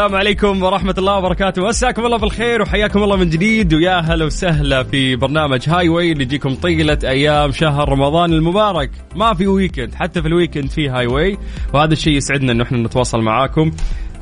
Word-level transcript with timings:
السلام 0.00 0.18
عليكم 0.18 0.62
ورحمة 0.62 0.94
الله 0.98 1.16
وبركاته. 1.18 1.62
مساكم 1.62 2.06
الله 2.06 2.16
بالخير 2.16 2.62
وحياكم 2.62 3.02
الله 3.02 3.16
من 3.16 3.30
جديد. 3.30 3.74
ويا 3.74 4.00
هلا 4.00 4.24
وسهلا 4.24 4.82
في 4.82 5.16
برنامج 5.16 5.68
Highway 5.68 6.12
اللي 6.12 6.24
يجيكم 6.24 6.54
طيلة 6.54 6.98
أيام 7.04 7.52
شهر 7.52 7.88
رمضان 7.88 8.32
المبارك. 8.32 8.90
ما 9.16 9.34
في 9.34 9.46
weekend 9.46 9.94
حتى 9.94 10.22
في 10.22 10.28
ال 10.28 10.33
weekend 10.33 10.70
في 10.70 10.88
Highway 10.88 11.38
وهذا 11.74 11.92
الشيء 11.92 12.16
يسعدنا 12.16 12.52
أنه 12.52 12.64
إحنا 12.64 12.78
نتواصل 12.78 13.20
معاكم. 13.20 13.70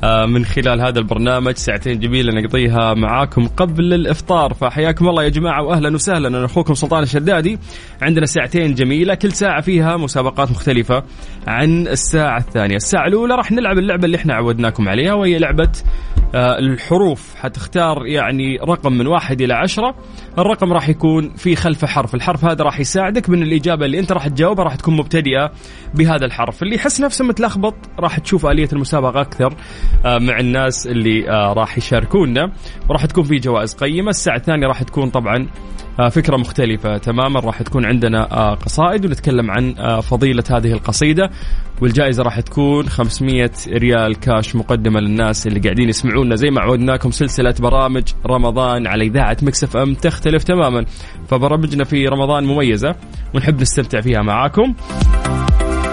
من 0.03 0.45
خلال 0.45 0.81
هذا 0.81 0.99
البرنامج 0.99 1.53
ساعتين 1.53 1.99
جميلة 1.99 2.41
نقضيها 2.41 2.93
معاكم 2.93 3.47
قبل 3.47 3.93
الإفطار. 3.93 4.53
فحياكم 4.53 5.09
الله 5.09 5.23
يا 5.23 5.29
جماعة 5.29 5.63
وأهلا 5.63 5.93
وسهلا. 5.95 6.27
أنا 6.27 6.45
أخوكم 6.45 6.73
سلطان 6.73 7.03
الشدادي. 7.03 7.59
عندنا 8.01 8.25
ساعتين 8.25 8.73
جميلة 8.73 9.15
كل 9.15 9.31
ساعة 9.31 9.61
فيها 9.61 9.97
مسابقات 9.97 10.51
مختلفة 10.51 11.03
عن 11.47 11.87
الساعة 11.87 12.37
الثانية. 12.37 12.75
الساعة 12.75 13.07
الأولى 13.07 13.35
راح 13.35 13.51
نلعب 13.51 13.77
اللعبة 13.77 14.05
اللي 14.05 14.17
إحنا 14.17 14.33
عودناكم 14.33 14.89
عليها 14.89 15.13
وهي 15.13 15.37
لعبة 15.37 15.71
آه، 16.35 16.59
الحروف. 16.59 17.35
حتختار 17.35 18.05
يعني 18.05 18.57
رقم 18.57 18.93
من 18.93 19.07
واحد 19.07 19.41
إلى 19.41 19.53
عشرة. 19.53 19.95
الرقم 20.37 20.73
راح 20.73 20.89
يكون 20.89 21.33
في 21.35 21.55
خلفه 21.55 21.87
حرف. 21.87 22.15
الحرف 22.15 22.45
هذا 22.45 22.63
راح 22.63 22.79
يساعدك 22.79 23.29
من 23.29 23.43
الإجابة 23.43 23.85
اللي 23.85 23.99
أنت 23.99 24.11
راح 24.11 24.27
تجاوبها 24.27 24.63
راح 24.65 24.75
تكون 24.75 24.95
مبتدئة 24.97 25.51
بهذا 25.95 26.25
الحرف. 26.25 26.63
اللي 26.63 26.75
يحس 26.75 27.01
نفسه 27.01 27.25
متلخبط 27.25 27.75
راح 27.99 28.19
تشوف 28.19 28.45
آلية 28.45 28.69
المسابقة 28.73 29.21
أكثر. 29.21 29.53
آه، 29.53 29.88
مع 30.05 30.39
الناس 30.39 30.87
اللي 30.87 31.29
آه، 31.29 31.53
راح 31.53 31.77
يشاركونا. 31.77 32.51
وراح 32.89 33.05
تكون 33.05 33.23
في 33.23 33.35
جوائز 33.35 33.73
قيمة. 33.75 34.09
الساعة 34.09 34.35
الثانية 34.35 34.67
راح 34.67 34.83
تكون 34.83 35.09
طبعا 35.09 35.47
آه، 35.99 36.09
فكرة 36.09 36.37
مختلفة 36.37 36.97
تماما. 36.97 37.39
راح 37.39 37.61
تكون 37.61 37.85
عندنا 37.85 38.31
آه، 38.31 38.53
قصائد 38.53 39.05
ونتكلم 39.05 39.51
عن 39.51 39.75
آه، 39.77 39.99
فضيلة 39.99 40.43
هذه 40.51 40.71
القصيدة. 40.71 41.29
والجائزة 41.81 42.23
راح 42.23 42.39
تكون 42.39 42.89
500 42.89 43.51
ريال 43.67 44.15
كاش 44.19 44.55
مقدمة 44.55 44.99
للناس 44.99 45.47
اللي 45.47 45.59
قاعدين 45.59 45.89
يسمعونا. 45.89 46.35
زي 46.35 46.49
ما 46.49 46.61
عودناكم 46.61 47.11
سلسلة 47.11 47.55
برامج 47.59 48.03
رمضان 48.25 48.87
على 48.87 49.05
إذاعة 49.05 49.37
Mix 49.41 49.77
FM 49.77 49.93
تختلف 49.93 50.43
تماما. 50.43 50.85
فبرامجنا 51.27 51.83
في 51.83 52.05
رمضان 52.05 52.43
مميزة 52.43 52.95
ونحب 53.35 53.61
نستمتع 53.61 54.01
فيها 54.01 54.21
معاكم. 54.21 54.73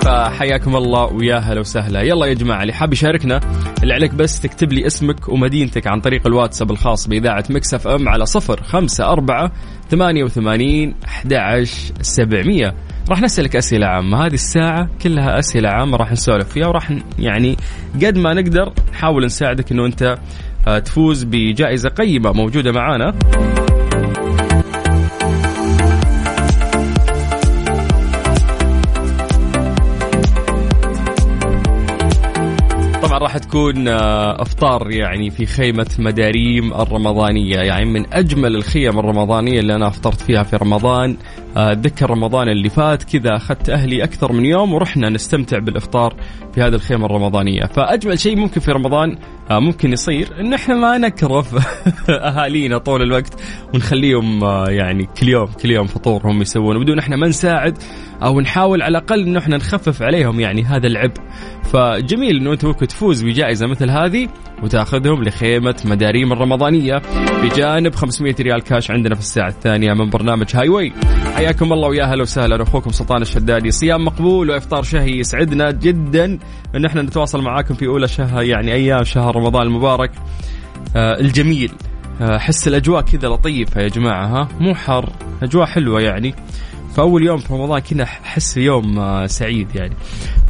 فحياكم 0.06 0.76
الله 0.76 1.04
ويا 1.04 1.36
هلا 1.36 1.60
وسهلا. 1.60 2.02
يلا 2.02 2.26
يا 2.26 2.34
جماعة 2.34 2.62
اللي 2.62 2.72
حاب 2.72 2.92
يشاركنا 2.92 3.40
اللي 3.82 3.94
عليك 3.94 4.14
بس 4.14 4.40
تكتب 4.40 4.72
لي 4.72 4.86
اسمك 4.86 5.28
ومدينتك 5.28 5.86
عن 5.86 6.00
طريق 6.00 6.26
الواتساب 6.26 6.70
الخاص 6.70 7.08
بإذاعة 7.08 7.44
Mix 7.50 7.88
FM 7.88 8.08
على 8.08 8.26
صفر 8.26 8.62
خمسة 8.62 9.12
أربعة 9.12 9.52
ثمانية 9.88 10.24
وثمانين 10.24 10.94
أحد 11.04 11.64
سبعمية. 12.00 12.74
راح 13.10 13.22
نسألك 13.22 13.56
أسئلة 13.56 13.86
عامة. 13.86 14.26
هذه 14.26 14.34
الساعة 14.34 14.88
كلها 15.02 15.38
أسئلة 15.38 15.68
عامة 15.68 15.96
راح 15.96 16.12
نسولف 16.12 16.48
فيها 16.48 16.66
وراح 16.66 16.92
يعني 17.18 17.56
قد 18.04 18.18
ما 18.18 18.34
نقدر 18.34 18.72
نحاول 18.92 19.24
نساعدك 19.24 19.72
أنه 19.72 19.86
أنت 19.86 20.18
آه، 20.68 20.78
تفوز 20.78 21.24
بجائزة 21.24 21.88
قيمة 21.88 22.32
موجودة 22.32 22.72
معانا. 22.72 23.14
راح 33.18 33.38
تكون 33.38 33.88
آه، 33.88 34.42
أفطار 34.42 34.90
يعني 34.90 35.30
في 35.30 35.46
خيمة 35.46 35.86
مداريم 35.98 36.74
الرمضانية 36.74 37.56
يعني 37.56 37.84
من 37.84 38.14
أجمل 38.14 38.56
الخيم 38.56 38.98
الرمضانية 38.98 39.60
اللي 39.60 39.74
أنا 39.74 39.88
أفطرت 39.88 40.20
فيها 40.20 40.42
في 40.42 40.56
رمضان. 40.56 41.16
اتذكر 41.56 42.10
رمضان 42.10 42.48
اللي 42.48 42.68
فات. 42.68 43.02
كذا 43.02 43.36
أخذت 43.36 43.70
أهلي 43.70 44.04
أكثر 44.04 44.32
من 44.32 44.44
يوم 44.44 44.74
ورحنا 44.74 45.10
نستمتع 45.10 45.58
بالإفطار 45.58 46.16
في 46.54 46.62
هذه 46.62 46.74
الخيمة 46.74 47.06
الرمضانية. 47.06 47.66
فأجمل 47.66 48.18
شيء 48.18 48.36
ممكن 48.36 48.60
في 48.60 48.72
رمضان 48.72 49.18
آه، 49.50 49.58
ممكن 49.58 49.92
يصير 49.92 50.40
إن 50.40 50.52
إحنا 50.52 50.74
ما 50.74 50.98
نكرف 50.98 51.54
أهالينا 52.10 52.78
طول 52.78 53.02
الوقت 53.02 53.40
ونخليهم 53.74 54.44
آه، 54.44 54.66
يعني 54.68 55.08
كل 55.20 55.28
يوم 55.28 55.46
كل 55.46 55.70
يوم 55.70 55.86
فطور 55.86 56.30
هم 56.30 56.40
يسوون. 56.42 56.84
بدون 56.84 56.98
إحنا 56.98 57.16
ما 57.16 57.28
نساعد 57.28 57.78
أو 58.22 58.40
نحاول 58.40 58.82
على 58.82 58.98
الأقل 58.98 59.22
انه 59.22 59.38
إحنا 59.38 59.56
نخفف 59.56 60.02
عليهم 60.02 60.40
يعني 60.40 60.62
هذا 60.62 60.86
العبء. 60.86 61.20
فجميل 61.72 62.36
إنه 62.36 62.52
أنت 62.52 62.64
ممكن 62.64 62.86
تفوز 62.86 63.22
بجائزة 63.24 63.66
مثل 63.66 63.90
هذه. 63.90 64.28
وتأخذهم 64.62 65.22
لخيمة 65.22 65.76
مداريم 65.84 66.32
الرمضانية 66.32 67.02
بجانب 67.42 67.94
500 67.94 68.34
ريال 68.40 68.62
كاش 68.62 68.90
عندنا 68.90 69.14
في 69.14 69.20
الساعة 69.20 69.48
الثانية 69.48 69.92
من 69.92 70.10
برنامج 70.10 70.56
هاي 70.56 70.68
واي 70.68 70.92
حياكم 71.34 71.72
الله 71.72 71.88
ويا 71.88 72.04
هلا 72.04 72.22
وسهلا. 72.22 72.62
أخوكم 72.62 72.90
سلطان 72.90 73.22
الشدادي. 73.22 73.70
صيام 73.70 74.04
مقبول 74.04 74.50
وإفطار 74.50 74.82
شهي 74.82 75.18
يسعدنا 75.18 75.70
جدا. 75.70 76.38
إن 76.74 76.84
إحنا 76.84 77.02
نتواصل 77.02 77.42
معاكم 77.42 77.74
في 77.74 77.86
أولى 77.86 78.08
شهر 78.08 78.42
يعني 78.42 78.72
أيام 78.72 79.04
شهر 79.04 79.36
رمضان 79.36 79.66
المبارك. 79.66 80.10
آه 80.96 81.20
الجميل. 81.20 81.72
آه، 82.20 82.38
حس 82.38 82.68
الأجواء 82.68 83.00
كذا 83.02 83.28
لطيفة 83.28 83.80
يا 83.80 83.88
جماعة 83.88 84.26
ها؟ 84.26 84.48
مو 84.60 84.74
حر 84.74 85.12
أجواء 85.42 85.66
حلوة 85.66 86.00
يعني. 86.00 86.34
فاول 86.96 87.26
يوم 87.26 87.36
في 87.36 87.52
رمضان 87.52 87.78
كذا 87.78 88.02
أحس 88.02 88.56
يوم 88.56 88.98
آه، 88.98 89.26
سعيد 89.26 89.76
يعني. 89.76 89.94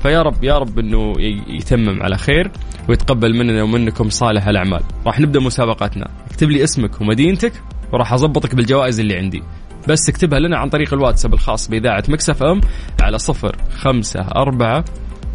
فيا 0.03 0.23
رب 0.23 0.45
يا 0.45 0.59
رب 0.59 0.79
إنه 0.79 1.15
يتمم 1.49 2.03
على 2.03 2.19
خير 2.19 2.51
ويتقبل 2.89 3.37
مننا 3.37 3.63
ومنكم 3.63 4.09
صالح 4.09 4.49
الأعمال. 4.49 4.81
راح 5.07 5.21
نبدأ 5.21 5.41
مسابقتنا 5.41 6.09
اكتب 6.31 6.51
لي 6.51 6.65
اسمك 6.65 7.01
ومدينتك 7.01 7.53
وراح 7.93 8.13
أضبطك 8.13 8.55
بالجوائز 8.55 9.01
اللي 9.01 9.17
عندي. 9.17 9.43
بس 9.89 10.09
اكتبها 10.09 10.39
لنا 10.39 10.59
عن 10.59 10.69
طريق 10.69 10.95
الواتساب 10.95 11.35
الخاص 11.35 11.69
بإذاعة 11.69 12.05
مكسف 12.09 12.43
أم 12.43 12.61
على 13.01 13.19
صفر 13.19 13.57
خمسة 13.77 14.21
أربعة 14.21 14.85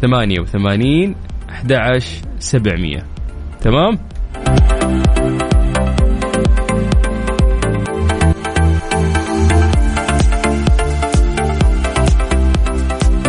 ثمانية 0.00 0.40
وثمانين 0.40 1.14
أحد 1.50 1.72
سبعمية. 2.38 3.06
تمام؟ 3.60 3.98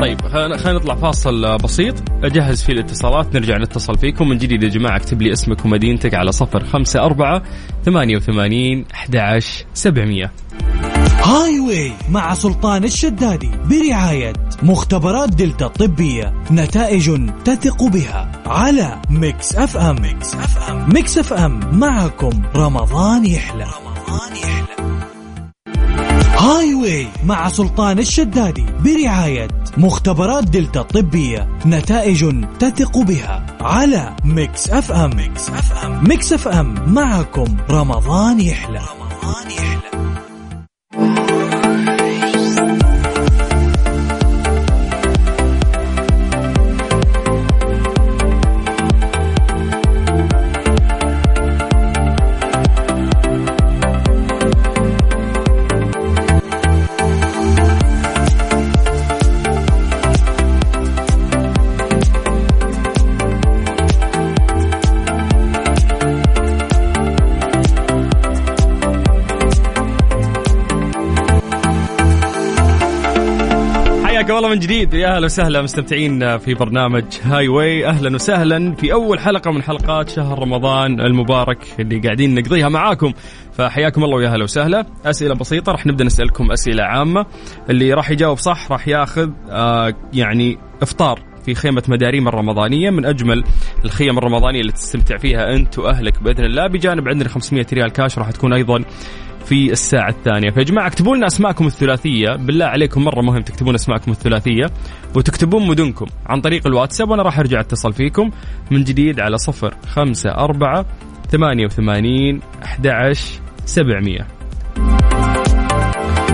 طيب 0.04 0.22
خلينا 0.22 0.74
نطلع 0.74 0.96
فاصل 0.96 1.46
آه، 1.46 1.58
بسيط. 1.58 1.96
اجهز 2.24 2.64
فيه 2.64 2.74
الاتصالات 2.74 3.36
نرجع 3.36 3.58
نتصل 3.58 3.98
فيكم. 3.98 4.30
من 4.30 4.38
جديد 4.38 4.64
يا 4.64 4.70
جماعة 4.70 4.96
اكتب 4.96 5.22
لي 5.22 5.34
اسمك 5.34 5.66
ومدينتك 5.66 6.14
على 6.14 6.32
صفر 6.32 6.66
خمسة 6.66 7.00
أربعة 7.00 7.44
ثمانية 7.86 8.16
وثمانين 8.16 8.86
أحد 8.94 9.16
عشر 9.16 9.66
سبعمية. 9.74 10.32
High 11.24 11.60
way 11.60 11.92
مع 12.10 12.34
سلطان 12.34 12.84
الشدادي 12.84 13.52
برعاية 13.70 14.34
مختبرات 14.64 15.30
دلتا 15.30 15.66
الطبية 15.66 16.34
نتائج 16.52 17.30
تثق 17.46 17.84
بها 17.84 18.32
على 18.46 19.02
Mix 19.10 19.56
FM. 19.56 20.02
Mix 20.02 20.36
FM. 20.36 20.94
Mix 20.94 21.18
FM. 21.18 21.80
معكم 21.80 22.42
رمضان 22.56 23.26
يحلى. 23.26 23.64
رمضان 23.64 24.36
يحلى. 24.36 25.13
Highway 26.44 27.08
مع 27.26 27.50
سلطان 27.50 28.00
الشدادي 28.00 28.66
برعاية 28.80 29.48
مختبرات 29.78 30.44
دلتا 30.44 30.80
الطبية 30.80 31.50
نتائج 31.66 32.46
تثق 32.60 32.98
بها 32.98 33.46
على 33.62 34.16
Mix 34.24 34.70
FM. 34.70 35.16
Mix 35.16 35.50
FM. 35.50 36.04
Mix 36.08 36.34
FM. 36.34 36.94
معكم 36.94 37.58
رمضان 37.70 38.40
يحلى. 38.40 38.80
رمضان 38.80 39.52
يحلى. 39.52 40.03
من 74.54 74.60
جديد. 74.60 74.94
يا 74.94 75.16
أهلا 75.16 75.26
وسهلا 75.26 75.62
مستمتعين 75.62 76.38
في 76.38 76.54
برنامج 76.54 77.04
هاي 77.24 77.48
واي 77.48 77.88
أهلا 77.88 78.16
وسهلا 78.16 78.76
في 78.76 78.94
أول 78.94 79.20
حلقة 79.20 79.52
من 79.52 79.64
حلقات 79.64 80.10
شهر 80.10 80.40
رمضان 80.40 81.02
المبارك 81.02 81.58
اللي 81.80 82.00
قاعدين 82.00 82.36
نقضيها 82.36 82.70
معاكم. 82.70 83.14
فحياكم 83.54 84.04
الله 84.04 84.16
ويا 84.16 84.30
أهلا 84.30 84.44
وسهلا. 84.44 84.86
أسئلة 85.06 85.36
بسيطة 85.36 85.72
راح 85.72 85.86
نبدأ 85.86 86.04
نسألكم 86.04 86.52
أسئلة 86.52 86.84
عامة. 86.84 87.26
اللي 87.70 87.94
راح 87.94 88.12
يجاوب 88.12 88.38
صح 88.38 88.72
راح 88.72 88.88
ياخذ 88.88 89.30
آه 89.50 89.94
يعني 90.14 90.58
إفطار 90.82 91.20
في 91.46 91.56
خيمة 91.56 91.84
مداريم 91.88 92.28
الرمضانية. 92.28 92.90
من 92.90 93.06
أجمل 93.06 93.44
الخيم 93.86 94.18
الرمضانية 94.18 94.62
اللي 94.62 94.72
تستمتع 94.72 95.18
فيها 95.18 95.56
أنت 95.56 95.80
وأهلك 95.80 96.24
بإذن 96.24 96.46
الله. 96.46 96.68
بجانب 96.68 97.08
عندنا 97.08 97.30
500 97.30 97.66
ريال 97.74 97.90
كاش 97.92 98.20
راح 98.20 98.32
تكون 98.32 98.54
أيضا 98.54 98.84
في 99.46 99.72
الساعة 99.72 100.10
الثانية. 100.10 100.50
فيا 100.52 100.64
جماعة 100.64 100.88
اكتبوا 100.88 101.16
لنا 101.16 101.28
أسماءكم 101.28 101.68
الثلاثية. 101.68 102.36
بالله 102.36 102.66
عليكم 102.66 103.04
مرة 103.04 103.22
مهم 103.22 103.42
تكتبون 103.42 103.76
أسماءكم 103.76 104.12
الثلاثية. 104.12 104.66
وتكتبون 105.16 105.68
مدنكم 105.68 106.06
عن 106.26 106.42
طريق 106.42 106.68
الواتساب 106.68 107.10
وأنا 107.10 107.24
راح 107.24 107.40
أرجع 107.40 107.60
أتصل 107.60 107.94
فيكم 107.94 108.32
من 108.72 108.84
جديد 108.84 109.20
على 109.20 109.38
صفر 109.38 109.74
خمسة 109.88 110.30
أربعة 110.30 110.86
ثمانية 111.30 111.66
وثمانين 111.66 112.40
أحد 112.64 112.88
عشر 112.88 113.40
سبعمية. 113.66 114.28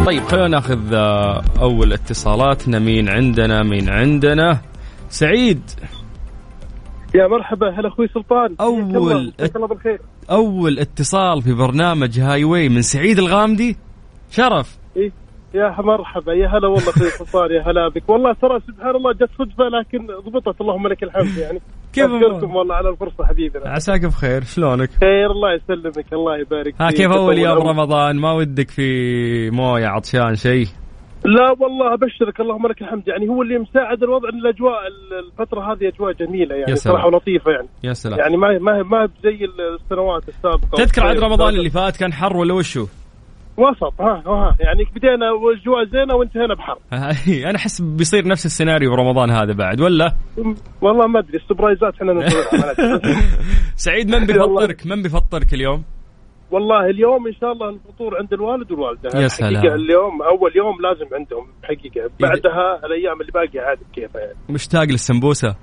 طيب 0.05 0.23
خلونا 0.23 0.47
ناخذ 0.47 0.93
آه، 0.93 1.43
أول 1.61 1.93
اتصالاتنا. 1.93 2.79
مين 2.79 3.09
عندنا؟ 3.09 3.63
مين 3.63 3.89
عندنا؟ 3.89 4.61
سعيد. 5.09 5.61
يا 7.15 7.27
مرحبا 7.27 7.69
هلا 7.69 7.87
أخوي 7.87 8.07
سلطان. 8.07 8.55
مساك 8.59 9.55
الله 9.55 9.67
بالخير. 9.67 9.99
أول 10.31 10.79
اتصال 10.79 11.41
في 11.41 11.53
برنامج 11.53 12.19
هاي 12.19 12.43
واي 12.43 12.69
من 12.69 12.81
سعيد 12.81 13.19
الغامدي. 13.19 13.77
شرف. 14.31 14.77
إيه 14.97 15.11
يا 15.53 15.75
مرحبا 15.79 16.33
يا 16.33 16.47
هلا 16.47 16.67
والله 16.67 16.89
أخوي 16.89 17.09
سلطان 17.09 17.51
يا 17.51 17.61
هلا 17.61 17.89
بك. 17.89 18.09
والله 18.09 18.33
ترى 18.33 18.59
سبحان 18.67 18.95
الله 18.95 19.13
جت 19.13 19.29
صدفه 19.37 19.63
لكن 19.63 20.07
ضبطت. 20.25 20.61
اللهم 20.61 20.87
لك 20.87 21.03
الحمد 21.03 21.37
يعني 21.37 21.61
كيف 21.93 22.05
اشكركم 22.05 22.55
والله 22.55 22.75
على 22.75 22.89
الفرصة 22.89 23.25
حبيبنا. 23.25 23.69
عساك 23.69 24.05
بخير. 24.05 24.43
شلونك؟ 24.43 24.89
خير 24.89 25.31
الله 25.31 25.53
يسلمك 25.53 26.13
الله 26.13 26.37
يبارك 26.37 26.73
ها 26.81 26.89
فيك. 26.89 26.97
كيف 26.97 27.11
أول 27.11 27.37
يوم 27.37 27.67
رمضان؟ 27.67 28.15
ما 28.15 28.31
ودك 28.31 28.69
في 28.69 29.49
موية 29.49 29.87
عطشان 29.87 30.35
شيء 30.35 30.67
لا 31.25 31.55
والله 31.59 31.93
أبشرك 31.93 32.39
اللهم 32.39 32.67
لك 32.67 32.81
الحمد 32.81 33.07
يعني 33.07 33.29
هو 33.29 33.41
اللي 33.41 33.59
مساعد 33.59 34.03
الوضع 34.03 34.29
إن 34.29 34.39
الأجواء 34.39 34.79
الفترة 35.19 35.73
هذه 35.73 35.87
أجواء 35.87 36.13
جميلة 36.13 36.55
يا 36.55 36.59
يعني 36.59 36.75
سلام. 36.75 36.95
صراحة 36.95 37.07
ولطيفة 37.07 37.51
يعني 37.51 37.67
يا 37.83 37.93
سلام 37.93 38.19
يعني 38.19 38.37
ما 38.37 38.59
ما 38.59 38.83
ما 38.83 39.09
زي 39.23 39.39
السنوات 39.45 40.29
السابقة 40.29 40.77
تذكر 40.77 41.03
عاد 41.03 41.15
طيب، 41.15 41.23
رمضان 41.23 41.49
طيب. 41.49 41.57
اللي 41.57 41.69
فات 41.69 41.97
كان 41.97 42.13
حر 42.13 42.37
ولا 42.37 42.53
وشو؟ 42.53 42.87
وسط 43.57 44.01
ها 44.01 44.23
ها 44.27 44.55
يعني 44.59 44.83
بدينا 44.95 45.31
واجواء 45.31 45.85
زينة 45.85 46.15
وانتهينا 46.15 46.53
بحر 46.53 46.77
أنا 47.49 47.55
أحس 47.55 47.81
بيصير 47.81 48.27
نفس 48.27 48.45
السيناريو 48.45 48.91
برمضان 48.91 49.29
هذا 49.29 49.53
بعد 49.53 49.81
ولا؟ 49.81 50.15
والله 50.81 51.07
ما 51.07 51.19
أدري 51.19 51.37
السبرايزات 51.37 51.93
إحنا 51.93 52.13
سعيد 53.85 54.09
من 54.09 54.25
بيفطرك؟ 54.25 54.87
من 54.87 55.01
بيفطرك 55.01 55.53
اليوم؟ 55.53 55.83
والله 56.51 56.85
اليوم 56.89 57.27
إن 57.27 57.33
شاء 57.33 57.51
الله 57.51 57.69
الفطور 57.69 58.17
عند 58.17 58.33
الوالد 58.33 58.71
والوالدة. 58.71 59.09
يا 59.21 59.27
سلام. 59.27 59.57
حقيقة 59.57 59.75
اليوم 59.75 60.21
أول 60.21 60.51
يوم 60.55 60.75
لازم 60.81 61.15
عندهم 61.15 61.47
حقيقة. 61.63 62.09
بعدها 62.19 62.85
الأيام 62.85 63.21
اللي 63.21 63.31
باقية 63.31 63.61
عاد 63.61 63.77
كيف 63.93 64.15
يعني؟ 64.15 64.33
مشتاق 64.49 64.83
للسمبوسة؟ 64.83 65.55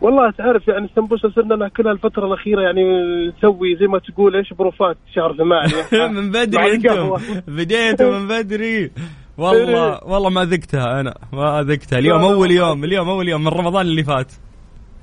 والله 0.00 0.30
تعرف 0.30 0.68
يعني 0.68 0.84
السمبوسة 0.84 1.28
صرنا 1.30 1.56
ناكلها 1.56 1.92
الفترة 1.92 2.26
الأخيرة 2.26 2.60
يعني 2.62 2.82
نسوي 3.28 3.76
زي 3.80 3.86
ما 3.86 3.98
تقول 3.98 4.36
إيش 4.36 4.52
بروفات 4.52 4.96
شهر 5.14 5.36
ثمانية. 5.36 6.08
من 6.20 6.30
بدري 6.30 6.74
أنتم. 6.74 7.14
بديتوا 7.48 8.18
من 8.18 8.28
بدري. 8.28 8.90
والله 9.38 10.00
والله 10.10 10.30
ما 10.30 10.44
ذقتها 10.44 11.00
أنا. 11.00 11.14
ما 11.32 11.62
ذقتها. 11.62 11.98
اليوم 11.98 12.20
أول. 12.20 12.50
يوم 12.50 12.84
اليوم 12.84 13.08
أول 13.08 13.28
يوم 13.28 13.40
من 13.40 13.48
رمضان 13.48 13.86
اللي 13.86 14.04
فات. 14.04 14.32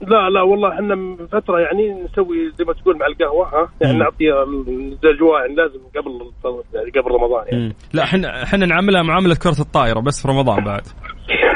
لا 0.01 0.29
لا 0.29 0.41
والله 0.41 0.73
إحنا 0.73 0.95
من 0.95 1.27
فترة 1.27 1.59
يعني 1.59 2.03
نسوي 2.03 2.51
زي 2.57 2.65
ما 2.65 2.73
تقول 2.73 2.97
مع 2.97 3.05
القهوة 3.07 3.47
ها 3.47 3.69
يعني. 3.81 3.97
نعطي 3.97 4.31
الاجواء 5.03 5.41
يعني 5.41 5.55
لازم 5.55 5.79
قبل 5.95 6.31
يعني 6.73 6.89
قبل 6.89 7.11
رمضان 7.11 7.45
يعني. 7.47 7.75
لا 7.93 8.03
إحنا 8.03 8.43
إحنا 8.43 8.65
نعملها 8.65 9.03
معاملة 9.03 9.35
كرة 9.35 9.59
الطائرة 9.59 9.99
بس 9.99 10.21
في 10.21 10.27
رمضان 10.27 10.63
بعد 10.63 10.83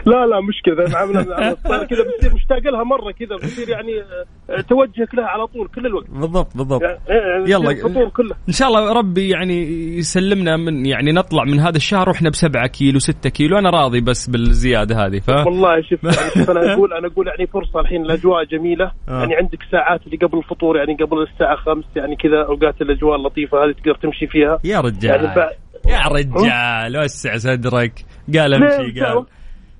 لا 0.05 0.25
لا 0.25 0.41
مش 0.41 0.61
كذا. 0.65 0.97
عامله 0.97 1.23
كذا 1.89 2.03
بتصير 2.03 2.33
مشتاق 2.35 2.59
لها 2.73 2.83
مرة 2.83 3.11
كذا 3.11 3.35
بتصير 3.35 3.69
يعني 3.69 4.01
آه، 4.49 4.61
توجهك 4.61 5.15
لها 5.15 5.25
على 5.25 5.47
طول 5.47 5.67
كل 5.67 5.85
الوقت. 5.85 6.09
بالضبط 6.09 6.57
بالضبط. 6.57 6.81
يعني 6.81 6.99
يعني 7.07 7.51
يلا. 7.51 7.71
الفطور 7.71 8.09
كله. 8.09 8.35
إن 8.47 8.53
شاء 8.53 8.67
الله 8.67 8.93
ربي 8.93 9.29
يعني 9.29 9.63
يسلمنا 9.97 10.57
من 10.57 10.85
يعني 10.85 11.11
نطلع 11.11 11.43
من 11.43 11.59
هذا 11.59 11.77
الشهر 11.77 12.09
وإحنا 12.09 12.29
بسبعة 12.29 12.67
كيلو 12.67 12.99
ستة 12.99 13.29
كيلو. 13.29 13.57
أنا 13.57 13.69
راضي 13.69 14.01
بس 14.01 14.29
بالزيادة 14.29 15.05
هذه 15.05 15.19
ف 15.19 15.29
والله 15.29 15.81
شوف 15.81 16.03
يعني 16.03 16.49
أنا 16.49 16.73
أقول 16.73 16.93
أنا 16.93 17.07
أقول 17.07 17.27
يعني 17.27 17.47
فرصة 17.47 17.79
الحين 17.79 18.01
الاجواء 18.05 18.43
جميلة. 18.43 18.91
آه. 19.09 19.19
يعني 19.19 19.35
عندك 19.35 19.59
ساعات 19.71 20.01
اللي 20.05 20.17
قبل 20.17 20.37
الفطور 20.37 20.77
يعني 20.77 20.95
قبل 20.95 21.21
الساعة 21.21 21.55
5 21.55 21.87
يعني 21.95 22.15
كذا 22.15 22.45
أوقات 22.47 22.81
الأجواء 22.81 23.15
اللطيفة 23.15 23.57
هذه 23.65 23.71
تقدر 23.71 23.95
تمشي 23.95 24.27
فيها. 24.27 24.59
يا 24.63 24.69
يعني 24.69 24.87
رجال 24.87 25.27
بعد 25.35 25.51
يا 25.87 25.99
رجال 26.07 27.03
وسع 27.03 27.37
صدرك. 27.37 27.93
قال؟ 28.35 28.53
أمشي 28.53 28.99
قال. 29.01 29.25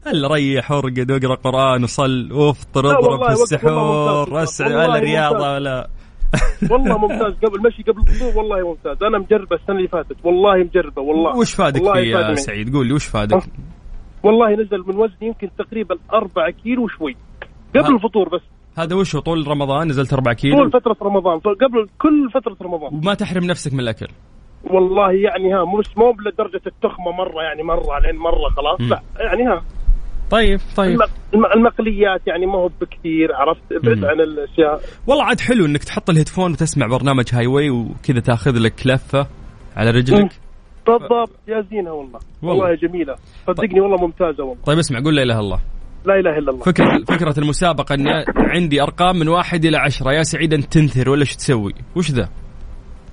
ريح 0.07 0.71
وارقد 0.71 1.11
واقرا 1.11 1.35
قرآن 1.35 1.83
وصل 1.83 2.31
وافطر 2.31 2.99
اضرب 2.99 3.23
في 3.25 3.31
السحور 3.31 3.71
ممتاز. 4.29 4.43
وسع 4.43 4.65
والله 4.65 4.89
ولا 4.89 4.99
رياضه 4.99 5.35
ممتاز. 5.37 5.51
ولا 5.51 5.89
والله 6.71 6.97
ممتاز. 6.97 7.33
قبل 7.33 7.61
مشي 7.67 7.83
قبل 7.83 8.01
الفطور 8.01 8.37
والله 8.37 8.67
ممتاز. 8.69 9.03
أنا 9.03 9.17
مجربة 9.17 9.55
السنة 9.55 9.75
اللي 9.75 9.87
فاتت 9.87 10.15
والله 10.23 10.57
مجربة 10.57 11.01
والله. 11.01 11.35
وش 11.37 11.53
فادك 11.53 11.81
والله 11.81 11.93
فيه 12.01 12.09
يا. 12.17 12.35
سعيد؟ 12.35 12.73
قول 12.75 12.87
لي 12.87 12.93
وش 12.93 13.05
فادك؟ 13.05 13.33
أه. 13.35 13.41
والله 14.23 14.53
نزل 14.53 14.83
من 14.87 14.95
وزني 14.95 15.27
يمكن 15.27 15.49
تقريبا 15.57 15.95
4 16.13 16.49
كيلو 16.63 16.83
وشوي. 16.83 17.15
قبل. 17.75 17.95
الفطور 17.95 18.29
بس. 18.29 18.41
هذا 18.77 18.95
وش 18.95 19.15
هو؟ 19.15 19.21
طول 19.21 19.47
رمضان 19.47 19.87
نزلت 19.87 20.13
4 20.13 20.33
طول 20.33 20.41
كيلو 20.41 20.69
فترة 20.69 20.95
رمضان. 21.01 21.39
طول- 21.39 21.55
قبل 21.55 21.89
كل 22.01 22.29
فترة 22.33 22.57
رمضان. 22.61 22.93
وما 22.93 23.13
تحرم 23.13 23.43
نفسك 23.43 23.73
من 23.73 23.79
الأكل؟ 23.79 24.07
والله 24.63 25.11
يعني 25.11 25.53
ها 25.53 25.65
مش 25.79 25.97
مو 25.97 26.15
لدرجه 26.25 26.61
التخمة 26.67 27.11
مرة 27.11 27.41
يعني 27.43 27.63
مرة 27.63 27.99
لين 27.99 28.15
مرة 28.15 28.49
خلاص. 28.57 28.81
مم. 28.81 28.89
لا 28.89 29.01
يعني 29.19 29.43
ها 29.43 29.63
طيب 30.31 30.59
طيب. 30.75 30.89
الم- 30.91 31.09
الم- 31.33 31.51
المقليات 31.55 32.21
يعني 32.27 32.45
ما 32.45 32.55
هو 32.55 32.67
بكثير 32.81 33.35
عرفت؟ 33.35 33.61
ابعد. 33.71 34.05
عن 34.05 34.21
الأشياء. 34.21 34.81
والله 35.07 35.23
عاد 35.23 35.39
حلو 35.39 35.65
إنك 35.65 35.83
تحط 35.83 36.09
ال 36.09 36.13
headphone 36.13 36.51
وتسمع 36.51 36.87
برنامج 36.87 37.25
Highway 37.33 37.69
وكذا 37.69 38.19
تاخذ 38.19 38.51
لك 38.57 38.73
لفة 38.87 39.27
على 39.77 39.89
رجلك. 39.91 40.31
بالضبط. 40.87 41.31
يا 41.47 41.61
زينة 41.71 41.93
والله. 41.93 42.19
والله. 42.41 42.63
والله 42.63 42.75
جميلة. 42.87 43.15
صدقني 43.47 43.81
والله 43.81 43.97
ممتازة 43.97 44.43
والله. 44.43 44.63
طيب 44.65 44.77
اسمع 44.77 44.99
قول 44.99 45.15
لا 45.15 45.23
إله 45.23 45.33
إلا 45.33 45.39
الله. 45.39 45.59
لا 46.05 46.19
إله 46.19 46.37
إلا 46.37 46.51
الله. 46.51 46.63
فكرة 46.63 47.03
فكرة 47.07 47.39
المسابقة 47.39 47.95
إني 47.95 48.09
عندي 48.37 48.81
أرقام 48.81 49.19
من 49.19 49.27
واحد 49.27 49.65
إلى 49.65 49.77
عشرة. 49.77 50.11
يا 50.11 50.23
سعيد 50.23 50.53
أنت 50.53 50.73
تنثر 50.73 51.09
ولا 51.09 51.21
إيش 51.21 51.35
تسوي؟ 51.35 51.73
وش 51.95 52.11
ذا؟ 52.11 52.29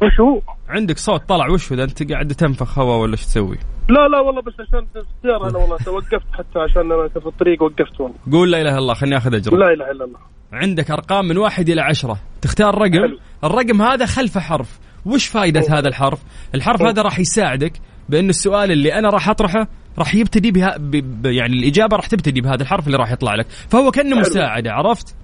وش 0.02 0.20
هو؟ 0.20 0.40
عندك 0.68 0.98
صوت 0.98 1.28
طلع 1.28 1.50
وش 1.50 1.72
ذا 1.72 1.84
انت 1.84 2.12
قاعد 2.12 2.28
تنفخ 2.28 2.78
هواء 2.78 2.98
ولا 2.98 3.12
إيش 3.12 3.26
تسوي؟ 3.26 3.58
لا 3.88 4.08
لا 4.08 4.20
والله 4.20 4.42
بس 4.42 4.52
عشان 4.60 4.86
السيارة 4.96 5.50
أنا 5.50 5.58
والله 5.58 5.76
توقفت 5.84 6.26
حتى 6.32 6.58
عشان 6.58 6.92
أنا 6.92 7.08
في 7.08 7.26
الطريق 7.26 7.62
وقفت 7.62 8.00
والله 8.00 8.16
قول 8.32 8.52
لا 8.52 8.60
إله 8.60 8.70
إلا 8.70 8.78
الله 8.78 8.94
خليني 8.94 9.16
آخذ 9.16 9.34
اجرك 9.34 9.54
لا 9.54 9.72
إله 9.72 9.90
إلا 9.90 10.04
الله 10.04 10.18
عندك 10.52 10.90
أرقام 10.90 11.28
من 11.28 11.38
واحد 11.38 11.68
إلى 11.68 11.80
عشرة 11.80 12.18
تختار 12.42 12.74
رقم 12.74 12.92
حلو. 12.92 13.18
الرقم 13.44 13.82
هذا 13.82 14.06
خلفه 14.06 14.40
حرف 14.40 14.78
وش 15.06 15.26
فائدة 15.26 15.60
أوه. 15.60 15.78
هذا 15.78 15.88
الحرف؟ 15.88 16.22
الحرف 16.54 16.80
أوه. 16.80 16.90
هذا 16.90 17.02
راح 17.02 17.18
يساعدك 17.18 17.72
بأن 18.08 18.28
السؤال 18.28 18.72
اللي 18.72 18.94
أنا 18.94 19.10
راح 19.10 19.28
أطرحه 19.28 19.68
راح 19.98 20.14
يبتدي 20.14 20.50
بها 20.50 20.76
ب... 20.78 20.90
ب... 21.22 21.26
يعني 21.26 21.56
الإجابة 21.56 21.96
راح 21.96 22.06
تبتدي 22.06 22.40
بهذا 22.40 22.62
الحرف 22.62 22.86
اللي 22.86 22.98
راح 22.98 23.12
يطلع 23.12 23.34
لك 23.34 23.46
فهو 23.48 23.90
كأنه 23.90 24.10
حلو. 24.10 24.20
مساعدة 24.20 24.72
عرفت؟ 24.72 25.16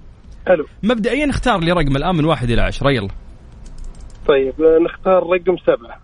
حلو 0.46 0.66
مبدئيا 0.82 1.30
اختار 1.30 1.60
لي 1.60 1.72
رقم 1.72 1.96
الآن 1.96 2.14
من 2.14 2.24
واحد 2.24 2.50
إلى 2.50 2.62
عشرة 2.62 2.90
يلا 2.90 3.08
طيب 4.28 4.54
آه، 4.62 4.78
نختار 4.84 5.22
رقم 5.22 5.56
سبعة. 5.56 6.00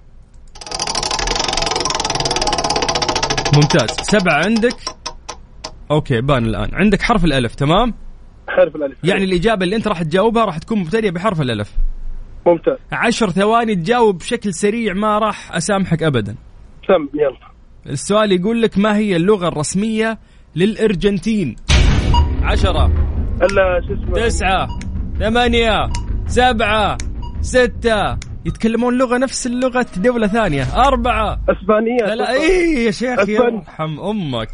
ممتاز. 3.55 3.91
سبعة 3.91 4.45
عندك؟ 4.47 4.77
أوكي 5.91 6.21
بان 6.21 6.45
الآن. 6.45 6.71
عندك 6.73 7.03
حرف 7.03 7.25
الألف 7.25 7.55
تمام؟ 7.55 7.95
حرف 8.49 8.77
الألف. 8.77 8.99
يعني 9.05 9.25
الإجابة 9.25 9.65
اللي 9.65 9.77
أنت 9.77 9.89
راح 9.89 10.03
تجاوبها 10.03 10.45
راح 10.45 10.59
تكون 10.59 10.79
مبتدئة 10.79 11.11
بحرف 11.11 11.41
الألف. 11.41 11.73
ممتاز. 12.47 12.77
عشر 12.93 13.31
ثواني 13.31 13.75
تجاوب 13.75 14.19
بشكل 14.19 14.55
سريع 14.55 14.95
ما 14.95 15.19
راح 15.19 15.57
أسامحك 15.57 16.03
أبدا. 16.03 16.35
سم 16.89 17.19
يلا. 17.21 17.49
السؤال 17.87 18.33
يقول 18.33 18.63
لك 18.63 18.79
ما 18.79 18.97
هي 18.97 19.17
اللغة 19.17 19.49
الرسمية 19.49 20.19
للأرجنتين؟ 20.57 21.57
عشرة. 22.43 22.87
الا 23.43 23.81
شو 23.87 23.95
اسمه؟ 23.95 24.13
تسعة. 24.13 24.69
ثمانية. 25.19 25.89
سبعة. 26.27 26.99
ستة 27.43 28.17
يتكلمون 28.45 28.99
لغة 28.99 29.19
نفس 29.19 29.47
اللغة 29.47 29.87
دولة 29.97 30.27
ثانية. 30.27 30.63
أربعة. 30.87 31.41
إسبانية. 31.49 32.15
لا 32.15 32.33
إيه 32.33 32.87
يا 32.87 32.91
شيخ. 32.91 33.29
يرحم 33.29 34.01
أمك. 34.01 34.49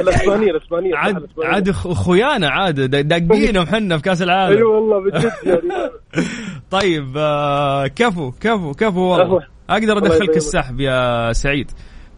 الإسبانية 0.00 0.50
الإسبانية. 0.50 0.92
صح، 0.92 0.98
عاد 0.98 1.16
الإسبانية. 1.16 1.50
عاد 1.54 1.70
أخ- 1.72 1.86
أخويانا 1.86 2.48
عاد 2.50 2.80
دا- 2.80 3.00
داقينهم 3.00 3.66
حنا 3.66 3.96
في 3.96 4.02
كأس 4.02 4.20
اي 4.20 4.24
العالم 4.26 4.62
والله 4.66 5.00
بجد 5.10 5.32
يعني. 5.44 5.90
طيب 6.70 7.12
آه 7.16 7.86
كفو 7.86 8.30
كفو 8.40 8.72
كفو 8.72 9.00
والله. 9.00 9.40
الله 9.90 10.06
أدخلك 10.06 10.22
يبارك. 10.22 10.36
السحب 10.36 10.80
يا 10.80 11.32
سعيد. 11.32 11.70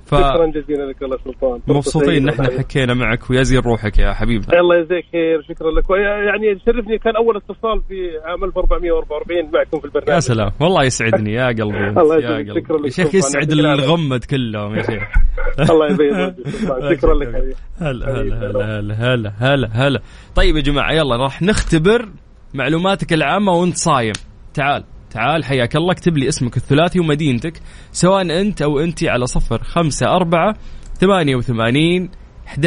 ف... 0.08 0.14
شكرا 0.14 0.46
جزيلا 0.46 0.82
لك 0.90 1.02
الله 1.02 1.18
سلطان. 1.24 1.60
مبسوطين 1.66 2.22
ان 2.22 2.28
إحنا 2.28 2.58
حكينا 2.58 2.94
معك 2.94 3.30
ويزين 3.30 3.60
روحك 3.60 3.98
يا 3.98 4.12
حبيبنا. 4.12 4.60
الله 4.60 4.76
يجزيك 4.76 5.04
خير 5.12 5.42
شكرا 5.42 5.70
لك. 5.70 5.90
يعني 5.90 6.46
يشرفني 6.46 6.98
كان 6.98 7.16
أول 7.16 7.36
اتصال 7.36 7.82
في 7.88 8.18
عام 8.24 8.44
1444 8.44 9.50
معكم 9.52 9.78
في 9.78 9.84
البرنامج. 9.84 10.14
يا 10.14 10.20
سلام. 10.20 10.50
والله 10.60 10.84
يسعدني 10.84 11.32
يا 11.32 11.46
قلبي. 11.46 11.88
الله 12.02 12.16
يسعدك. 12.16 12.64
شكرا 12.64 12.78
لك. 12.78 12.84
يا 12.84 12.90
شيخ. 13.04 13.14
يسعد. 13.14 13.52
الغمد 13.52 14.24
كلهم 14.24 14.74
يا 14.74 14.82
شيخ. 14.82 15.02
الله 15.70 15.86
يبيض. 15.92 16.34
شكرا 16.92 17.14
لك 17.14 17.56
هلا 17.80 18.20
هلا 18.20 18.80
هلا 18.80 18.94
هلا 19.14 19.32
هلا 19.38 19.68
هلا. 19.72 20.00
طيب 20.34 20.56
يا 20.56 20.62
جماعة 20.62 20.92
يلا 20.92 21.16
راح 21.16 21.42
نختبر 21.42 22.08
معلوماتك 22.54 23.12
العامة 23.12 23.52
وانت 23.52 23.76
صايم. 23.76 24.12
تعال. 24.54 24.84
تعال 25.10 25.44
حياك 25.44 25.76
الله 25.76 25.92
اكتب 25.92 26.16
لي 26.16 26.28
اسمك 26.28 26.56
الثلاثي 26.56 27.00
ومدينتك 27.00 27.60
سواء 27.92 28.40
أنت 28.40 28.62
أو 28.62 28.80
انت 28.80 29.04
على 29.04 29.26
صفر 29.26 29.62
خمسة 29.62 30.06
أربعة 30.06 30.54
ثمانية 31.00 31.36
وثمانين 31.36 32.10
أحد 32.46 32.66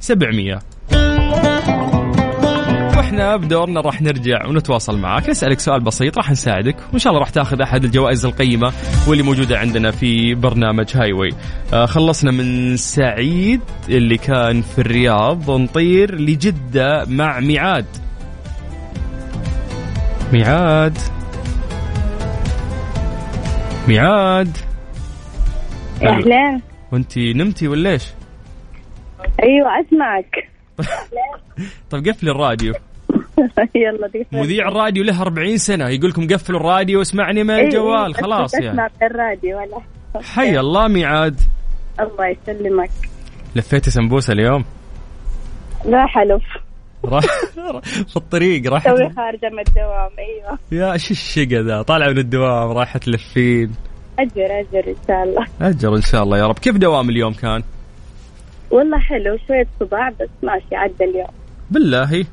سبعمية. 0.00 0.58
وإحنا 3.12 3.36
بدورنا 3.36 3.80
راح 3.80 4.02
نرجع 4.02 4.46
ونتواصل 4.46 4.98
معك 4.98 5.28
نسألك 5.28 5.60
سؤال 5.60 5.80
بسيط 5.80 6.16
راح 6.16 6.30
نساعدك 6.30 6.76
وإن 6.90 6.98
شاء 6.98 7.10
الله 7.10 7.20
راح 7.20 7.30
تاخذ 7.30 7.60
أحد 7.60 7.84
الجوائز 7.84 8.26
القيمة 8.26 8.72
واللي 9.08 9.22
موجودة 9.22 9.58
عندنا 9.58 9.90
في 9.90 10.34
برنامج 10.34 10.96
هاي 10.96 11.12
واي 11.12 11.30
آه 11.72 11.86
خلصنا 11.86 12.30
من 12.30 12.76
سعيد 12.76 13.60
اللي 13.88 14.16
كان 14.16 14.62
في 14.62 14.78
الرياض 14.78 15.48
ونطير 15.48 16.20
لجدة 16.20 17.04
مع 17.04 17.40
ميعاد. 17.40 17.86
ميعاد. 20.32 20.98
ميعاد. 23.88 24.56
أهلا 26.02 26.60
وانت 26.92 27.18
نمتي 27.18 27.68
ولا 27.68 27.90
إيش؟ 27.90 28.12
أيوه 29.42 29.80
أسمعك. 29.80 30.48
طيب 31.90 32.08
قفلي 32.08 32.30
الراديو. 32.30 32.74
يلا 33.74 34.08
دي 34.08 34.26
مذيع 34.32 34.68
الراديو 34.68 35.04
له 35.04 35.22
40 35.22 35.56
سنة. 35.56 35.88
يقول 35.88 36.10
لكم 36.10 36.26
قفلوا 36.26 36.60
الراديو 36.60 36.98
واسمعني 36.98 37.44
من 37.44 37.50
إيه، 37.50 37.64
الجوال. 37.64 38.14
خلاص 38.14 38.54
يعني. 38.54 38.70
أسمع 38.70 38.88
الراديو 39.02 39.58
ولا. 39.58 39.80
حي 40.22 40.60
الله 40.60 40.88
ميعاد. 40.88 41.40
الله 42.00 42.26
يسلمك. 42.26 42.90
لفيتي 43.56 43.90
سمبوسة 43.90 44.32
اليوم. 44.32 44.64
لا 45.84 46.06
حلف. 46.06 46.44
راح 47.04 47.24
في 48.08 48.16
الطريق 48.16 48.72
راح 48.72 48.84
توي 48.84 49.10
خارجه 49.10 49.50
من 49.52 49.58
الدوام 49.68 50.10
أيوه. 50.18 50.58
يا 50.72 50.96
شو 50.96 51.10
الشقا 51.10 51.62
ذا؟ 51.62 51.82
طالعة 51.82 52.08
من 52.08 52.18
الدوام 52.18 52.70
رايحة 52.70 52.98
تلفين. 52.98 53.72
أجر 54.18 54.60
أجر 54.60 54.88
إن 54.88 54.96
شاء 55.08 55.22
الله. 55.22 55.46
أجر 55.60 55.96
إن 55.96 56.02
شاء 56.02 56.22
الله 56.22 56.38
يا 56.38 56.46
رب. 56.46 56.58
كيف 56.58 56.76
دوام 56.76 57.10
اليوم 57.10 57.32
كان؟ 57.32 57.62
والله 58.70 58.98
حلو 58.98 59.38
شوية 59.48 59.66
صداع 59.80 60.08
بس 60.08 60.28
ماشي 60.42 60.76
عدى 60.76 61.04
اليوم. 61.04 61.30
بالله. 61.70 62.24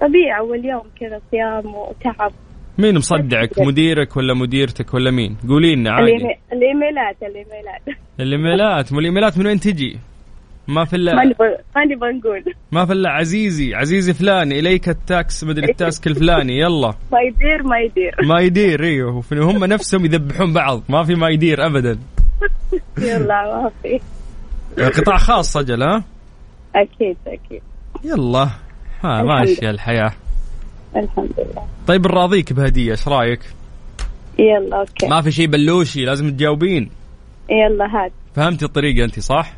طبيعي 0.00 0.38
اول 0.38 0.64
يوم 0.64 0.82
كذا 1.00 1.20
صيام 1.30 1.74
وتعب. 1.74 2.32
مين 2.78 2.98
مصدعك؟ 2.98 3.58
مديرك 3.58 4.16
ولا 4.16 4.34
مديرتك 4.34 4.94
ولا 4.94 5.10
مين؟ 5.10 5.36
قولي 5.48 5.74
لنا 5.74 5.90
عادي. 5.90 6.12
الإيميلات 6.52 7.16
الإيميلات. 7.22 7.82
الإيميلات. 8.20 8.92
مو 8.92 8.98
الايميلات 8.98 9.38
من 9.38 9.46
وين 9.46 9.60
تجي؟ 9.60 9.98
ما 10.68 10.84
في 10.84 10.96
الا 10.96 11.12
نبغى 11.14 11.48
ما 11.76 11.84
نبغى 11.84 12.12
نقول 12.12 12.54
ما 12.72 12.86
في 12.86 12.92
إلا 12.92 13.10
عزيزي 13.10 13.74
عزيزي 13.74 14.14
فلاني 14.14 14.58
إليك 14.58 14.88
ال 14.88 14.97
tasks 14.97 15.44
مدري 15.44 15.66
ال 15.70 15.77
task 15.77 16.06
الفلاني 16.10 16.58
يلا. 16.58 16.94
my 17.12 17.20
dear 17.20 17.62
my 17.62 17.78
dear 17.78 18.14
my 18.24 18.40
dear 18.40 18.84
إيوه. 18.84 19.22
هم 19.32 19.64
نفسهم 19.64 20.04
يذبحون 20.04 20.52
بعض. 20.52 20.82
ما 20.88 21.04
في 21.04 21.14
my 21.14 21.28
dear 21.28 21.66
ابدا. 21.66 21.98
يلا 22.98 23.62
ما 23.62 23.70
في. 23.82 24.00
قطاع 24.84 25.16
خاص 25.16 25.52
سجل 25.52 25.82
ها؟ 25.82 26.04
أكيد 26.74 27.16
أكيد. 27.26 27.62
يلا. 28.04 28.48
ها 29.04 29.22
ماشية 29.22 29.70
الحياة. 29.70 30.12
الحمد 30.96 31.30
لله. 31.38 31.66
طيب 31.86 32.06
نراضيك 32.06 32.52
بهدية 32.52 32.90
إيش 32.90 33.08
رأيك؟ 33.08 33.40
يلا 34.38 34.80
okay. 34.80 35.06
ما 35.06 35.20
في 35.22 35.30
شيء 35.32 35.46
بلوشي 35.46 36.04
لازم 36.04 36.30
تجاوبين. 36.30 36.90
يلا 37.50 37.84
هات. 37.84 38.12
فهمتي 38.34 38.64
الطريقة 38.64 39.04
أنت 39.04 39.20
صح؟ 39.20 39.52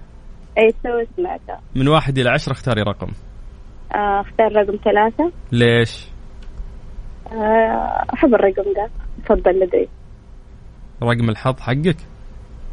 اي 0.59 0.75
سمعتها 1.17 1.61
من 1.75 1.89
واحد 1.89 2.19
إلى 2.19 2.31
عشرة 2.31 2.53
اختاري 2.53 2.83
رقم. 2.83 3.09
آه، 3.95 4.21
اختار 4.21 4.53
رقم 4.53 4.77
ثلاثة. 4.85 5.33
ليش؟ 5.53 6.07
آه، 7.33 8.05
أحب 8.15 8.35
الرقم 8.35 8.73
ده. 8.77 8.91
تفضل 9.25 9.61
لدي. 9.61 9.89
رقم 11.03 11.31
الحظ 11.31 11.61
حقك؟ 11.61 11.97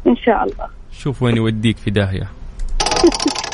إن 0.06 0.16
شاء 0.16 0.44
الله. 0.44 0.68
شوف 0.92 1.22
وين 1.22 1.36
يوديك 1.36 1.76
في 1.76 1.90
داهية. 1.90 2.28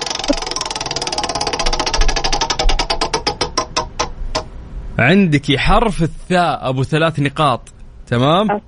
عندك 4.99 5.57
حرف 5.57 6.03
الثاء 6.03 6.69
أبو 6.69 6.83
ثلاث 6.83 7.21
نقاط. 7.21 7.61
تمام. 8.07 8.61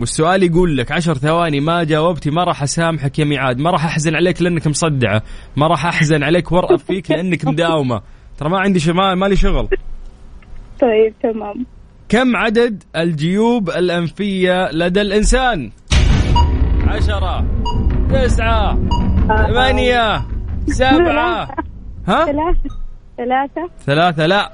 والسؤال 0.00 0.42
يقول 0.42 0.76
لك 0.76 0.92
عشر 0.92 1.14
ثواني 1.14 1.60
ما 1.60 1.84
جاوبتي 1.84 2.30
ما 2.30 2.44
راح 2.44 2.62
أسامحك 2.62 3.18
يا 3.18 3.24
ميعاد 3.24 3.58
ما 3.58 3.70
راح 3.70 3.84
أحزن 3.84 4.14
عليك 4.14 4.42
لأنك 4.42 4.66
مصدعة 4.66 5.22
ما 5.56 5.66
راح 5.66 5.86
أحزن 5.86 6.22
عليك 6.22 6.52
وارأف 6.52 6.84
فيك 6.84 7.10
لأنك 7.10 7.44
مداومة. 7.44 8.02
ترى 8.38 8.48
ما 8.48 8.58
عندي 8.58 8.80
شما 8.80 9.14
ما 9.14 9.26
لي 9.26 9.36
شغل. 9.36 9.68
طيب 10.80 11.14
تمام. 11.22 11.66
كم 12.08 12.36
عدد 12.36 12.82
الجيوب 12.96 13.70
الأنفية 13.70 14.70
لدى 14.72 15.00
الإنسان؟ 15.00 15.70
عشرة 16.86 17.46
تسعة 18.10 18.78
ثمانية 19.28 20.26
سبعة. 20.66 21.48
ها؟ 22.08 22.24
ثلاثة 22.24 22.76
ثلاثة. 23.16 23.70
ثلاثة 23.86 24.26
لا. 24.26 24.52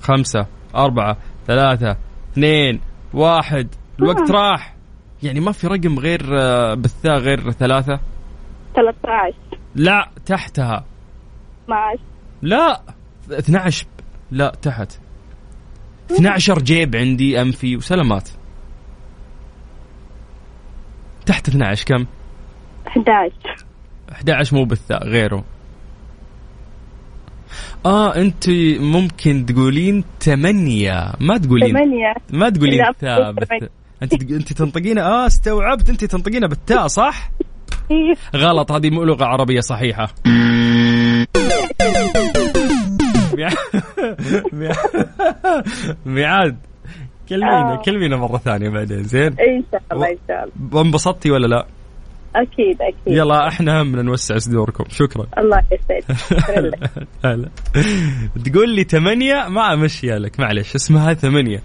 خمسة 0.00 0.46
أربعة 0.74 1.16
ثلاثة 1.46 1.96
اثنين 2.32 2.80
واحد. 3.14 3.68
الوقت 3.98 4.30
راح. 4.30 4.74
يعني 5.22 5.40
ما 5.40 5.52
في 5.52 5.66
رقم 5.66 5.98
غير 5.98 6.40
آه، 6.40 6.74
بالثاء 6.74 7.18
غير 7.18 7.50
ثلاثة؟ 7.50 8.00
13 8.74 9.36
لا 9.74 10.10
تحتها. 10.26 10.84
12 11.64 12.00
لا 12.42 12.82
12 13.30 13.86
لا 14.30 14.52
تحت. 14.62 15.00
12 16.10 16.58
جيب 16.58 16.96
عندي 16.96 17.42
انفي 17.42 17.76
وسلامات. 17.76 18.28
تحت 21.26 21.48
12 21.48 21.84
كم؟ 21.86 22.06
11 22.86 23.32
11 24.12 24.56
مو 24.56 24.64
بالثاء 24.64 25.04
غيره. 25.06 25.44
آه 27.86 28.16
أنت 28.16 28.44
ممكن 28.80 29.46
تقولين 29.46 30.04
ثمانية 30.20 31.12
ما 31.20 31.38
تقولين 31.38 31.68
8 31.72 32.14
ما 32.32 32.48
تقولين 32.50 32.82
بالثاء 32.84 33.30
أنت 34.02 34.12
أنت 34.32 34.52
تنطقينها. 34.52 35.02
آه 35.04 35.26
استوعبت. 35.26 35.90
أنت 35.90 36.04
تنطقينها 36.04 36.48
بالتاء 36.48 36.86
صح؟ 36.86 37.30
غلط. 38.36 38.72
هذه 38.72 38.90
مو 38.90 39.04
لغة 39.04 39.24
عربية 39.24 39.60
صحيحة. 39.60 40.08
ميع- 43.36 43.48
ميع- 44.52 44.72
ميعاد. 46.06 46.56
كلمينا 47.28 47.72
آه. 47.72 47.82
كلمينا 47.82 48.16
مرة 48.16 48.38
ثانية 48.38 48.68
بعدين 48.68 49.02
زين؟ 49.02 49.22
إن 49.40 49.64
شاء 49.72 49.82
الله 49.92 50.06
إن 50.10 50.16
شاء 50.28 50.48
الله. 50.72 50.80
انبسطتي 50.82 51.30
ولا 51.30 51.46
لا؟ 51.46 51.66
أكيد 52.36 52.82
أكيد. 52.82 53.16
يلا 53.16 53.48
إحنا 53.48 53.82
همنا 53.82 54.02
نوسع 54.02 54.38
صدوركم. 54.38 54.84
شكرا. 54.88 55.26
الله 55.38 55.62
يسعدك. 55.72 56.18
هلا. 57.24 57.48
تقول 58.44 58.74
لي 58.74 58.84
ثمانية 58.84 59.48
ما 59.48 59.74
امشيها 59.74 60.18
لك. 60.18 60.40
معلش 60.40 60.74
اسمها 60.74 61.14
ثمانية. 61.14 61.62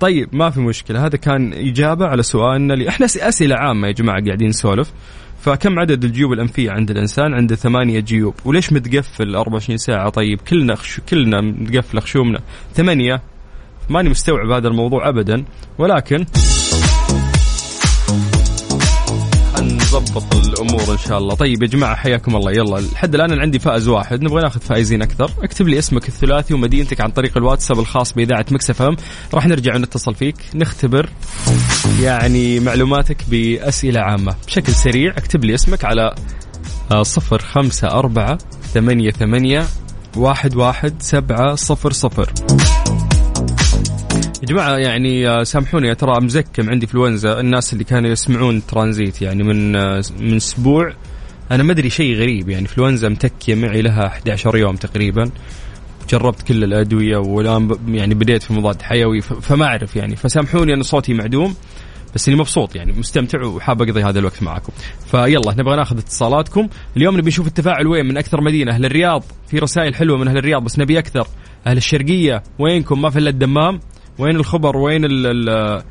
طيب 0.00 0.28
ما 0.32 0.50
في 0.50 0.60
مشكلة. 0.60 1.06
هذا 1.06 1.16
كان 1.16 1.52
إجابة 1.52 2.06
على 2.06 2.22
سؤالنا 2.22 2.74
اللي 2.74 2.88
إحنا 2.88 3.06
أسئلة 3.06 3.56
عامة 3.56 3.86
يا 3.86 3.92
جماعة 3.92 4.24
قاعدين 4.24 4.48
نسولف. 4.48 4.92
فكم 5.40 5.78
عدد 5.78 6.04
الجيوب 6.04 6.32
الأنفية 6.32 6.70
عند 6.70 6.90
الإنسان؟ 6.90 7.34
عنده 7.34 7.56
ثمانية 7.56 8.00
جيوب. 8.00 8.34
وليش 8.44 8.72
متقفل 8.72 9.36
24 9.36 9.76
ساعة؟ 9.76 10.08
طيب 10.08 10.40
كلنا 10.40 10.74
خش... 10.74 11.00
كلنا 11.00 11.40
متقفل 11.40 12.00
خشومنا. 12.00 12.40
ثمانية. 12.74 13.22
ماني 13.90 14.08
مستوعب 14.08 14.50
هذا 14.50 14.68
الموضوع 14.68 15.08
أبدا. 15.08 15.44
ولكن 15.78 16.24
نظبط 19.86 20.34
الأمور 20.34 20.92
إن 20.92 20.98
شاء 20.98 21.18
الله. 21.18 21.34
طيب 21.34 21.62
يا 21.62 21.68
جماعة 21.68 21.96
حياكم 21.96 22.36
الله. 22.36 22.52
يلا 22.52 22.80
لحد 22.92 23.14
الآن 23.14 23.32
أنا 23.32 23.42
عندي 23.42 23.58
فائز 23.58 23.88
واحد. 23.88 24.22
نبغى 24.22 24.42
ناخذ 24.42 24.60
فائزين 24.60 25.02
أكثر. 25.02 25.30
اكتب 25.42 25.68
لي 25.68 25.78
اسمك 25.78 26.08
الثلاثي 26.08 26.54
ومدينتك 26.54 27.00
عن 27.00 27.10
طريق 27.10 27.36
الواتساب 27.36 27.78
الخاص 27.78 28.12
بإذاعة 28.12 28.46
مكسف 28.50 28.82
إم. 28.82 28.96
راح 29.34 29.46
نرجع 29.46 29.74
ونتصل 29.74 30.14
فيك. 30.14 30.36
نختبر 30.54 31.10
يعني 32.00 32.60
معلوماتك 32.60 33.16
بأسئلة 33.30 34.00
عامة. 34.00 34.34
بشكل 34.46 34.72
سريع 34.72 35.12
اكتب 35.16 35.44
لي 35.44 35.54
اسمك 35.54 35.84
على 35.84 36.14
آه، 36.92 37.02
صفر 37.02 37.38
خمسة 37.38 37.88
أربعة 37.88 38.38
ثمانية 38.74 39.10
ثمانية 39.10 39.66
واحد 40.16 40.56
واحد 40.56 40.94
سبعة 41.02 41.54
صفر 41.54 41.92
صفر. 41.92 42.32
يا 44.42 44.46
جماعة 44.46 44.76
يعني 44.76 45.28
آه، 45.28 45.42
سامحوني 45.42 45.94
ترى 45.94 46.20
مزكم 46.20 46.70
عندي 46.70 46.86
فلونزا 46.86 47.40
الناس 47.40 47.72
اللي 47.72 47.84
كانوا 47.84 48.10
يسمعون 48.10 48.66
ترانزيت 48.66 49.22
يعني 49.22 49.42
من 49.42 49.76
آه، 49.76 50.02
من 50.20 50.36
أسبوع. 50.36 50.92
أنا 51.50 51.62
ما 51.62 51.72
أدري 51.72 51.90
شيء 51.90 52.16
غريب 52.16 52.48
يعني 52.48 52.66
فلونزا 52.66 53.08
متكية 53.08 53.54
معي 53.54 53.82
لها 53.82 54.06
11 54.06 54.56
يوم 54.56 54.76
تقريبا. 54.76 55.30
جربت 56.10 56.42
كل 56.42 56.64
الأدوية 56.64 57.16
والآن 57.16 57.76
يعني 57.88 58.14
بديت 58.14 58.42
في 58.42 58.52
مضاد 58.52 58.82
حيوي 58.82 59.20
فما 59.20 59.64
أعرف 59.64 59.96
يعني. 59.96 60.16
فسامحوني 60.16 60.74
ان 60.74 60.82
صوتي 60.82 61.14
معدوم 61.14 61.54
بس 62.14 62.28
إني 62.28 62.38
مبسوط 62.38 62.76
يعني. 62.76 62.92
مستمتع 62.92 63.44
وحاب 63.44 63.82
أقضي 63.82 64.02
هذا 64.02 64.18
الوقت 64.18 64.42
معاكم. 64.42 64.72
فيلا 65.10 65.54
نبغى 65.58 65.76
ناخذ 65.76 65.98
اتصالاتكم. 65.98 66.68
اليوم 66.96 67.16
نبي 67.16 67.28
نشوف 67.28 67.46
التفاعل 67.46 67.86
وين؟ 67.86 68.06
من 68.06 68.16
أكثر 68.16 68.40
مدينة 68.40 68.72
أهل 68.72 68.84
الرياض. 68.84 69.24
في 69.48 69.58
رسائل 69.58 69.94
حلوة 69.94 70.18
من 70.18 70.28
أهل 70.28 70.38
الرياض 70.38 70.64
بس 70.64 70.78
نبي 70.78 70.98
أكثر. 70.98 71.26
أهل 71.66 71.76
الشرقية 71.76 72.42
وينكم؟ 72.58 73.02
ما 73.02 73.10
في 73.10 73.18
الا 73.18 73.30
الدمام. 73.30 73.80
وين 74.18 74.36
الخبر؟ 74.36 74.76
وين 74.76 75.04
ال 75.04 75.82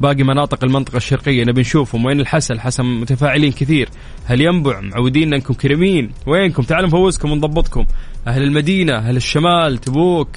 باقي 0.00 0.22
مناطق 0.22 0.64
المنطقة 0.64 0.96
الشرقية؟ 0.96 1.44
نبي 1.44 1.60
نشوفهم. 1.60 2.04
وين 2.04 2.20
الحسا 2.20 2.54
الحسا 2.54 2.82
متفاعلين 2.82 3.52
كثير. 3.52 3.88
هل 4.24 4.40
ينبع؟ 4.40 4.80
معودين 4.80 5.34
أنكم 5.34 5.54
كريمين. 5.54 6.10
وينكم؟ 6.26 6.62
تعالوا 6.62 6.88
نفوزكم 6.88 7.32
ونضبطكم. 7.32 7.86
أهل 8.26 8.42
المدينة 8.42 8.96
أهل 8.96 9.16
الشمال 9.16 9.78
تبوك 9.78 10.28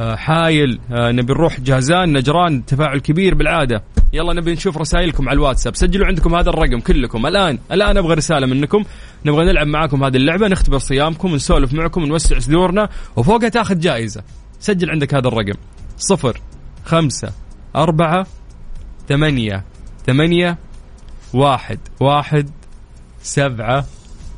آه، 0.00 0.16
حايل 0.16 0.80
آه، 0.92 1.12
نبي 1.12 1.32
نروح 1.32 1.60
جازان 1.60 2.12
نجران 2.12 2.64
تفاعل 2.64 2.98
كبير 2.98 3.34
بالعادة. 3.34 3.82
يلا 4.12 4.32
نبي 4.32 4.52
نشوف 4.52 4.78
رسائلكم 4.78 5.28
على 5.28 5.36
الواتساب. 5.36 5.76
سجلوا 5.76 6.06
عندكم 6.06 6.34
هذا 6.34 6.50
الرقم 6.50 6.80
كلكم. 6.80 7.26
الآن 7.26 7.58
الآن 7.72 7.96
أبغى 7.96 8.14
رسالة 8.14 8.46
منكم. 8.46 8.84
نبغى 9.24 9.44
نلعب 9.44 9.66
معاكم 9.66 10.04
هذه 10.04 10.16
اللعبة 10.16 10.48
نختبر 10.48 10.78
صيامكم 10.78 11.34
نسولف 11.34 11.74
معكم 11.74 12.04
نوسع 12.04 12.38
صدورنا 12.38 12.88
وفوقها 13.16 13.48
تاخذ 13.48 13.78
جائزة. 13.78 14.22
سجل 14.60 14.90
عندك 14.90 15.14
هذا 15.14 15.28
الرقم. 15.28 15.54
صفر 15.96 16.40
خمسة 16.84 17.32
أربعة 17.76 18.26
ثمانية 19.08 19.64
ثمانية 20.06 20.58
واحد 21.34 21.78
واحد 22.00 22.50
سبعة 23.22 23.84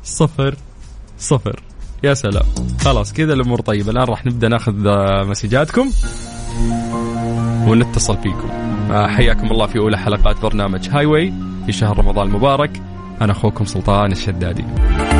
صفر 0.03 0.55
صفر. 1.17 1.63
يا 2.03 2.13
سلام. 2.13 2.45
خلاص 2.81 3.13
كذا 3.13 3.33
الأمور 3.33 3.61
طيبة. 3.61 3.91
الآن 3.91 4.03
راح 4.03 4.25
نبدأ 4.25 4.47
ناخذ 4.47 4.87
آه، 4.87 5.23
مسجاتكم 5.23 5.89
ونتصل 7.67 8.17
فيكم. 8.17 8.49
آه، 8.91 9.07
حياكم 9.07 9.51
الله 9.51 9.67
في 9.67 9.79
أولى 9.79 9.97
حلقات 9.97 10.41
برنامج 10.41 10.89
Highway 10.89 11.33
في 11.65 11.71
شهر 11.71 11.97
رمضان 11.97 12.27
المبارك. 12.27 12.81
أنا 13.21 13.31
أخوكم 13.31 13.65
سلطان 13.65 14.11
الشدادي. 14.11 14.65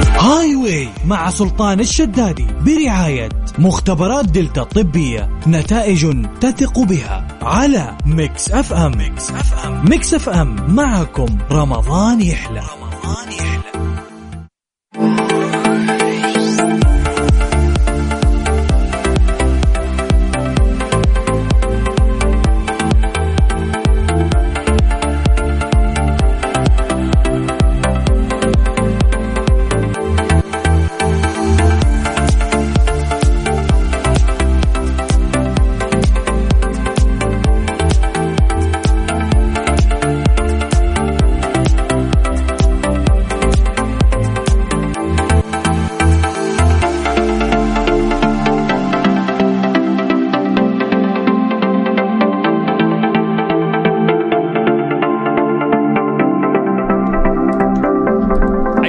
Highway 0.07 0.89
مع 1.05 1.29
سلطان 1.29 1.79
الشدادي 1.79 2.47
برعاية 2.61 3.29
مختبرات 3.59 4.25
دلتا 4.25 4.61
الطبية 4.61 5.29
نتائج 5.47 6.25
تثق 6.41 6.79
بها 6.79 7.27
على 7.41 7.97
Mix 8.05 8.51
FM. 8.51 8.97
Mix 8.97 9.31
FM. 9.31 9.89
Mix 9.89 10.13
FM. 10.13 10.75
معكم 10.75 11.37
رمضان 11.51 12.21
يحلى. 12.21 12.59
رمضان 12.59 13.31
يحلى. 13.31 13.98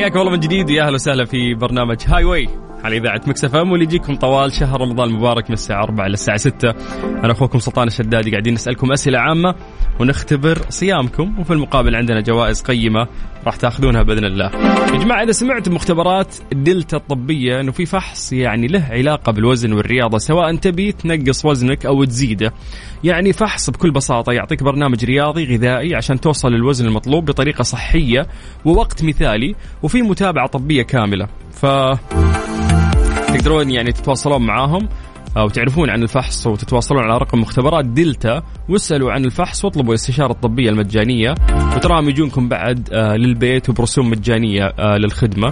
حياكم 0.00 0.20
الله 0.20 0.30
من 0.30 0.40
جديد 0.40 0.70
ويا 0.70 0.82
أهلا 0.82 0.94
وسهلا 0.94 1.24
في 1.24 1.54
برنامج 1.54 1.96
Highway 2.06 2.48
على 2.84 2.96
إذاعة 2.96 3.20
Mix 3.26 3.44
FM 3.44 3.70
واللي 3.70 3.84
يجيكم 3.84 4.16
طوال 4.16 4.52
شهر 4.52 4.80
رمضان 4.80 5.08
المبارك 5.08 5.44
من 5.44 5.52
الساعة 5.52 5.82
4 5.82 6.06
إلى 6.06 6.14
الساعة 6.14 6.36
6 6.36 6.70
أنا 7.24 7.32
أخوكم 7.32 7.58
سلطان 7.58 7.86
الشدادي 7.86 8.30
قاعدين 8.30 8.54
نسألكم 8.54 8.92
أسئلة 8.92 9.18
عامة 9.18 9.54
ونختبر 10.00 10.58
صيامكم 10.68 11.38
وفي 11.40 11.52
المقابل 11.52 11.96
عندنا 11.96 12.20
جوائز 12.20 12.62
قيمة 12.62 13.06
راح 13.46 13.56
تاخذونها 13.56 14.02
بإذن 14.02 14.24
الله. 14.24 14.50
يا 14.92 14.98
جماعة 14.98 15.22
إذا 15.22 15.32
سمعتم 15.32 15.74
مختبرات 15.74 16.34
دلتا 16.52 16.96
الطبية 16.96 17.60
إنه 17.60 17.72
في 17.72 17.86
فحص 17.86 18.32
يعني 18.32 18.66
له 18.66 18.88
علاقة 18.90 19.32
بالوزن 19.32 19.72
والرياضة 19.72 20.18
سواء 20.18 20.56
تبي 20.56 20.92
تنقص 20.92 21.44
وزنك 21.44 21.86
أو 21.86 22.04
تزيده. 22.04 22.52
يعني 23.04 23.32
فحص 23.32 23.70
بكل 23.70 23.90
بساطة 23.90 24.32
يعطيك 24.32 24.62
برنامج 24.62 25.04
رياضي 25.04 25.56
غذائي 25.56 25.94
عشان 25.94 26.20
توصل 26.20 26.52
للوزن 26.52 26.86
المطلوب 26.86 27.24
بطريقة 27.24 27.62
صحية 27.62 28.26
ووقت 28.64 29.04
مثالي 29.04 29.54
وفي 29.82 30.02
متابعة 30.02 30.46
طبية 30.46 30.82
كاملة. 30.82 31.28
ف 31.52 31.66
تقدرون 33.34 33.70
يعني 33.70 33.92
تتواصلون 33.92 34.46
معاهم 34.46 34.88
أو 35.36 35.48
تعرفون 35.48 35.90
عن 35.90 36.02
الفحص 36.02 36.46
وتتواصلون 36.46 37.02
على 37.02 37.18
رقم 37.18 37.40
مختبرات 37.40 37.84
دلتا 37.84 38.42
واسألوا 38.68 39.12
عن 39.12 39.24
الفحص 39.24 39.64
واطلبوا 39.64 39.90
الاستشاره 39.90 40.32
الطبيه 40.32 40.70
المجانية. 40.70 41.34
وتراهم 41.76 42.08
يجونكم 42.08 42.48
بعد 42.48 42.88
آه، 42.92 43.16
للبيت 43.16 43.68
وبرسوم 43.68 44.10
مجانية 44.10 44.64
آه، 44.78 44.96
للخدمة. 44.96 45.50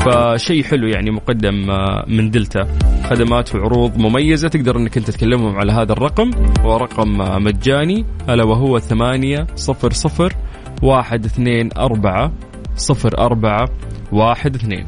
فشيء 0.00 0.64
حلو 0.64 0.88
يعني 0.88 1.10
مقدم 1.10 1.70
آه، 1.70 2.04
من 2.08 2.30
دلتا. 2.30 2.68
خدمات 3.10 3.54
وعروض 3.54 3.96
مميزة 3.98 4.48
تقدر 4.48 4.76
إنك 4.76 4.96
أنت 4.96 5.10
تكلمهم 5.10 5.56
على 5.56 5.72
هذا 5.72 5.92
الرقم. 5.92 6.30
هو 6.60 6.76
رقم 6.76 7.20
آه، 7.20 7.38
مجاني. 7.38 8.04
ألا 8.28 8.44
وهو 8.44 8.78
ثمانية 8.78 9.46
صفر 9.54 9.92
صفر 9.92 10.32
واحد 10.82 11.24
اثنين 11.24 11.68
أربعة 11.78 12.32
صفر 12.76 13.18
أربعة 13.18 13.68
واحد 14.12 14.54
اثنين. 14.54 14.86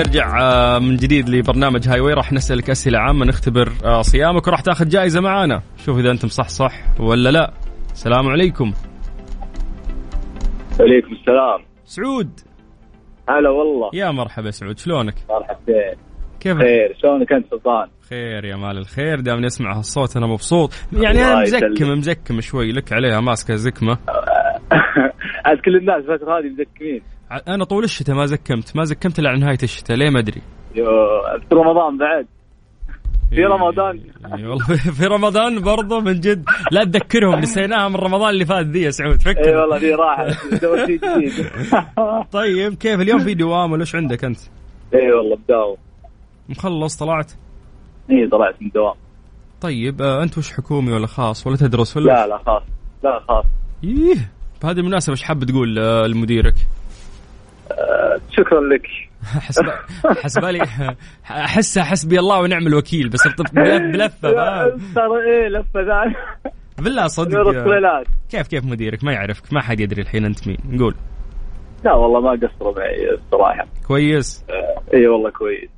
نرجع 0.00 0.40
آه، 0.40 0.78
من 0.78 0.96
جديد 0.96 1.28
لبرنامج 1.28 1.88
هاي 1.88 2.00
واي 2.00 2.14
راح 2.14 2.32
نسألك 2.32 2.70
أسئلة 2.70 2.98
عامة 2.98 3.26
نختبر 3.26 3.72
آه، 3.84 4.02
صيامك 4.02 4.46
وراح 4.46 4.60
تاخذ 4.60 4.88
جائزة 4.88 5.20
معانا. 5.20 5.62
شوف 5.76 5.98
إذا 5.98 6.10
أنتم 6.10 6.28
صح 6.28 6.48
صح 6.48 7.00
ولا 7.00 7.28
لا. 7.28 7.52
السلام 7.92 8.28
عليكم. 8.28 8.72
عليكم 10.80 11.12
السلام. 11.12 11.64
سعود. 11.84 12.40
هلا 13.28 13.50
والله. 13.50 13.90
يا 13.94 14.10
مرحبا 14.10 14.50
سعود 14.50 14.78
شلونك؟ 14.78 15.14
مرحبتين 15.30 15.94
كيف 16.40 16.58
خير 16.58 16.96
شلونك 17.02 17.32
أنت 17.32 17.50
سلطان؟ 17.50 17.88
خير 18.08 18.44
يا 18.44 18.56
مال 18.56 18.78
الخير 18.78 19.20
دام 19.20 19.40
نسمع 19.40 19.78
هالصوت 19.78 20.16
أنا 20.16 20.26
مبسوط. 20.26 20.70
يعني 20.92 21.24
أنا 21.24 21.42
مزكم. 21.42 21.98
مزكم 21.98 22.40
شوي 22.40 22.72
لك 22.72 22.92
عليها 22.92 23.20
ماسكة 23.20 23.54
زكمة. 23.54 23.98
عاد 25.46 25.58
كل 25.64 25.76
الناس 25.76 25.96
الفترة 25.96 26.38
هذه 26.38 26.44
مزكمين. 26.44 27.02
أنا 27.48 27.64
طول 27.64 27.84
الشتاء 27.84 28.16
ما 28.16 28.26
زكمت 28.26 28.76
ما 28.76 28.84
زكمت 28.84 29.18
إلا 29.18 29.30
على 29.30 29.40
نهاية 29.40 29.58
الشتاء 29.62 29.96
ليه 29.96 30.10
ما 30.10 30.18
أدري. 30.18 30.42
يو 30.74 30.86
في 31.48 31.54
رمضان 31.54 31.98
بعد. 31.98 32.26
في 33.30 33.44
رمضان. 33.44 34.00
إي 34.38 34.46
والله. 34.46 34.76
في 34.98 35.04
رمضان 35.06 35.60
برضه 35.62 36.00
من 36.00 36.20
جد. 36.20 36.44
لا 36.72 36.84
تذكرهم 36.84 37.38
نسيناها 37.38 37.88
من 37.88 37.96
رمضان 37.96 38.30
اللي 38.30 38.44
فات 38.44 38.66
ذي 38.66 38.82
يا 38.82 38.90
سعود 38.90 39.22
فكر. 39.22 39.46
اي 39.46 39.56
والله 39.56 39.78
شيء 40.86 40.98
جديد. 41.16 41.46
طيب 42.32 42.74
كيف 42.74 43.00
اليوم 43.00 43.18
في 43.18 43.34
دوام 43.34 43.72
ولا 43.72 43.80
إيش 43.80 43.94
عندك 43.94 44.24
أنت؟ 44.24 44.38
اي 44.94 45.12
والله 45.12 45.36
بداوم. 45.36 45.76
مخلص 46.48 46.96
طلعت؟ 46.96 47.32
اي 48.10 48.28
طلعت 48.28 48.54
من 48.62 48.66
الدوام 48.68 48.94
طيب 49.60 50.02
آه 50.02 50.22
أنت 50.22 50.38
وش 50.38 50.52
حكومي 50.52 50.92
ولا 50.92 51.06
خاص 51.06 51.46
ولا 51.46 51.56
تدرس 51.56 51.96
ولا؟ 51.96 52.06
لا 52.06 52.26
لا 52.26 52.38
خلاص 52.38 52.62
لا 53.04 53.20
خلاص 53.28 53.44
إيه 53.84 54.30
بهذه 54.62 54.78
المناسبة 54.78 55.12
إيش 55.12 55.22
حاب 55.22 55.44
تقول 55.44 55.78
آه 55.78 56.06
لمديرك؟ 56.06 56.54
شكرا 58.30 58.60
لك. 58.60 58.82
حسب 59.22 59.62
حسبالي 60.22 60.62
احسها 61.30 61.84
حسبي 61.84 62.18
الله 62.18 62.40
ونعم 62.40 62.66
الوكيل 62.66 63.08
بس 63.08 63.28
بلف- 63.28 63.52
بلفة؟ 63.92 64.30
ترى 64.94 65.22
إيه 65.26 65.62
ثانية 65.74 66.16
بالله 66.78 67.06
صدق 67.06 67.38
كيف 68.30 68.48
كيف 68.48 68.64
مديرك؟ 68.64 69.04
ما 69.04 69.12
يعرفك 69.12 69.52
ما 69.52 69.60
حد 69.62 69.80
يدري 69.80 70.02
الحين 70.02 70.24
أنت 70.24 70.48
مين. 70.48 70.58
نقول 70.68 70.94
لا 71.84 71.92
والله 71.94 72.20
ما 72.20 72.30
قصروا 72.48 72.78
معي 72.78 73.10
الصراحة. 73.14 73.66
كويس. 73.88 74.44
آه، 74.50 74.94
اي 74.94 75.06
والله 75.06 75.30
كويس. 75.30 75.70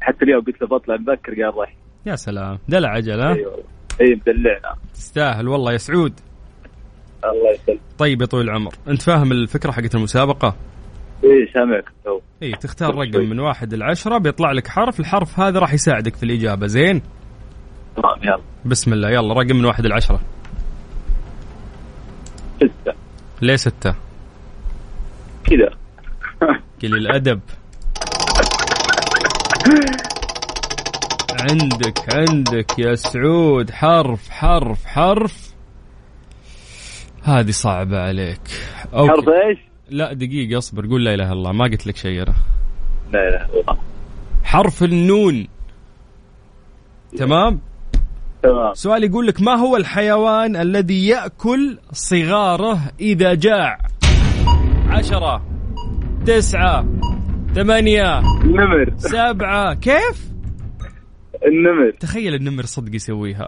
حتى 0.00 0.24
اليوم 0.24 0.44
قلت 0.44 0.62
له 0.62 0.68
بطلع 0.68 0.96
مبكر 0.96 1.42
قال 1.42 1.58
رح 1.58 1.74
يا 2.06 2.16
سلام. 2.16 2.58
دلع 2.68 2.88
عجل 2.88 3.20
ها؟ 3.20 3.32
اي 3.34 3.46
اي 4.00 4.14
مدلعنا. 4.14 4.74
تستاهل 4.94 5.48
والله 5.48 5.72
يا 5.72 5.76
سعود. 5.78 6.12
الله 7.24 7.50
يسلمك. 7.50 7.80
طيب 7.98 8.20
يا 8.20 8.26
طويل 8.26 8.44
العمر 8.48 8.72
أنت 8.88 9.02
فاهم 9.02 9.32
الفكرة 9.32 9.70
حقت 9.72 9.94
المسابقة؟ 9.94 10.56
إيه 11.24 11.52
سامعك 11.52 11.84
تو. 12.04 12.20
اي 12.42 12.52
تختار 12.52 12.94
رقم 12.94 13.20
من 13.20 13.40
واحد 13.40 13.74
لعشرة 13.74 14.18
بيطلع 14.18 14.52
لك 14.52 14.68
حرف 14.68 15.00
الحرف 15.00 15.40
هذا 15.40 15.58
راح 15.58 15.72
يساعدك 15.74 16.16
في 16.16 16.22
الإجابة. 16.22 16.66
زين؟ 16.66 17.02
تمام 17.96 18.18
يلا. 18.22 18.42
بسم 18.64 18.92
الله. 18.92 19.10
يلا 19.10 19.34
رقم 19.34 19.56
من 19.56 19.64
واحد 19.64 19.86
لعشرة. 19.86 20.20
ستة. 22.56 22.94
ليه 23.42 23.56
ستة؟ 23.56 23.94
كذا. 25.44 25.70
قليل 26.82 26.94
الأدب. 26.94 27.40
عندك 31.40 32.14
عندك 32.14 32.78
يا 32.78 32.94
سعود. 32.94 33.70
حرف 33.70 34.30
حرف 34.30 34.86
حرف. 34.86 35.50
هذه 37.22 37.50
صعبة 37.50 38.00
عليك. 38.00 38.40
أوكي. 38.94 39.10
حرف 39.10 39.28
إيش؟ 39.28 39.69
لا 39.90 40.12
دقيقة 40.12 40.58
اصبر 40.58 40.86
قول 40.86 41.04
لا 41.04 41.14
إله 41.14 41.24
إلا 41.24 41.32
الله 41.32 41.52
ما 41.52 41.64
قلت 41.64 41.86
لك 41.86 41.96
شيء 41.96 42.22
أنا 42.22 42.34
لا 43.12 43.28
إله 43.28 43.44
إلا 43.44 43.60
الله. 43.60 43.78
حرف 44.44 44.82
النون. 44.82 45.46
تمام؟ 47.16 47.60
تمام. 48.42 48.74
سؤال 48.74 49.04
يقول 49.04 49.26
لك 49.26 49.40
ما 49.42 49.54
هو 49.54 49.76
الحيوان 49.76 50.56
الذي 50.56 51.08
يأكل 51.08 51.78
صغاره 51.92 52.80
إذا 53.00 53.34
جاع؟ 53.34 53.78
عشرة 54.88 55.42
تسعة 56.26 56.86
ثمانية 57.54 58.18
النمر 58.18 58.92
سبعة 58.96 59.74
كيف؟ 59.74 60.30
النمر. 61.46 61.90
تخيل 62.00 62.34
النمر 62.34 62.62
صدق 62.62 62.94
يسويها. 62.94 63.46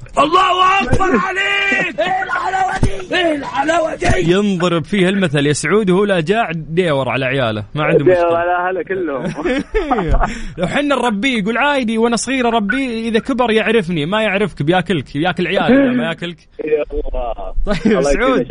ينضرب 4.16 4.85
فيه 4.85 5.09
المثل 5.09 5.46
يا 5.46 5.52
سعود 5.52 5.90
وهو 5.90 6.05
لا 6.05 6.20
جاع 6.20 6.50
يدور 6.54 7.08
على 7.09 7.24
عياله. 7.24 7.64
ما 7.74 7.85
عنده 7.85 8.05
دير 8.05 8.14
مشكلة. 8.14 8.38
على 8.38 8.68
أهله 8.68 8.83
كلهم. 8.83 9.24
لو 10.59 10.66
حنا 10.66 10.94
نربيه 10.94 11.38
يقول 11.38 11.59
عادي 11.59 11.98
وأنا 11.98 12.16
صغير 12.16 12.48
اربيه 12.48 13.09
إذا 13.09 13.18
كبر 13.18 13.50
يعرفني 13.50 14.07
ما 14.07 14.22
يعرفك 14.22 14.62
بياكلك 14.62 15.05
بياكل 15.14 15.46
عيالك 15.46 15.70
لا 15.70 15.92
ما 15.92 16.09
ياكلك. 16.09 16.38
يا 16.64 16.85
الله. 16.92 17.52
طيب 17.66 17.98
الله 17.98 18.02
سعود. 18.12 18.46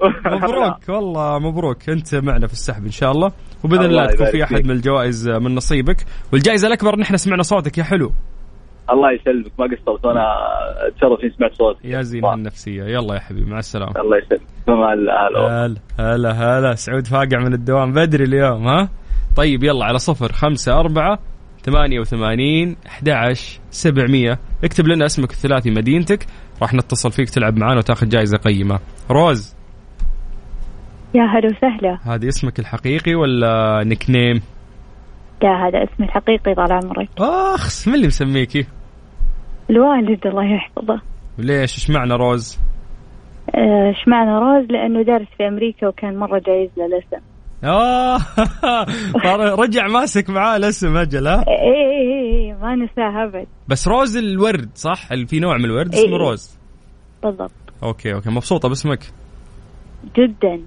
مبروك 0.42 0.88
والله 0.88 1.38
مبروك. 1.38 1.88
أنت 1.88 2.14
معنا 2.14 2.46
في 2.46 2.52
السحب 2.52 2.84
إن 2.84 2.90
شاء 2.90 3.12
الله. 3.12 3.32
وبإذن 3.64 3.84
الله 3.84 4.02
الله 4.02 4.14
تكون 4.14 4.26
في 4.30 4.44
أحد. 4.44 4.64
من 4.64 4.70
الجوائز 4.70 5.28
من 5.28 5.54
نصيبك. 5.54 5.96
والجائزة 6.32 6.68
الأكبر 6.68 6.98
نحن 6.98 7.16
سمعنا 7.16 7.42
صوتك 7.42 7.78
يا 7.78 7.84
حلو. 7.84 8.12
الله 8.92 9.12
يسلمك. 9.12 9.52
ما 9.58 9.64
قصرت 9.64 10.04
وأنا 10.04 10.26
اتشرف 10.88 11.20
إني 11.22 11.30
سمعت 11.38 11.52
صوتك. 11.54 11.84
يا 11.84 12.02
زين 12.02 12.24
النفسية. 12.24 12.84
يلا 12.84 13.14
يا 13.14 13.20
حبيبي 13.20 13.50
مع 13.50 13.58
السلامة. 13.58 14.00
الله 14.00 14.16
يسلمك. 14.18 14.42
هلا. 14.68 15.76
هلا 15.98 16.32
هلا 16.32 16.74
سعود 16.74 17.06
فاقع 17.06 17.38
من 17.38 17.52
الدوام 17.54 17.92
بدري 17.92 18.24
اليوم 18.24 18.68
ها؟ 18.68 18.88
طيب 19.36 19.64
يلا 19.64 19.84
على 19.84 19.98
صفر 19.98 20.32
خمسة 20.32 20.80
أربعة 20.80 21.18
ثمانية 21.62 22.00
وثمانين 22.00 22.76
أحد 22.86 23.08
عشر 23.08 23.60
سبعمية. 23.70 24.38
اكتب 24.64 24.86
لنا 24.86 25.06
اسمك 25.06 25.30
الثلاثي 25.30 25.70
مدينتك. 25.70 26.26
راح 26.62 26.74
نتصل 26.74 27.12
فيك 27.12 27.30
تلعب 27.30 27.56
معانا 27.56 27.78
وتاخذ 27.78 28.08
جائزة 28.08 28.38
قيمة. 28.38 28.80
روز. 29.10 29.54
يا 31.14 31.22
هلا 31.22 31.46
وسهلا. 31.46 31.98
هذه 32.14 32.28
اسمك 32.28 32.58
الحقيقي 32.58 33.14
ولا 33.14 33.84
نيك 33.84 34.10
نيم 34.10 34.42
لا 35.42 35.68
هذا 35.68 35.84
اسمي 35.84 36.06
الحقيقي 36.06 36.54
طال 36.54 36.72
عمرك. 36.72 37.08
اخس 37.18 37.88
من 37.88 37.94
اللي 37.94 38.06
مسميكي؟ 38.06 38.66
الوالد 39.70 40.26
الله 40.26 40.54
يحفظه. 40.54 41.00
ليش؟ 41.38 41.74
إيش 41.74 41.90
معنى 41.90 42.14
روز؟ 42.14 42.58
آه، 43.54 43.88
إيش 43.88 44.08
معنى 44.08 44.30
روز؟ 44.30 44.70
لأنه 44.70 45.02
دارس 45.02 45.26
في 45.38 45.48
أمريكا 45.48 45.88
وكان 45.88 46.16
مرة 46.16 46.42
جايز 46.46 46.70
له 46.76 46.86
الاسم. 46.86 47.24
آه 47.64 48.18
رجع 49.62 49.86
ماسك 49.86 50.30
معاه 50.30 50.56
الاسم 50.56 50.96
أجل 50.96 51.26
ها؟ 51.26 51.44
إيه 51.48 51.54
إيه 51.54 52.34
إيه، 52.34 52.54
ما 52.54 52.74
نساها 52.74 53.24
أبد. 53.24 53.46
بس 53.68 53.88
روز 53.88 54.16
الورد 54.16 54.70
صح؟ 54.74 55.12
اللي 55.12 55.26
في 55.26 55.40
نوع 55.40 55.56
من 55.56 55.64
الورد 55.64 55.94
اسمه 55.94 56.04
إيه. 56.04 56.16
روز. 56.16 56.58
بالضبط. 57.22 57.50
okay 57.82 58.14
okay 58.14 58.30
مبسوطة 58.30 58.68
باسمك. 58.68 59.00
جدا. 60.16 60.60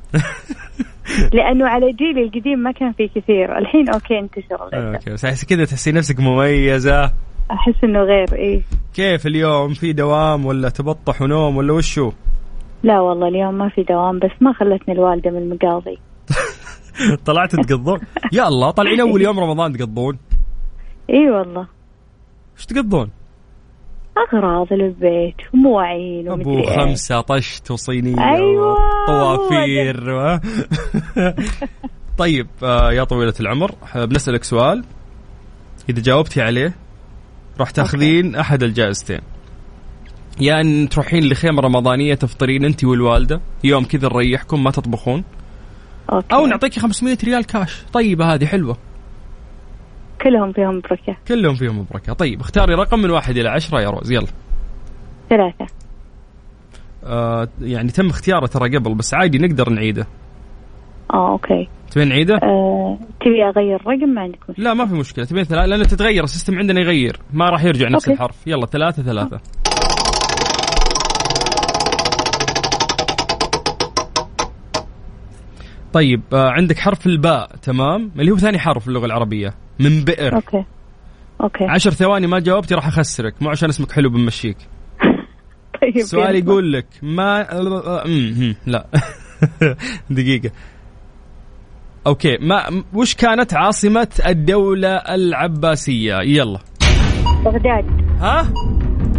لأنه 1.34 1.68
على 1.68 1.92
جيلي 1.92 2.24
القديم 2.24 2.60
ما 2.60 2.72
كان 2.72 2.92
في 2.92 3.08
كثير. 3.08 3.58
الحين 3.58 3.90
okay 3.90 4.20
انتشر. 4.20 4.70
okay 4.74 5.12
بس 5.12 5.46
كذا 5.46 5.66
تحسي 5.66 5.92
نفسك 5.92 6.20
مميزة. 6.20 7.12
أحس 7.52 7.84
إنه 7.84 8.00
غير 8.00 8.34
إيه. 8.34 8.62
كيف 8.94 9.28
اليوم؟ 9.28 9.74
في 9.74 9.94
دوام 9.94 10.46
ولا 10.46 10.70
تبطح 10.70 11.22
ونوم 11.22 11.58
ولا 11.58 11.74
وشو؟ 11.74 12.12
لا 12.84 13.00
والله 13.00 13.28
اليوم 13.28 13.58
ما 13.58 13.70
في 13.70 13.84
دوام 13.84 14.20
بس 14.20 14.32
ما 14.42 14.54
خلتني 14.54 14.94
الوالدة 14.94 15.32
من 15.32 15.38
المقاضي 15.38 15.98
طلعت 17.26 17.56
تقضون؟ 17.56 18.00
يا 18.32 18.48
الله 18.48 18.72
طالعين 18.72 19.00
أول 19.00 19.22
يوم 19.22 19.40
رمضان 19.40 19.74
تقضون؟ 19.78 20.18
إي 21.10 21.30
والله. 21.30 21.68
إيش 22.58 22.66
تقضون؟ 22.66 23.10
أغراض 24.18 24.74
للبيت 24.74 25.36
ومواعين 25.54 26.32
أبو 26.32 26.50
ومدري 26.50 26.72
إيه. 26.72 26.80
خمسة 26.80 27.22
طشت 27.22 27.72
وصينية 27.72 28.34
أيوة، 28.34 28.78
طوافير 29.08 30.14
و... 30.14 30.40
طيب 32.18 32.48
آه، 32.64 32.92
يا 32.92 33.04
طويلة 33.04 33.34
العمر 33.40 33.72
آه، 33.96 34.06
بنسألك 34.06 34.44
سؤال. 34.44 34.84
إذا 35.90 36.02
جاوبتي 36.02 36.42
عليه 36.42 36.74
راح 37.60 37.72
تاخذين 37.72 38.36
أحد 38.36 38.64
الجائزتين. 38.64 39.22
يا 40.42 40.62
أن 40.62 40.90
تروحين 40.90 41.24
لخيمة 41.24 41.62
رمضانية 41.62 42.14
تفطرين 42.14 42.66
انت 42.66 42.84
والوالدة 42.84 43.42
يوم 43.64 43.84
كذا 43.84 44.08
نريحكم 44.08 44.64
ما 44.64 44.72
تطبخون. 44.72 45.24
okay. 46.14 46.36
أو 46.36 46.46
نعطيكي 46.48 46.80
500 46.80 47.18
ريال 47.24 47.46
كاش 47.46 47.84
طيبة 47.94 48.34
هذه 48.34 48.46
حلوة. 48.46 48.78
كلهم 50.22 50.52
فيهم 50.52 50.80
بركه 50.80 51.18
كلهم 51.28 51.56
فيهم 51.56 51.86
بركه 51.92 52.14
طيب 52.14 52.42
اختاري 52.42 52.74
رقم 52.74 53.00
من 53.00 53.10
واحد 53.10 53.38
إلى 53.38 53.50
عشرة 53.50 53.82
يا 53.82 53.90
روز 53.90 54.12
يلا. 54.12 54.28
ثلاثة. 55.30 55.66
آه 57.04 57.48
يعني 57.62 57.92
تم 57.92 58.10
اختياره 58.10 58.46
ترى 58.46 58.78
قبل 58.78 58.96
بس 58.96 59.14
عادي 59.14 59.38
نقدر 59.38 59.70
نعيده. 59.70 60.08
آه 61.14 61.32
okay. 61.32 61.70
تبين 61.94 62.08
نعيده 62.08 62.36
آه، 62.44 62.98
تبي 63.22 63.44
أغير 63.44 63.82
رقم؟ 63.88 64.10
ما 64.10 64.22
عندك 64.22 64.50
مشكلة. 64.50 64.66
لا 64.66 64.74
ما 64.74 64.86
في 64.86 64.94
مشكلة. 64.94 65.26
تبين 65.26 65.44
ثلاثة 65.44 65.66
لأنه 65.66 65.84
تتغير 65.84 66.24
ال 66.24 66.29
system 66.29 66.58
عندنا 66.58 66.82
يغير. 66.82 67.20
ما 67.34 67.50
راح 67.50 67.64
يرجع 67.64 67.90
نفس 67.90 68.08
okay. 68.08 68.14
الحرف. 68.14 68.48
يلا 68.48 68.66
ثلاثة 68.66 69.04
ثلاثة. 69.04 69.40
طيب 75.94 76.22
آه 76.34 76.50
عندك 76.50 76.80
حرف 76.80 77.08
الباء 77.08 77.56
تمام؟ 77.62 78.12
اللي 78.20 78.32
هو 78.32 78.38
ثاني 78.38 78.60
حرف 78.60 78.82
في 78.84 78.88
اللغة 78.88 79.06
العربية. 79.06 79.54
من 79.80 80.04
بئر. 80.04 80.36
okay. 80.36 80.66
okay. 81.42 81.64
عشر 81.66 81.92
ثواني 81.92 82.28
ما 82.28 82.40
جاوبتي 82.40 82.76
راح 82.76 82.88
أخسرك. 82.88 83.42
مو 83.42 83.50
عشان 83.50 83.70
اسمك 83.70 83.92
حلو 83.92 84.10
بنمشيك 84.10 84.58
طيب 85.82 85.98
السؤال 85.98 86.36
يلا. 86.36 86.46
يقول 86.46 86.74
لك 86.74 86.86
ما 87.02 87.48
لا. 88.68 88.88
دقيقة. 90.10 90.52
أوكي. 92.08 92.38
ما 92.38 92.84
وش 92.94 93.16
كانت 93.16 93.54
عاصمة 93.54 94.08
الدولة 94.26 94.96
العباسية؟ 94.96 96.16
يلا. 96.22 96.60
بغداد. 97.46 97.86
ها؟ 98.20 98.54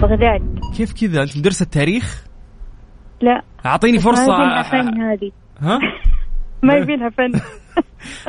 بغداد. 0.01 0.59
كيف 0.77 0.92
كذا؟ 0.92 1.23
أنت 1.23 1.37
مدرسة 1.37 1.62
التاريخ 1.62 2.25
لا. 3.20 3.42
أعطيني 3.66 3.99
بس 3.99 4.07
ما 4.07 4.11
فرصة 4.11 4.23
يبيلها 4.23 4.62
فن 4.62 5.03
هذه. 5.03 5.31
ها؟ 5.61 5.79
ما 6.62 6.75
يبيلها 6.75 7.11
فن. 7.11 7.33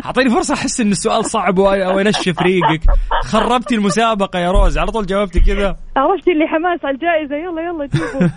أعطيني 0.05 0.29
فرصة 0.29 0.53
أحس 0.53 0.81
إن 0.81 0.91
السؤال 0.91 1.25
صعب 1.25 1.57
وانشف 1.59 2.41
ريقك. 2.41 2.81
خربتي 3.23 3.75
المسابقة 3.75 4.39
يا 4.39 4.51
روز. 4.51 4.77
على 4.77 4.91
طول 4.91 5.05
جاوبتي 5.05 5.39
كذا. 5.39 5.77
عرفت 5.97 6.27
اللي 6.27 6.47
حماس 6.47 6.79
على 6.85 6.95
الجائزة. 6.95 7.35
يلا 7.35 7.61
يلا 7.61 7.85
جيبوا 7.85 8.29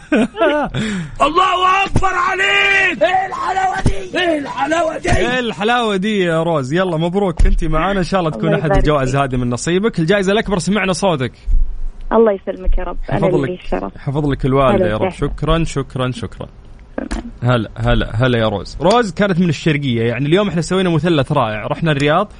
إيه 5.16 5.38
الحلاوة 5.38 5.96
دي؟ 5.96 6.18
يا 6.18 6.42
روز؟ 6.42 6.72
يلا 6.72 6.96
مبروك. 6.96 7.46
انت 7.46 7.64
معانا. 7.64 7.98
إن 7.98 8.04
شاء 8.04 8.20
الله 8.20 8.30
تكون 8.30 8.46
الله 8.46 8.60
أحد 8.60 8.76
الجوائز 8.76 9.16
هذه 9.16 9.36
من 9.36 9.50
نصيبك. 9.50 9.98
الجائزة 9.98 10.32
الأكبر 10.32 10.58
سمعنا 10.58 10.92
صوتك. 10.92 11.32
الله 12.12 12.32
يسلمك 12.32 12.78
يا 12.78 12.84
رب. 12.84 12.96
حفظ 13.02 13.34
لك 13.34 13.50
الشرف 13.50 13.98
حفظ 13.98 14.26
لك 14.26 14.46
الوالدة 14.46 14.86
يا 14.86 14.96
رب. 14.96 15.06
وسهلا. 15.06 15.64
شكرا 15.64 16.10
شكرا. 16.10 16.48
هلا 17.42 17.70
هلا 17.76 18.10
هلا 18.14 18.38
يا 18.38 18.48
روز. 18.48 18.76
روز 18.80 19.12
كانت 19.12 19.38
من 19.40 19.48
الشرقية. 19.48 20.02
يعني 20.02 20.26
اليوم 20.26 20.48
إحنا 20.48 20.60
سوينا 20.60 20.90
مثلث 20.90 21.32
رائع. 21.32 21.66
رحنا 21.66 21.92
الرياض 21.92 22.32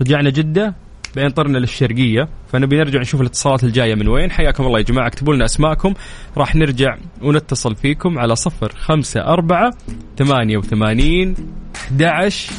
رجعنا 0.00 0.30
جدة 0.30 0.74
بعدين 1.16 1.30
طرنا 1.30 1.58
للشرقية. 1.58 2.28
فنبي 2.52 2.76
نرجع 2.76 3.00
نشوف 3.00 3.20
الاتصالات 3.20 3.64
الجاية 3.64 3.94
من 3.94 4.08
وين. 4.08 4.30
حياكم 4.30 4.66
الله 4.66 4.78
يا 4.78 4.84
جماعة. 4.84 5.06
اكتبوا 5.06 5.34
لنا 5.34 5.44
أسماءكم. 5.44 5.94
راح 6.36 6.56
نرجع 6.56 6.96
ونتصل 7.22 7.74
فيكم 7.74 8.18
على 8.18 8.36
صفر 8.36 8.72
خمسة 8.78 9.20
أربعة 9.20 9.70
ثمانية 10.18 10.56
وثمانين 10.56 11.34
أحد 11.76 12.02
عشر 12.02 12.52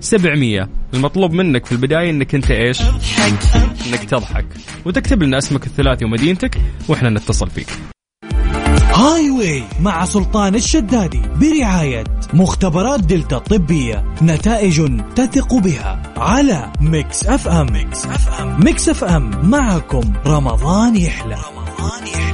سبعمية. 0.00 0.68
المطلوب 0.94 1.32
منك 1.32 1.66
في 1.66 1.72
البداية 1.72 2.10
إنك 2.10 2.34
أنت 2.34 2.50
إيش؟ 2.50 2.80
إنك 3.86 4.04
تضحك. 4.04 4.46
وتكتب 4.84 5.22
لنا 5.22 5.38
أسمك 5.38 5.66
الثلاثي 5.66 6.04
ومدينتك 6.04 6.58
وإحنا 6.88 7.10
نتصل 7.10 7.50
فيك. 7.50 7.91
هاي 8.94 9.30
واي 9.30 9.64
مع 9.80 10.04
سلطان 10.04 10.54
الشدادي 10.54 11.22
برعاية 11.36 12.04
مختبرات 12.34 13.00
دلتا 13.00 13.36
الطبية 13.36 14.04
نتائج 14.22 15.02
تثق 15.16 15.54
بها 15.54 16.02
على 16.16 16.72
Mix 16.80 17.26
FM. 17.26 17.66
Mix 17.72 18.06
FM. 18.06 18.64
Mix 18.64 18.88
FM. 18.88 19.50
معكم 19.50 20.12
رمضان 20.26 20.96
يحلى. 20.96 21.34
رمضان 21.34 22.06
يحلى. 22.06 22.31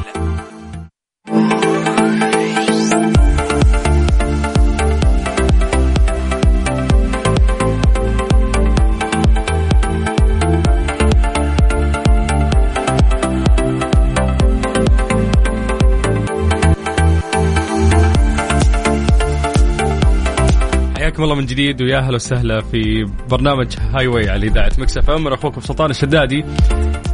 حياكم 21.19 21.31
الله 21.31 21.41
من 21.41 21.47
جديد 21.47 21.83
ويا 21.83 21.99
أهلا 21.99 22.15
وسهلا 22.15 22.61
في 22.61 23.07
برنامج 23.31 23.77
Highway 23.81 24.29
على 24.31 24.47
إذاعة 24.47 24.71
Mix 24.79 24.99
FM 24.99 25.27
اخوكم 25.27 25.61
سلطان 25.61 25.91
الشدادي. 25.91 26.45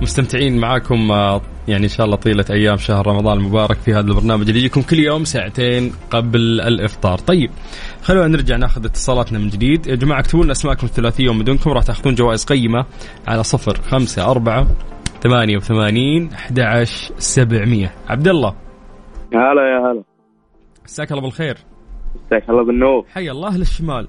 مستمتعين 0.03 0.59
معاكم 0.59 1.13
آه، 1.13 1.41
يعني 1.69 1.85
إن 1.85 1.89
شاء 1.89 2.07
الله 2.07 2.17
طيلة 2.17 2.45
أيام 2.51 2.77
شهر 2.77 3.07
رمضان 3.07 3.39
المبارك 3.39 3.77
في 3.77 3.93
هذا 3.93 4.09
البرنامج 4.09 4.49
اللي 4.49 4.59
يجيكم 4.59 4.83
كل 4.83 4.99
يوم 4.99 5.25
ساعتين 5.25 5.93
قبل 6.11 6.61
الإفطار. 6.61 7.19
طيب 7.19 7.51
خلونا 8.03 8.29
نرجع 8.29 8.57
ناخذ 8.57 8.85
اتصالاتنا 8.85 9.39
من 9.39 9.49
جديد. 9.49 9.87
يا 9.87 9.95
جماعة 9.95 10.21
اكتبوا 10.21 10.45
لنا 10.45 10.53
أسماءكم 10.53 10.87
الثلاثية 10.87 11.29
ومدنكم 11.29 11.71
راح 11.71 11.83
تأخذون 11.83 12.15
جوائز 12.15 12.45
قيمة 12.45 12.87
على 13.27 13.43
صفر 13.43 13.81
خمسة 13.81 14.31
أربعة 14.31 14.67
ثمانية 15.23 15.57
وثمانين 15.57 16.33
أحد 16.33 16.61
عشر 16.61 17.15
سبعمية. 17.19 17.95
عبد 18.09 18.29
الله. 18.29 18.55
هلا 19.35 19.63
يا 19.63 19.93
هلا. 19.93 20.03
مساك 20.85 21.13
الله 21.13 21.23
بالخير. 21.23 21.74
مساك 22.27 22.51
الله 22.51 22.65
بالنور. 22.65 23.05
حي 23.15 23.31
الله 23.31 23.49
أهل 23.49 23.61
الشمال. 23.61 24.09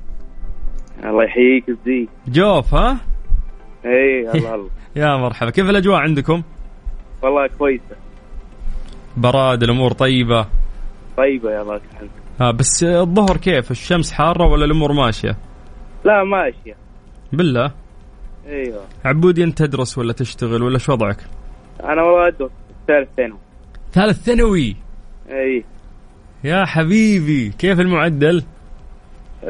الله 1.04 1.24
يحييك 1.24 1.70
الزي 1.70 2.08
جوف 2.28 2.74
ها؟ 2.74 2.98
اي 3.86 4.32
الله 4.36 4.56
الله. 4.56 4.70
يا 4.96 5.18
مرحبا. 5.18 5.50
كيف 5.50 5.70
الأجواء 5.70 5.98
عندكم؟ 5.98 6.42
والله 7.22 7.48
كويسة. 7.48 7.96
براد 9.18 9.64
الأمور 9.64 9.92
طيبة؟ 9.92 10.48
طيبة 11.18 11.52
يا 11.52 11.62
الله. 11.62 11.76
يسلمك 11.76 12.12
ها 12.42 12.52
بس 12.52 12.84
الظهر 12.84 13.38
كيف؟ 13.38 13.72
الشمس 13.72 14.12
حارة 14.12 14.48
ولا 14.48 14.66
الأمور 14.66 14.94
ماشية؟ 14.94 15.38
لا 16.06 16.24
ماشية. 16.24 16.76
بالله؟ 17.34 17.72
أيوه. 18.48 18.82
عبودي 19.06 19.44
أنت 19.44 19.58
تدرس 19.58 19.98
ولا 19.98 20.14
تشتغل 20.14 20.64
ولا 20.64 20.78
شو 20.78 20.94
وضعك؟ 20.94 21.18
أنا 21.84 22.04
والله 22.04 22.28
أدرس. 22.28 22.52
ثالث 22.88 23.10
ثانوي. 23.18 23.40
ثالث 23.92 24.24
ثانوي. 24.24 24.76
اي 25.30 25.66
يا 26.46 26.66
حبيبي 26.66 27.50
كيف 27.50 27.80
المعدل؟ 27.80 28.44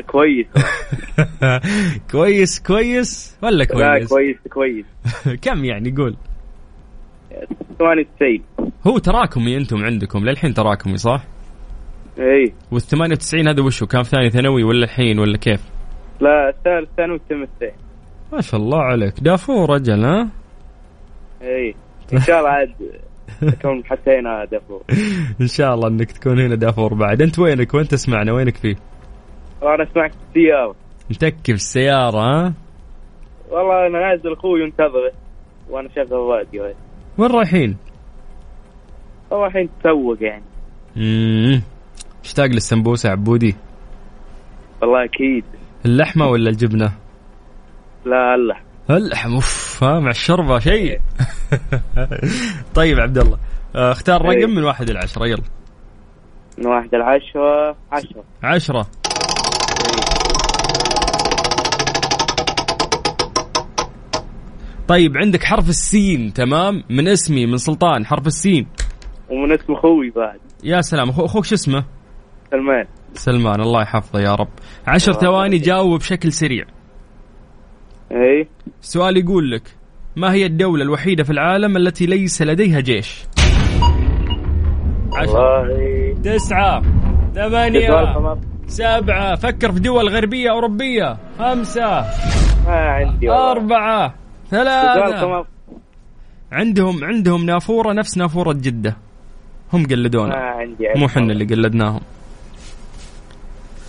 كويس. 0.08 0.48
كويس 2.12 2.60
كويس 2.60 3.38
ولا 3.44 3.56
لا 3.56 3.66
كويس؟ 3.66 4.10
كويس 4.10 4.38
كويس. 4.54 4.86
كم 5.44 5.66
يعني؟ 5.66 5.96
قول. 5.98 6.16
98 7.80 8.40
هو 8.88 8.98
تراكمي 8.98 9.58
أنتم 9.58 9.86
عندكم 9.86 10.26
للحين 10.26 10.54
تراكمي 10.54 10.98
صح؟ 10.98 11.24
إي. 12.20 12.54
وال 12.72 12.82
98 12.82 13.48
هذا 13.48 13.64
وشو 13.64 13.88
كان 13.88 14.04
في 14.04 14.10
ثاني 14.10 14.30
ثانوي 14.30 14.64
ولا 14.64 14.84
الحين 14.84 15.20
ولا 15.20 15.38
كيف؟ 15.38 15.62
لا 16.22 16.54
ثالث 16.64 16.90
ثانوي 16.98 17.20
تم 17.30 17.46
ما 18.34 18.42
شاء 18.42 18.60
الله 18.62 18.82
عليك. 18.82 19.14
دافور 19.20 19.70
رجل 19.70 20.06
ها؟ 20.06 20.30
إي. 21.42 21.76
إن 22.14 22.20
شاء 22.20 22.40
الله 22.40 22.50
عاد 22.50 22.74
اكون 23.44 23.86
حتى 23.86 24.20
هنا 24.20 24.46
دفور 24.46 24.84
إن 25.42 25.48
شاء 25.48 25.74
الله 25.74 25.88
إنك 25.88 26.12
تكون 26.12 26.40
هنا 26.40 26.56
دافور 26.56 26.94
بعد. 26.94 27.22
أنت 27.22 27.40
وينك؟ 27.40 27.74
وين 27.74 27.88
تسمعنا؟ 27.88 28.34
وينك 28.34 28.58
فيه؟ 28.58 28.76
وأنا 29.62 29.88
سمعت 29.94 30.12
السياره 30.30 30.76
متكي 31.10 31.36
في 31.44 31.54
السيارة. 31.54 32.20
ها؟ 32.20 32.54
والله 33.50 33.88
أنا 33.88 34.00
نازل 34.00 34.34
أخوي 34.34 34.62
ينتظره 34.62 35.12
وأنا 35.70 35.90
شغل 35.96 36.06
الراديو. 36.06 36.74
وين 37.18 37.32
رايحين؟ 37.32 37.78
والله 39.32 39.48
الحين 39.48 39.70
تسوق 39.84 40.18
يعني. 40.24 40.44
امم 40.98 41.62
مشتاق 42.24 42.46
للسمبوسة 42.46 43.10
عبودي؟ 43.10 43.56
والله 44.82 45.04
أكيد. 45.04 45.44
اللحمة 45.86 46.28
ولا 46.28 46.50
الجبنة؟ 46.50 46.92
لا 48.06 48.36
هلا 48.36 48.65
اللحم 48.90 49.34
أوف 49.34 49.84
ها 49.84 50.00
مع 50.00 50.10
الشربة 50.10 50.60
شيء 50.60 51.00
طيب 52.76 53.00
عبد 53.00 53.18
الله 53.18 53.38
آه، 53.76 53.92
اختار 53.92 54.22
رقم 54.22 54.38
إيه. 54.38 54.46
من 54.46 54.64
واحد 54.64 54.90
إلى 54.90 55.00
عشرة 55.00 55.28
يلا. 55.28 55.44
من 56.58 56.66
واحد 56.66 56.96
العشرة 56.96 57.76
عشرة 57.92 58.24
عشرة. 58.44 58.88
طيب 64.88 65.18
عندك 65.18 65.44
حرف 65.44 65.70
السين 65.70 66.34
تمام؟ 66.34 66.84
من 66.90 67.08
اسمي 67.08 67.46
من 67.46 67.58
سلطان 67.58 68.06
حرف 68.06 68.28
السين. 68.28 68.68
ومن 69.30 69.52
اسم 69.52 69.74
أخوي 69.74 70.10
بعد. 70.10 70.40
يا 70.64 70.82
سلام 70.82 71.10
أخوك 71.10 71.46
شو 71.46 71.56
اسمه؟ 71.56 71.86
سلمان. 72.52 72.86
سلمان 73.14 73.62
الله 73.62 73.82
يحفظه 73.82 74.20
يا 74.20 74.36
رب. 74.36 74.50
عشر 74.88 75.12
الله 75.12 75.22
ثواني. 75.22 75.58
جاوب 75.58 76.00
بشكل 76.00 76.32
سريع. 76.32 76.75
اي 78.16 78.48
السؤال 78.82 79.18
يقول 79.18 79.52
لك 79.52 79.62
ما 80.16 80.34
هي 80.34 80.46
الدولة 80.46 80.84
الوحيدة 80.84 81.24
في 81.24 81.30
العالم 81.30 81.78
التي 81.78 82.06
ليس 82.06 82.42
لديها 82.42 82.80
جيش؟ 82.80 83.26
عشرة. 85.14 85.68
تسعة 86.24 86.84
ثمانية 87.36 88.38
سبعة 88.68 89.36
فكر 89.36 89.72
في 89.72 89.80
دول 89.80 90.10
غربية 90.10 90.52
أوروبية. 90.52 91.18
خمسة 91.40 92.06
ما 92.66 92.76
عندي 92.76 93.30
والله. 93.30 93.52
أربعة 93.52 94.16
ثلاثة. 94.50 95.46
عندهم 96.52 97.04
عندهم 97.04 97.46
نافورة 97.46 97.94
نفس 97.94 98.18
نافورة 98.18 98.54
جدة. 98.54 98.98
هم 99.74 99.82
ما 99.82 99.88
قلدونا 99.88 100.36
عندي 100.36 100.88
مو 100.96 101.08
حنا 101.08 101.32
اللي 101.32 101.46
قلدناهم. 101.46 102.02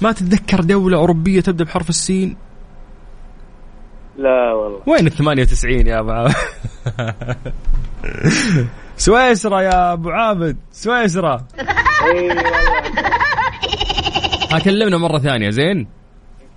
ما 0.01 0.13
تتذكر 0.13 0.61
دولة 0.61 0.99
أوروبية 0.99 1.41
تبدأ 1.41 1.65
بحرف 1.65 1.89
السين؟ 1.89 2.37
لا 4.19 4.53
والله. 4.53 4.81
وين 4.87 5.07
ال 5.07 5.13
98 5.13 5.87
يا 5.87 6.01
أبو 6.01 6.11
عابد؟ 6.11 6.35
سويسرا 8.97 9.61
يا 9.61 9.93
أبو 9.93 10.11
عابد 10.11 10.57
سويسرا. 10.73 11.37
هكلمنا 14.53 14.99
مرة 14.99 15.19
ثانية 15.19 15.51
زين؟ 15.51 15.87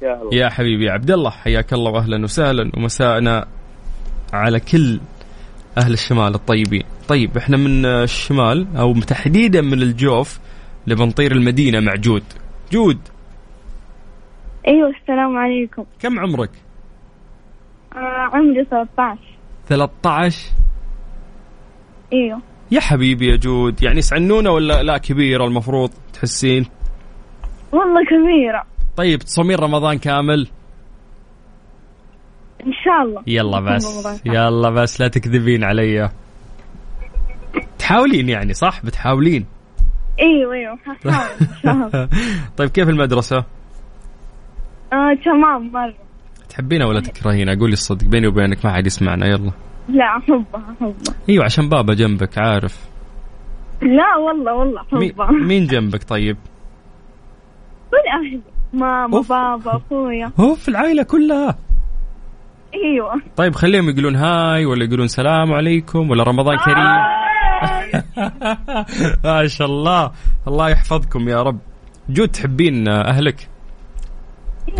الله. 0.02 0.30
يا 0.34 0.50
حبيبي 0.50 0.86
يا 0.86 0.92
عبد 0.92 1.12
الله 1.12 1.30
حياك 1.30 1.74
الله 1.74 1.92
واهلا 1.92 2.24
وسهلا 2.24 2.72
ومساءنا 2.78 3.48
على 4.34 4.60
كل 4.60 5.00
أهل 5.78 5.94
الشمال 5.94 6.36
الطيبين. 6.36 6.84
طيب 7.08 7.38
إحنا 7.38 7.58
من 7.58 7.86
الشمال 7.86 8.68
أو 8.78 8.94
تحديدا 8.94 9.62
من 9.62 9.82
الجوف 9.82 10.40
لبنطير 10.88 11.32
المدينة 11.32 11.80
مع 11.80 11.96
جود. 11.96 12.24
جود. 12.72 13.00
أيوه 14.68 14.90
السلام 14.90 15.38
عليكم. 15.38 15.86
كم 16.00 16.20
عمرك؟ 16.20 16.50
عمري 17.96 18.66
13 18.66 19.20
13 19.68 20.52
إيوه. 22.14 22.42
يا 22.72 22.80
حبيبي 22.80 23.32
يا 23.32 23.36
جود 23.36 23.84
يعني 23.84 24.02
سعنونة 24.02 24.52
ولا 24.52 24.84
لا 24.84 24.98
كبيرة 24.98 25.46
المفروض 25.46 25.92
تحسين؟ 26.14 26.66
والله 27.72 28.02
كبيرة. 28.06 28.64
طيب 28.98 29.20
تصومين 29.20 29.58
رمضان 29.58 29.98
كامل؟ 29.98 30.48
إن 32.66 32.74
شاء 32.74 33.02
الله. 33.06 33.24
يلا 33.28 33.60
بس. 33.60 34.22
يلا 34.26 34.70
بس 34.70 35.02
لا 35.02 35.08
تكذبين 35.08 35.64
علي. 35.64 36.10
تحاولين 37.80 38.30
يعني 38.30 38.54
صح؟ 38.54 38.86
بتحاولين. 38.86 39.46
إيوه 40.20 40.54
إيوه 40.54 40.78
ححاول 40.78 41.30
إن 41.42 41.48
شاء 41.64 41.74
الله. 41.74 42.10
طيب 42.58 42.70
كيف 42.70 42.90
المدرسة؟ 42.90 43.38
آه 44.94 45.14
تمام 45.26 45.72
مرة. 45.72 46.09
تحبينها 46.50 46.88
ولا 46.88 47.00
تكرهينها 47.00 47.56
قولي 47.56 47.74
الصدق 47.74 48.06
بيني 48.06 48.28
وبينك 48.28 48.66
ما 48.66 48.74
حد 48.74 48.86
يسمعنا 48.86 49.26
يلا. 49.28 49.52
لا 49.90 50.18
احبها 50.18 50.76
احبها 50.78 51.16
أيوه 51.30 51.46
عشان 51.46 51.70
بابا 51.70 51.94
جنبك 51.94 52.38
عارف. 52.38 52.90
لا 53.82 54.16
والله 54.18 54.54
والله 54.54 54.82
احبها 54.82 55.32
مين 55.32 55.68
جنبك 55.68 56.04
طيب؟ 56.04 56.38
كل 57.92 57.98
أهلي. 58.26 58.42
ماما 58.74 59.18
أوف. 59.18 59.30
بابا 59.30 59.78
أخويا. 59.78 60.32
هو 60.40 60.56
في 60.56 60.70
العائلة 60.70 61.04
كلها. 61.04 61.58
أيوه. 62.74 63.22
طيب 63.38 63.56
خليهم 63.56 63.90
يقولون 63.90 64.16
هاي 64.16 64.66
ولا 64.66 64.84
يقولون 64.86 65.08
سلام 65.08 65.54
عليكم 65.54 66.10
ولا 66.10 66.24
رمضان 66.24 66.58
كريم. 66.58 67.00
ما 69.26 69.48
شاء 69.48 69.68
الله. 69.68 70.12
الله 70.48 70.70
يحفظكم 70.70 71.30
يا 71.30 71.42
رب. 71.42 71.60
جود 72.10 72.28
تحبين 72.28 72.88
أهلك؟ 72.88 73.50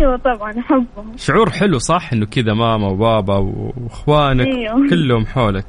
أيوه 0.00 0.16
طبعا 0.16 0.50
احبهم 0.60 1.16
شعور 1.16 1.50
حلو 1.50 1.78
صح؟ 1.78 2.12
إنه 2.12 2.26
كذا 2.26 2.54
ماما 2.54 2.88
وبابا 2.88 3.36
وإخوانك 3.36 4.46
أيوه. 4.46 4.88
كلهم 4.90 5.26
حولك. 5.26 5.64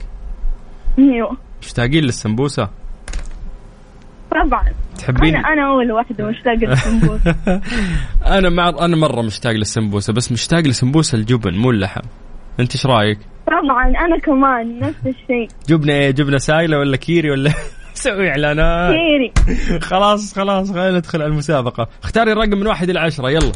أيوه. 0.99 1.37
مشتاقين 1.61 2.03
للسمبوسة؟ 2.03 2.69
طبعا. 4.31 4.63
تحبين؟ 4.97 5.35
أنا 5.35 5.47
أنا 5.53 5.67
أول 5.67 5.91
واحدة 5.91 6.25
مشتاقة 6.29 6.55
للسمبوسة. 6.71 7.35
أنا 8.25 8.49
مع 8.49 8.69
أنا 8.69 8.95
مرة 8.95 9.21
مشتاق 9.21 9.51
للسمبوسة 9.51 10.13
بس 10.13 10.31
مشتاق 10.31 10.59
لسمبوسة 10.59 11.17
الجبن 11.17 11.53
مو 11.57 11.71
اللحم. 11.71 12.01
أنت 12.59 12.71
إيش 12.75 12.85
رأيك؟ 12.85 13.19
طبعا 13.47 13.87
أنا 13.87 14.19
كمان 14.19 14.79
نفس 14.79 14.97
الشيء. 15.07 15.47
جبنة 15.69 15.93
إيه؟ 15.93 16.11
جبنة 16.11 16.37
سايلة 16.37 16.77
ولا 16.79 16.97
Kiri 16.97 17.31
ولا 17.31 17.51
سوي 17.93 18.29
إعلانات. 18.29 18.93
Kiri. 18.93 19.79
خلاص 19.79 20.33
خلاص 20.35 20.71
خلينا 20.71 20.97
ندخل 20.97 21.21
على 21.21 21.31
المسابقة. 21.31 21.87
اختاري 22.03 22.31
الرقم 22.31 22.57
من 22.57 22.67
واحد 22.67 22.89
إلى 22.89 22.99
عشرة 22.99 23.29
يلا. 23.29 23.51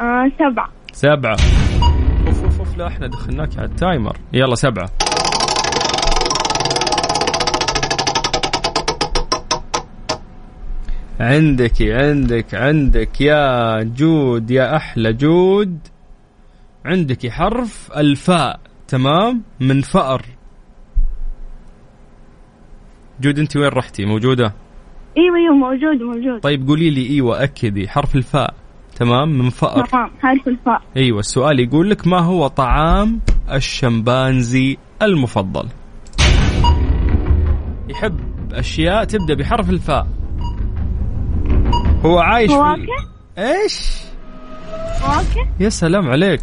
آه 0.00 0.30
سبعة. 0.38 0.68
سبعة. 0.92 1.36
أوف 2.26 2.44
أوف 2.44 2.58
أوف 2.58 2.78
لا 2.78 2.86
إحنا 2.86 3.06
دخلناك 3.06 3.58
على 3.58 3.66
ال 3.68 3.75
timer. 3.75 4.16
يلا 4.32 4.54
سبعة. 4.54 4.90
عندك 11.20 11.82
عندك 11.82 12.54
عندك 12.54 13.20
يا 13.20 13.82
جود 13.82 14.50
يا 14.50 14.76
أحلى 14.76 15.12
جود. 15.12 15.78
عندك 16.84 17.28
حرف 17.28 17.90
الفاء 17.96 18.60
تمام؟ 18.88 19.42
من 19.60 19.80
فأر. 19.80 20.22
جود 23.20 23.38
أنت 23.38 23.56
وين 23.56 23.68
رحتي؟ 23.68 24.04
موجودة؟ 24.04 24.54
إيوه 25.16 25.36
إيوه 25.36 25.54
موجود 25.54 26.02
موجود. 26.02 26.40
طيب 26.40 26.68
قولي 26.68 26.90
لي 26.90 27.06
إيوه 27.10 27.42
أكدي. 27.44 27.88
حرف 27.88 28.16
الفاء. 28.16 28.54
تمام 28.96 29.38
من 29.38 29.50
فأر. 29.50 29.86
تمام 29.86 30.10
حرف 30.22 30.48
الفاء 30.48 30.82
أيوه 30.96 31.18
السؤال 31.18 31.60
يقول 31.60 31.90
لك 31.90 32.06
ما 32.06 32.18
هو 32.18 32.46
طعام 32.46 33.20
الشمبانزي 33.52 34.76
المفضل؟ 35.02 35.68
يحب 37.88 38.20
أشياء 38.52 39.04
تبدأ 39.04 39.34
بحرف 39.34 39.70
الفاء. 39.70 40.06
هو 42.04 42.18
عايش 42.18 42.50
في 42.52 42.56
فواكه؟ 42.56 43.08
إيش؟ 43.38 43.96
فواكه؟ 45.00 45.48
يا 45.60 45.68
سلام 45.68 46.08
عليك. 46.08 46.40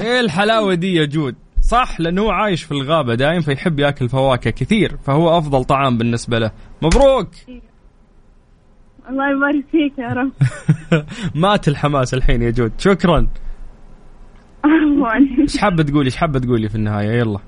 إيه 0.00 0.20
الحلاوة 0.20 0.74
دي؟ 0.74 0.94
يا 0.94 1.04
جود؟ 1.04 1.34
صح 1.62 2.00
لأنه 2.00 2.22
هو 2.22 2.30
عايش 2.30 2.62
في 2.62 2.72
الغابة 2.72 3.14
دايم 3.14 3.40
فيحب 3.40 3.78
يأكل 3.78 4.08
فواكه 4.08 4.50
كثير 4.50 4.96
فهو 5.04 5.38
أفضل 5.38 5.64
طعام 5.64 5.98
بالنسبة 5.98 6.38
له. 6.38 6.50
مبروك! 6.82 7.28
الله 9.10 9.30
يبارك 9.30 9.64
فيك 9.72 9.98
يا 9.98 10.08
رب. 10.08 10.30
مات 11.42 11.68
الحماس 11.68 12.14
الحين 12.14 12.42
يا 12.42 12.50
جود. 12.50 12.72
شكرا. 12.78 13.26
إيش 15.38 15.58
حابة 15.58 15.82
تقولي؟ 15.82 16.06
إيش 16.06 16.16
حابة 16.16 16.38
تقولي 16.38 16.68
في 16.68 16.74
النهاية؟ 16.74 17.10
يلا. 17.18 17.38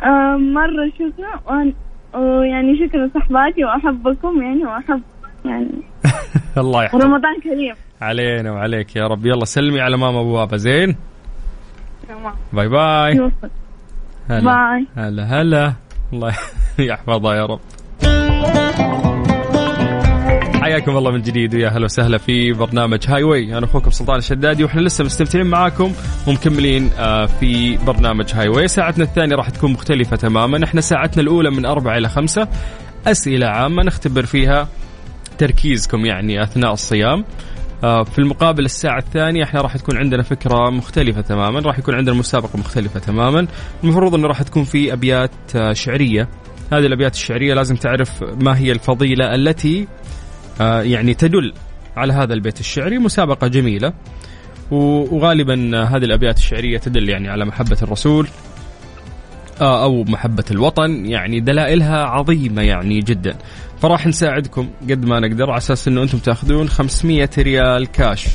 آه 0.00 0.36
مرة 0.36 0.90
شكرا. 0.94 1.40
وأن- 1.46 1.74
ويعني 2.16 2.78
شكرا 2.88 3.10
صحباتي 3.14 3.64
وأحبكم 3.64 4.42
يعني 4.42 4.64
وأحب 4.64 5.02
يعني. 5.44 5.70
الله 6.58 6.84
يحفظك. 6.84 7.04
رمضان 7.04 7.40
كريم. 7.44 7.74
علينا 8.00 8.52
وعليك 8.52 8.96
يا 8.96 9.06
رب. 9.06 9.26
يلا 9.26 9.44
سلمي 9.44 9.80
على 9.80 9.96
ماما 9.96 10.22
وبابا 10.22 10.56
زين؟ 10.56 10.96
تمام. 12.08 12.34
bye 12.52 12.68
bye. 12.68 13.16
يوصل. 13.16 13.50
هلا. 14.30 14.44
bye. 14.44 14.86
هلا 14.96 15.22
هلا. 15.40 15.72
الله 16.12 16.34
يحفظها 16.78 17.34
يا 17.34 17.46
رب. 17.46 17.60
حياكم 20.70 20.96
الله 20.96 21.10
من 21.10 21.22
جديد 21.22 21.54
ويا 21.54 21.68
أهلا 21.68 21.84
وسهلا 21.84 22.18
في 22.18 22.52
برنامج 22.52 22.98
Highway 23.08 23.58
أنا 23.58 23.66
أخوكم 23.66 23.90
سلطان 23.90 24.18
الشدادي 24.18 24.64
وإحنا 24.64 24.80
لسه 24.80 25.04
مستمتعين 25.04 25.46
معاكم 25.46 25.92
ومكملين 26.26 26.90
آه، 26.98 27.26
في 27.26 27.76
برنامج 27.76 28.34
هاي 28.34 28.48
واي 28.48 28.68
ساعتنا 28.68 29.04
الثانية 29.04 29.36
راح 29.36 29.50
تكون 29.50 29.72
مختلفة 29.72 30.16
تماما. 30.16 30.64
إحنا 30.64 30.80
ساعتنا 30.80 31.22
الأولى 31.22 31.50
من 31.50 31.66
أربعة 31.66 31.98
إلى 31.98 32.08
خمسة. 32.08 32.48
أسئلة 33.06 33.46
عامة 33.46 33.82
نختبر 33.82 34.26
فيها 34.26 34.68
تركيزكم 35.38 36.06
يعني 36.06 36.42
أثناء 36.42 36.72
الصيام. 36.72 37.24
آه، 37.84 38.02
في 38.02 38.18
المقابل 38.18 38.64
الساعة 38.64 38.98
الثانية 38.98 39.44
إحنا 39.44 39.60
راح 39.60 39.76
تكون 39.76 39.96
عندنا 39.96 40.22
فكرة 40.22 40.70
مختلفة 40.70 41.20
تماما، 41.20 41.60
راح 41.60 41.78
يكون 41.78 41.94
عندنا 41.94 42.16
مسابقة 42.16 42.58
مختلفة 42.58 43.00
تماما، 43.00 43.46
المفروض 43.84 44.14
إنه 44.14 44.28
راح 44.28 44.42
تكون 44.42 44.64
في 44.64 44.92
أبيات 44.92 45.30
آه، 45.56 45.72
شعرية، 45.72 46.28
هذه 46.72 46.86
الأبيات 46.86 47.14
الشعرية 47.14 47.54
لازم 47.54 47.76
تعرف 47.76 48.24
ما 48.40 48.58
هي 48.58 48.72
الفضيلة 48.72 49.34
التي 49.34 49.86
يعني 50.60 51.14
تدل 51.14 51.52
على 51.96 52.12
هذا 52.12 52.34
البيت 52.34 52.60
الشعري، 52.60 52.98
مسابقة 52.98 53.46
جميلة 53.46 53.92
وغالبا 54.70 55.70
آه، 55.74 55.84
هذه 55.84 56.04
الأبيات 56.04 56.36
الشعرية 56.36 56.78
تدل 56.78 57.08
يعني 57.08 57.28
على 57.28 57.44
محبة 57.44 57.76
الرسول 57.82 58.28
آه، 59.60 59.82
أو 59.82 60.04
محبة 60.04 60.44
الوطن، 60.50 61.06
يعني 61.06 61.40
دلائلها 61.40 62.04
عظيمة 62.04 62.62
يعني 62.62 63.00
جدا. 63.00 63.36
فراح 63.82 64.06
نساعدكم 64.06 64.68
قد 64.90 65.04
ما 65.04 65.20
نقدر 65.20 65.50
على 65.50 65.58
أساس 65.58 65.88
إنه 65.88 66.02
أنتم 66.02 66.18
تأخذون 66.18 66.68
500 66.68 67.30
ريال 67.38 67.86
كاش 67.86 68.26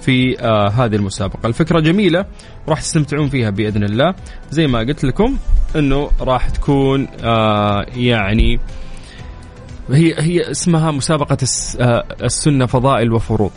في 0.00 0.40
آه 0.40 0.68
هذه 0.68 0.96
المسابقة 0.96 1.46
الفكرة 1.46 1.80
جميلة 1.80 2.24
وراح 2.66 2.80
تستمتعون 2.80 3.28
فيها 3.28 3.50
بإذن 3.50 3.84
الله 3.84 4.14
زي 4.50 4.66
ما 4.66 4.78
قلت 4.78 5.04
لكم 5.04 5.36
أنه 5.76 6.10
راح 6.20 6.48
تكون 6.48 7.08
آه 7.24 7.86
يعني 7.96 8.60
هي 9.92 10.14
هي 10.18 10.50
اسمها 10.50 10.90
مسابقة 10.90 11.38
آه 11.80 12.04
السنة 12.22 12.66
فضائل 12.66 13.12
وفروض. 13.12 13.50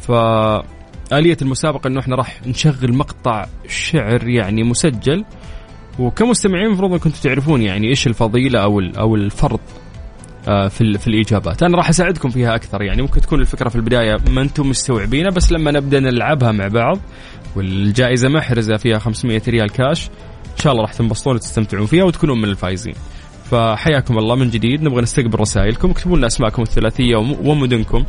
فآلية 0.00 1.36
المسابقة 1.42 1.88
أنه 1.88 2.00
إحنا 2.00 2.16
راح 2.16 2.46
نشغل 2.46 2.94
مقطع 2.94 3.46
شعر 3.68 4.28
يعني 4.28 4.62
مسجل. 4.62 5.24
وكمستمعين 5.98 6.66
المفروض 6.66 6.92
إنكم 6.92 7.10
تعرفون 7.10 7.62
يعني 7.62 7.88
إيش 7.88 8.06
الفضيلة 8.06 8.58
أو 8.58 8.80
أو 8.80 9.14
الفرض 9.14 9.60
آه، 10.48 10.68
في 10.68 10.98
في 10.98 11.06
الإجابات. 11.06 11.62
أنا 11.62 11.76
راح 11.76 11.88
أساعدكم 11.88 12.30
فيها 12.30 12.54
أكثر 12.54 12.82
يعني. 12.82 13.02
ممكن 13.02 13.20
تكون 13.20 13.40
الفكرة 13.40 13.68
في 13.68 13.76
البداية 13.76 14.16
ما 14.30 14.42
أنتم 14.42 14.68
مستوعبينها 14.68 15.30
بس 15.30 15.52
لما 15.52 15.70
نبدأ 15.70 16.00
نلعبها 16.00 16.52
مع 16.52 16.68
بعض 16.68 16.98
والجائزة 17.56 18.28
محرزة 18.28 18.76
فيها 18.76 18.98
500 18.98 19.42
ريال 19.48 19.70
كاش 19.70 20.08
إن 20.56 20.62
شاء 20.62 20.72
الله 20.72 20.82
راح 20.82 20.92
تنبسطون 20.92 21.34
وتستمتعون 21.34 21.86
فيها 21.86 22.04
وتكونون 22.04 22.38
من 22.38 22.48
الفايزين. 22.48 22.94
فحياكم 23.50 24.18
الله 24.18 24.34
من 24.36 24.50
جديد. 24.50 24.82
نبغى 24.82 25.02
نستقبل 25.02 25.40
رسائلكم. 25.40 25.90
اكتبوا 25.90 26.16
لنا 26.16 26.26
أسماءكم 26.26 26.62
الثلاثية 26.62 27.16
وم- 27.16 27.46
ومدنكم 27.48 28.04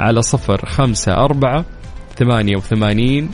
على 0.00 0.22
صفر 0.22 0.66
خمسة 0.66 1.12
أربعة 1.14 1.64
ثمانية 2.18 2.56
وثمانين 2.56 3.30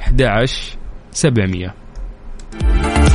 11 0.00 0.76
700 1.12 1.74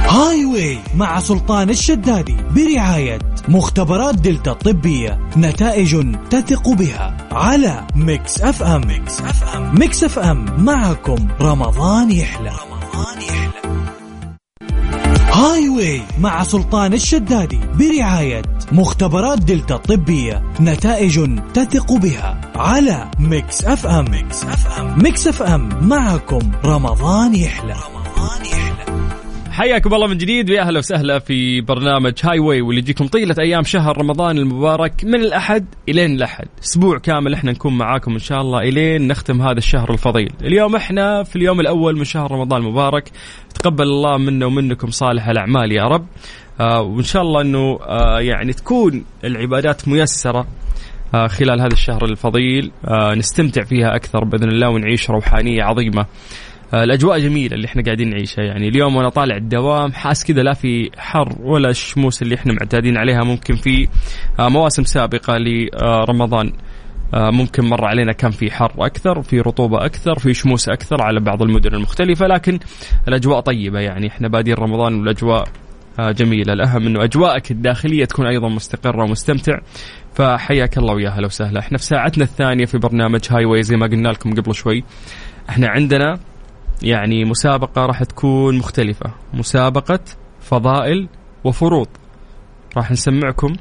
Highway 0.08 0.78
مع 0.96 1.20
سلطان 1.20 1.70
الشدادي 1.70 2.36
برعاية 2.56 3.20
مختبرات 3.48 4.16
دلتا 4.16 4.52
الطبية 4.52 5.20
نتائج 5.38 6.16
تثق 6.30 6.70
بها 6.70 7.18
على 7.32 7.88
Mix 7.96 8.42
FM. 8.42 8.82
Mix 8.88 9.22
FM. 9.22 9.80
Mix 9.80 10.04
FM. 10.04 10.46
معكم 10.66 11.28
رمضان 11.42 12.12
يحلى. 12.12 12.50
رمضان 12.50 13.22
يحلى. 13.22 13.63
Highway 15.44 16.02
مع 16.20 16.44
سلطان 16.44 16.94
الشدادي 16.94 17.60
برعاية 17.74 18.42
مختبرات 18.72 19.40
دلتا 19.40 19.76
الطبية 19.76 20.44
نتائج 20.60 21.40
تثق 21.54 21.94
بها 21.94 22.42
على 22.56 23.12
Mix 23.20 23.66
FM. 23.66 24.06
Mix 24.12 24.44
FM. 24.44 25.04
Mix 25.04 25.28
FM. 25.28 25.88
معكم 25.88 26.52
رمضان 26.66 27.36
يحلى. 27.36 27.74
رمضان 27.74 28.46
يحلى. 28.46 28.93
حياكم 29.54 29.94
الله 29.94 30.08
من 30.08 30.18
جديد 30.18 30.50
ويا 30.50 30.62
أهلا 30.62 30.80
وسهلا 30.80 31.20
في 31.20 31.62
برنامج 31.62 32.14
Highway 32.24 32.62
واللي 32.62 32.82
يجيكم 32.82 33.08
طيلة 33.08 33.36
أيام 33.40 33.64
شهر 33.64 33.98
رمضان 33.98 34.38
المبارك 34.38 35.04
من 35.04 35.16
الأحد 35.16 35.66
إلين 35.90 36.16
الأحد، 36.16 36.48
أسبوع 36.64 36.98
كامل 36.98 37.34
إحنا 37.34 37.52
نكون 37.52 37.78
معاكم 37.78 38.12
إن 38.14 38.20
شاء 38.20 38.42
الله 38.42 38.60
إلين 38.60 39.08
نختم 39.08 39.42
هذا 39.42 39.58
الشهر 39.58 39.92
الفضيل، 39.92 40.32
اليوم 40.42 40.76
إحنا 40.76 41.24
في 41.24 41.36
اليوم 41.36 41.60
الأول 41.60 41.98
من 41.98 42.04
شهر 42.04 42.32
رمضان 42.32 42.62
المبارك، 42.62 43.12
تقبل 43.56 43.84
الله 43.84 44.18
منا 44.18 44.46
ومنكم 44.46 44.88
صالح 44.88 45.28
الأعمال 45.28 45.72
يا 45.72 45.84
رب. 45.84 46.06
آه 46.60 46.82
وإن 46.82 47.04
شاء 47.04 47.22
الله 47.22 47.42
إنه 47.42 47.80
آه 47.82 48.20
يعني 48.20 48.54
تكون 48.54 49.06
العبادات 49.24 49.88
ميسرة 49.88 50.48
آه 51.16 51.28
خلال 51.28 51.62
هذا 51.62 51.74
الشهر 51.74 52.06
الفضيل 52.06 52.72
آه 52.88 53.16
نستمتع 53.16 53.64
فيها 53.64 53.96
أكثر 53.96 54.24
بإذن 54.24 54.50
الله 54.50 54.70
ونعيش 54.70 55.10
روحانية 55.10 55.64
عظيمة. 55.64 56.06
آه، 56.74 56.84
الأجواء 56.84 57.20
جميلة 57.20 57.56
اللي 57.56 57.68
إحنا 57.68 57.84
قاعدين 57.84 58.10
نعيشها. 58.10 58.44
يعني 58.44 58.68
اليوم 58.68 58.96
وأنا 58.96 59.10
طالع 59.10 59.36
الدوام 59.36 59.92
حاس 59.92 60.26
كذا 60.26 60.44
لا 60.44 60.54
في 60.54 60.90
حر 60.98 61.36
ولا 61.42 61.70
الشموس 61.70 62.22
اللي 62.22 62.36
إحنا 62.36 62.54
معتادين 62.54 62.98
عليها. 62.98 63.24
ممكن 63.24 63.56
في 63.56 63.88
آه، 64.40 64.50
مواسم 64.50 64.84
سابقة 64.84 65.38
لرمضان 65.38 66.54
آه، 67.14 67.30
ممكن 67.30 67.66
مر 67.66 67.86
علينا 67.86 68.12
كان 68.12 68.32
في 68.32 68.52
حر 68.52 68.72
أكثر 68.80 69.22
في 69.22 69.40
رطوبة 69.40 69.86
أكثر 69.86 70.20
في 70.20 70.34
شموس 70.34 70.70
أكثر 70.70 71.02
على 71.02 71.20
بعض 71.20 71.42
المدن 71.42 71.76
المختلفة 71.76 72.28
لكن 72.28 72.60
الأجواء 73.08 73.40
طيبة. 73.40 73.80
يعني 73.80 74.08
إحنا 74.08 74.28
بادين 74.28 74.54
رمضان 74.54 75.00
والأجواء 75.00 75.48
جميلة. 76.00 76.54
الأهم 76.54 76.88
إنه 76.88 77.04
أجواءك 77.04 77.52
الداخلية 77.52 78.06
تكون 78.06 78.28
أيضا 78.28 78.50
مستقرة 78.50 79.04
ومستمتع. 79.04 79.60
فحياك 80.14 80.78
الله 80.78 80.94
ويا 80.94 81.10
هلا 81.10 81.26
وسهلا. 81.26 81.60
إحنا 81.60 81.78
في 81.78 81.84
ساعتنا 81.84 82.24
الثانية 82.24 82.66
في 82.66 82.78
برنامج 82.78 83.22
هاي 83.32 83.64
زي 83.64 83.76
ما 83.76 83.88
قلنا 83.88 84.10
لكم 84.10 84.34
قبل 84.34 84.56
شوي. 84.56 84.84
إحنا 85.50 85.68
عندنا 85.68 86.20
يعني 86.82 87.26
مسابقة 87.26 87.86
راح 87.86 88.04
تكون 88.04 88.58
مختلفة. 88.58 89.12
مسابقة 89.34 90.00
فضائل 90.40 91.08
وفروض. 91.44 91.88
راح 92.78 92.92
نسمعكم 92.92 93.54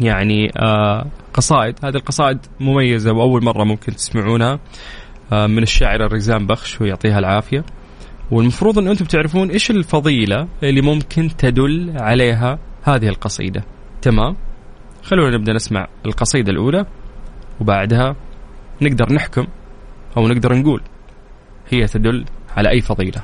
يعني 0.00 0.50
آه 0.56 1.06
قصائد. 1.34 1.74
هذه 1.84 1.94
القصائد 1.96 2.38
مميزة 2.60 3.12
وأول 3.12 3.44
مرة 3.44 3.64
ممكن 3.64 3.94
تسمعونها 3.96 4.58
آه 5.32 5.46
من 5.46 5.62
الشاعرة 5.62 6.06
ريزان 6.06 6.46
بخش 6.46 6.80
ويعطيها 6.80 7.18
العافية. 7.18 7.64
والمفروض 8.30 8.78
أن 8.78 8.88
أنتم 8.88 9.04
تعرفون 9.04 9.50
إيش 9.50 9.70
الفضيلة 9.70 10.48
اللي 10.62 10.80
ممكن 10.80 11.28
تدل 11.38 11.92
عليها 11.96 12.58
هذه 12.82 13.08
القصيدة. 13.08 13.64
تمام؟ 14.02 14.36
خلونا 15.02 15.36
نبدأ 15.36 15.52
نسمع 15.52 15.86
القصيدة 16.06 16.52
الأولى 16.52 16.86
وبعدها 17.60 18.16
نقدر 18.82 19.12
نحكم 19.12 19.46
أو 20.16 20.28
نقدر 20.28 20.54
نقول. 20.54 20.82
هي 21.74 21.86
تدل 21.86 22.24
على 22.56 22.70
أي 22.70 22.80
فضيلة. 22.80 23.22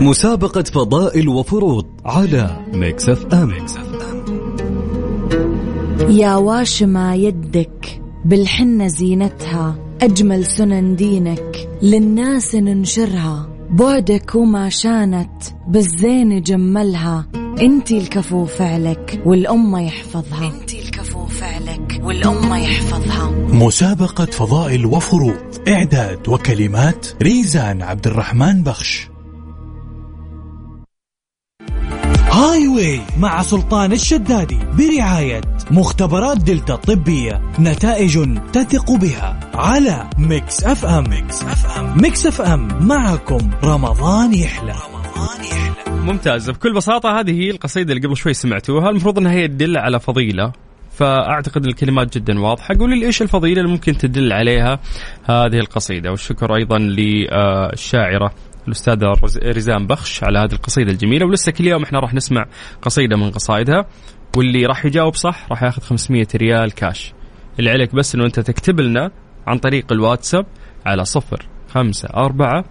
مسابقة 0.00 0.62
فضائل 0.62 1.28
وفروض 1.28 1.86
على 2.04 2.60
Mix 2.72 3.08
FM 3.08 3.52
يا 6.08 6.34
واشما 6.34 7.14
يدك 7.14 8.02
بالحنة 8.24 8.86
زينتها 8.86 9.76
أجمل 10.02 10.44
سنن 10.46 10.96
دينك 10.96 11.68
للناس 11.82 12.54
ننشرها. 12.54 13.48
بعدك 13.70 14.34
وما 14.34 14.68
شانت 14.68 15.42
بالزين 15.68 16.42
جملها 16.42 17.26
أنتي 17.60 17.98
الكفو 17.98 18.44
فعلك 18.44 19.22
والأمة 19.26 19.82
يحفظها. 19.82 20.52
انتي 20.60 20.83
فعلك 21.44 22.00
والأمة 22.02 22.58
يحفظها. 22.58 23.30
مسابقة 23.30 24.24
فضائل 24.24 24.86
وفروض 24.86 25.68
إعداد 25.68 26.28
وكلمات 26.28 27.06
ريزان 27.22 27.82
عبد 27.82 28.06
الرحمن 28.06 28.62
بخش. 28.62 29.08
Highway 32.30 33.00
مع 33.18 33.42
سلطان 33.42 33.92
الشدادي 33.92 34.58
برعاية 34.78 35.40
مختبرات 35.70 36.36
دلتا 36.36 36.74
الطبية 36.74 37.42
نتائج 37.60 38.38
تثق 38.52 38.92
بها 38.92 39.40
على 39.54 40.10
Mix 40.18 40.64
FM. 40.64 41.10
Mix 41.10 41.42
FM 41.42 42.02
Mix 42.02 42.26
FM 42.26 42.86
معكم 42.86 43.50
رمضان 43.64 44.34
يحلى. 44.34 44.72
رمضان 44.72 45.44
يحلى 45.44 46.00
ممتاز 46.00 46.50
بكل 46.50 46.74
بساطة 46.74 47.20
هذه 47.20 47.30
هي 47.30 47.50
القصيدة 47.50 47.92
اللي 47.92 48.06
قبل 48.06 48.16
شوي 48.16 48.34
سمعتوها 48.34 48.90
المفروض 48.90 49.18
أنها 49.18 49.32
هي 49.32 49.48
تدل 49.48 49.76
على 49.76 50.00
فضيلة. 50.00 50.63
فأعتقد 50.96 51.66
الكلمات 51.66 52.18
جدا 52.18 52.40
واضحة. 52.40 52.74
قولوا 52.78 52.96
لي 52.96 53.06
إيش 53.06 53.22
الفضيلة 53.22 53.60
اللي 53.60 53.72
ممكن 53.72 53.96
تدل 53.98 54.32
عليها 54.32 54.78
هذه 55.24 55.58
القصيدة؟ 55.58 56.10
والشكر 56.10 56.54
أيضا 56.56 56.78
للشاعرة 56.78 58.34
الأستاذة 58.68 59.06
رز- 59.24 59.38
ريزان 59.38 59.86
بخش 59.86 60.24
على 60.24 60.38
هذه 60.38 60.52
القصيدة 60.52 60.92
الجميلة. 60.92 61.26
ولسه 61.26 61.52
كل 61.52 61.66
يوم 61.66 61.82
إحنا 61.82 61.98
راح 62.00 62.14
نسمع 62.14 62.44
قصيدة 62.82 63.16
من 63.16 63.30
قصائدها. 63.30 63.86
واللي 64.36 64.66
راح 64.66 64.84
يجاوب 64.84 65.14
صح 65.14 65.46
راح 65.50 65.62
ياخذ 65.62 65.82
500 65.82 66.26
ريال 66.36 66.72
كاش 66.72 67.12
اللي 67.58 67.70
عليك 67.70 67.94
بس 67.94 68.14
إنه 68.14 68.24
أنت 68.24 68.40
تكتب 68.40 68.80
لنا 68.80 69.10
عن 69.46 69.58
طريق 69.58 69.92
الواتساب 69.92 70.46
على 70.86 71.04
صفر 71.04 71.46
خمسة 71.68 72.08
أربعة 72.16 72.64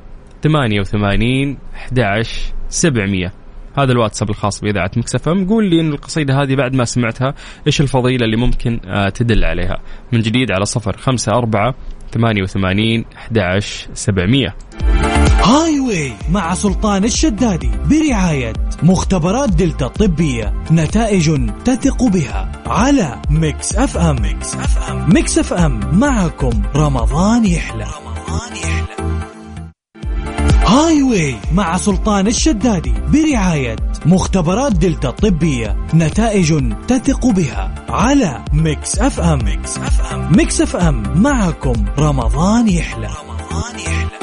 ثمانية 0.44 0.80
وثمانين 0.80 1.58
أحد 1.76 2.00
سبعمية. 2.70 3.34
هذا 3.78 3.92
الواتساب 3.92 4.30
الخاص 4.30 4.62
بإذاعة 4.62 4.92
مكسف 4.98 5.30
أم. 5.30 5.48
قول 5.48 5.70
لي 5.70 5.82
إن 5.82 5.94
القصيدة 5.94 6.42
هذه 6.42 6.56
بعد 6.56 6.76
ما 6.76 6.86
سمعتها 6.86 7.34
إيش 7.68 7.82
الفضيلة 7.82 8.26
اللي 8.26 8.38
ممكن 8.38 8.80
آه، 8.86 9.10
تدل 9.10 9.46
عليها؟ 9.46 9.78
من 10.12 10.22
جديد 10.22 10.52
على 10.52 10.66
صفر 10.66 10.98
خمسة 10.98 11.32
أربعة 11.32 11.76
ثمانية 12.12 12.44
وثمانين 12.44 13.06
أحد 13.18 13.60
سبعمية. 13.94 14.56
Highway 15.44 16.14
مع 16.30 16.54
سلطان 16.54 17.04
الشدادي 17.04 17.72
برعاية 17.90 18.54
مختبرات 18.84 19.50
دلتا 19.50 19.86
الطبية 19.86 20.54
نتائج 20.72 21.50
تثق 21.66 22.04
بها 22.04 22.52
على 22.66 23.22
Mix 23.30 23.76
FM. 23.76 24.22
Mix 24.22 24.56
FM. 24.56 25.14
Mix 25.14 25.38
FM. 25.38 26.00
معكم 26.00 26.62
رمضان 26.76 27.46
يحلى. 27.46 27.84
رمضان 27.84 28.56
يحلى. 28.56 28.93
Highway 30.74 31.36
مع 31.54 31.78
سلطان 31.78 32.28
الشدادي 32.28 32.94
برعاية 33.08 33.76
مختبرات 34.06 34.72
دلتا 34.72 35.10
الطبية 35.10 35.78
نتائج 35.94 36.74
تثق 36.88 37.28
بها 37.28 37.86
على 37.90 38.46
Mix 38.54 39.00
FM. 39.00 39.46
Mix 39.46 39.78
FM. 39.78 40.38
Mix 40.38 40.62
FM. 40.62 41.22
معكم 41.22 41.86
رمضان 42.00 42.68
يحلى. 42.68 43.08
رمضان 43.08 43.80
يحلى. 43.80 44.23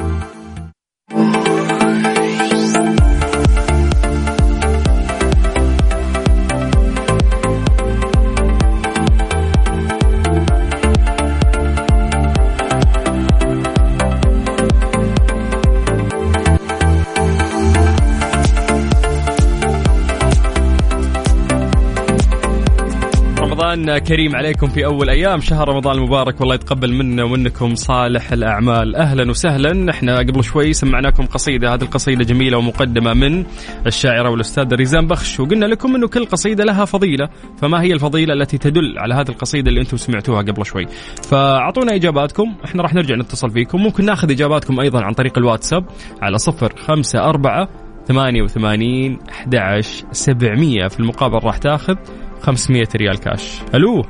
رمضان. 23.70 23.98
كريم 23.98 24.36
عليكم 24.36 24.66
في 24.66 24.84
أول 24.84 25.10
أيام. 25.10 25.40
شهر 25.40 25.68
رمضان 25.68 25.96
المبارك. 25.98 26.40
والله 26.40 26.54
يتقبل 26.54 26.94
منا 26.94 27.24
ومنكم 27.24 27.74
صالح 27.74 28.32
الأعمال. 28.32 28.96
أهلا 28.96 29.30
وسهلا. 29.30 29.90
إحنا 29.90 30.18
قبل 30.18 30.44
شوي 30.44 30.72
سمعناكم 30.72 31.26
قصيدة. 31.26 31.74
هذه 31.74 31.82
القصيدة 31.82 32.24
جميلة 32.24 32.58
ومقدمة 32.58 33.14
من 33.14 33.44
الشاعره 33.86 34.30
والاستاذه 34.30 34.74
ريزان 34.74 35.06
بخش. 35.06 35.40
وقلنا 35.40 35.66
لكم 35.66 35.94
إنه 35.94 36.08
كل 36.08 36.24
قصيدة 36.24 36.64
لها 36.64 36.84
فضيلة. 36.84 37.28
فما 37.58 37.82
هي 37.82 37.92
الفضيلة 37.92 38.34
التي 38.34 38.58
تدل 38.58 38.98
على 38.98 39.14
هذه 39.14 39.28
القصيدة 39.28 39.68
اللي 39.68 39.80
أنتم 39.80 39.96
سمعتوها 39.96 40.42
قبل 40.42 40.66
شوي؟ 40.66 40.86
فأعطونا 41.30 41.94
إجاباتكم. 41.94 42.54
إحنا 42.64 42.82
راح 42.82 42.94
نرجع 42.94 43.14
نتصل 43.14 43.50
فيكم. 43.50 43.80
ممكن 43.80 44.04
ناخذ 44.04 44.30
إجاباتكم 44.30 44.80
أيضا 44.80 45.04
عن 45.04 45.12
طريق 45.12 45.38
الواتساب 45.38 45.84
على 46.22 46.38
صفر 46.38 46.72
خمسة 46.76 47.18
أربعة 47.18 47.68
ثمانية 48.06 48.42
وثمانين 48.42 49.18
أحد 49.30 49.80
سبعمية. 50.12 50.88
في 50.88 51.00
المقابل 51.00 51.38
راح 51.44 51.56
تاخذ 51.56 51.94
500 52.40 52.84
ريال 52.96 53.20
كاش 53.20 53.62
ألو؟ 53.74 54.02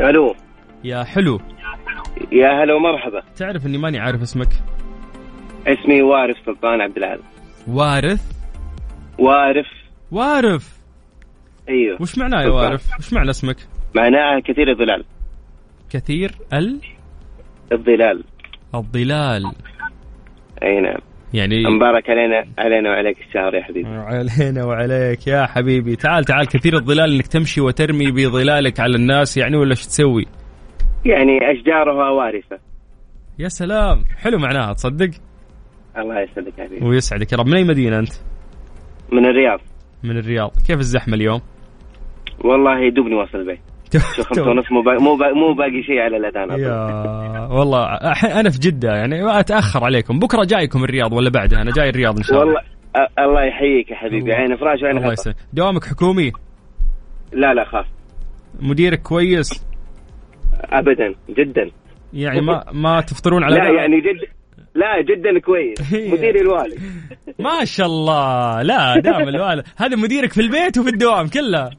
ألو. 0.00 0.34
يا 0.84 1.04
حلو. 1.04 1.40
يا 2.32 2.48
هلا 2.64 2.74
ومرحبا. 2.74 3.22
تعرف 3.36 3.66
إني 3.66 3.78
ماني 3.78 3.98
عارف 3.98 4.22
اسمك؟ 4.22 4.48
اسمي 5.66 6.02
وارف 6.02 6.36
سلطان 6.46 6.80
عبد 6.80 6.96
العال 6.96 7.20
وارث؟ 7.68 8.32
وارف 9.18 9.66
وارف 10.10 10.76
أيوه. 11.68 12.02
وش 12.02 12.18
معناه 12.18 12.42
يا. 12.42 12.48
وارف 12.48 12.98
وش 12.98 13.12
معنى 13.12 13.30
اسمك؟ 13.30 13.56
معناها 13.96 14.40
كثير 14.40 14.70
الظلال. 14.70 15.04
كثير 15.90 16.32
ال؟ 16.52 16.80
الظلال. 17.72 18.24
الظلال. 18.74 19.42
أي 20.62 20.80
نعم. 20.80 21.00
يعني 21.36 21.62
مبارك 21.76 22.10
علينا 22.10 22.44
علينا 22.58 22.90
وعليك 22.90 23.18
الشهر 23.28 23.54
يا 23.54 23.62
حبيبي. 23.62 23.88
علينا 23.88 24.64
وعليك 24.64 25.26
يا 25.26 25.46
حبيبي. 25.46 25.96
تعال 25.96 26.24
تعال 26.24 26.46
كثير 26.46 26.74
الظلال 26.74 27.14
إنك 27.14 27.26
تمشي 27.26 27.60
وترمي 27.60 28.10
بظلالك 28.10 28.80
على 28.80 28.96
الناس 28.96 29.36
يعني 29.36 29.56
ولا 29.56 29.70
إيش 29.70 29.86
تسوي؟ 29.86 30.26
يعني 31.04 31.38
اشجارها 31.52 32.10
وارثة. 32.10 32.58
يا 33.38 33.48
سلام. 33.48 34.04
حلو 34.18 34.38
معناها 34.38 34.72
تصدق؟ 34.72 35.10
الله 35.98 36.20
يسعدك 36.20 36.58
يا 36.58 36.64
حبيبي. 36.64 36.86
ويسعدك 36.86 37.32
يا 37.32 37.38
رب. 37.38 37.46
من 37.46 37.56
أي 37.56 37.64
مدينة 37.64 37.98
أنت؟ 37.98 38.12
من 39.12 39.26
الرياض. 39.26 39.60
من 40.04 40.18
الرياض. 40.18 40.50
كيف 40.66 40.78
الزحمة 40.78 41.14
اليوم؟ 41.14 41.40
والله 42.44 42.90
دوبني 42.90 43.14
واصل 43.14 43.38
البيت. 43.38 43.60
خمسة 44.28 44.42
ونص؟ 44.50 44.72
مو 44.72 44.82
باقي 44.82 44.96
مو 44.98 45.16
باقي, 45.16 45.32
مو 45.32 45.54
باقي 45.54 45.82
شيء 45.82 45.98
على 45.98 46.16
الأذان. 46.16 46.60
يا 46.60 47.46
والله 47.50 47.84
أنا 48.40 48.50
في 48.50 48.58
جدة 48.58 48.88
يعني 48.88 49.40
اتاخر 49.40 49.84
عليكم. 49.84 50.18
بكرة 50.18 50.44
جايكم 50.44 50.84
الرياض 50.84 51.12
ولا 51.12 51.30
بعدها؟ 51.30 51.62
أنا 51.62 51.70
جاي 51.72 51.88
الرياض 51.88 52.16
إن 52.16 52.22
شاء 52.22 52.42
الله. 52.42 52.46
والله 52.46 52.60
أ- 52.96 53.18
الله 53.18 53.42
يحييك 53.44 53.90
يا 53.90 53.96
حبيبي. 53.96 54.32
عين 54.32 54.56
فراش 54.56 54.82
وعين 54.82 54.96
الله 54.96 55.12
يسلمك. 55.12 55.36
دوامك 55.52 55.84
حكومي؟ 55.84 56.32
لا 57.32 57.54
لا 57.54 57.64
خاف. 57.64 57.86
مديرك 58.60 59.02
كويس؟ 59.02 59.66
ابدا 60.64 61.14
جدا. 61.30 61.70
يعني 62.12 62.40
ما 62.40 62.64
ما 62.72 63.00
تفطرون 63.00 63.44
على 63.44 63.56
لا؟ 63.56 63.80
يعني 63.80 64.00
جد 64.00 64.28
لا 64.76 65.02
جدا 65.02 65.38
كويس. 65.40 65.78
مديري 66.12 66.40
الوالد. 66.40 66.78
ما 67.38 67.64
شاء 67.64 67.86
الله. 67.86 68.62
لا 68.62 69.00
دام 69.00 69.28
الوالد. 69.34 69.64
هذا 69.76 69.96
مديرك 69.96 70.32
في 70.32 70.40
البيت 70.40 70.78
وفي 70.78 70.88
الدوام 70.88 71.28
كله. 71.28 71.70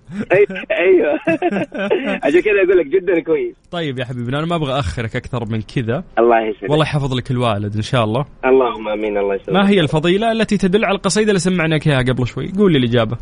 أيوه. 0.72 1.20
عشان 2.24 2.42
كذا 2.42 2.62
أقول 2.66 2.78
لك 2.80 2.86
جدا 2.86 3.20
كويس. 3.20 3.56
طيب 3.72 4.00
يا 4.00 4.06
حبيبي 4.06 4.38
أنا 4.38 4.46
ما 4.46 4.56
أبغى 4.56 4.80
أخرك 4.80 5.16
أكثر 5.16 5.46
من 5.46 5.62
كذا. 5.62 6.04
الله 6.20 6.42
يسعدك. 6.42 6.70
والله 6.70 6.86
يحفظ 6.86 7.14
لك 7.14 7.32
الوالد 7.32 7.76
إن 7.76 7.82
شاء 7.82 8.04
الله. 8.04 8.26
اللهم 8.46 8.88
آمين 8.88 9.18
الله 9.18 9.36
يسلمك 9.36 9.50
ما 9.60 9.70
هي 9.70 9.80
الفضيلة 9.80 10.32
التي 10.32 10.58
تدل 10.58 10.86
على 10.86 10.96
القصيدة 10.96 11.30
اللي 11.30 11.40
سمعناك 11.40 11.88
إياها 11.88 12.02
قبل 12.02 12.28
شوي؟ 12.28 12.52
قول 12.58 12.72
لي 12.72 12.78
الإجابة. 12.78 13.18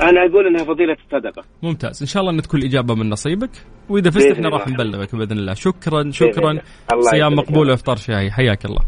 أنا 0.00 0.26
أقول 0.30 0.46
إنها 0.46 0.64
فضيلة 0.64 0.96
الصدقة. 1.04 1.44
ممتاز. 1.62 2.02
إن 2.02 2.06
شاء 2.06 2.20
الله 2.22 2.32
إن 2.32 2.42
تكون 2.42 2.60
الإجابة 2.60 2.94
من 2.94 3.10
نصيبك. 3.10 3.50
وإذا 3.88 4.10
فزت 4.10 4.32
إحنا 4.32 4.48
راح 4.48 4.68
نبلغك 4.68 5.16
بإذن 5.16 5.38
الله. 5.38 5.54
شكرا 5.54 6.10
شكرا. 6.10 6.58
صيام 7.00 7.32
مقبول 7.34 7.70
وإفطار 7.70 7.96
شاهي 7.96 8.30
حياك 8.30 8.64
الله. 8.64 8.80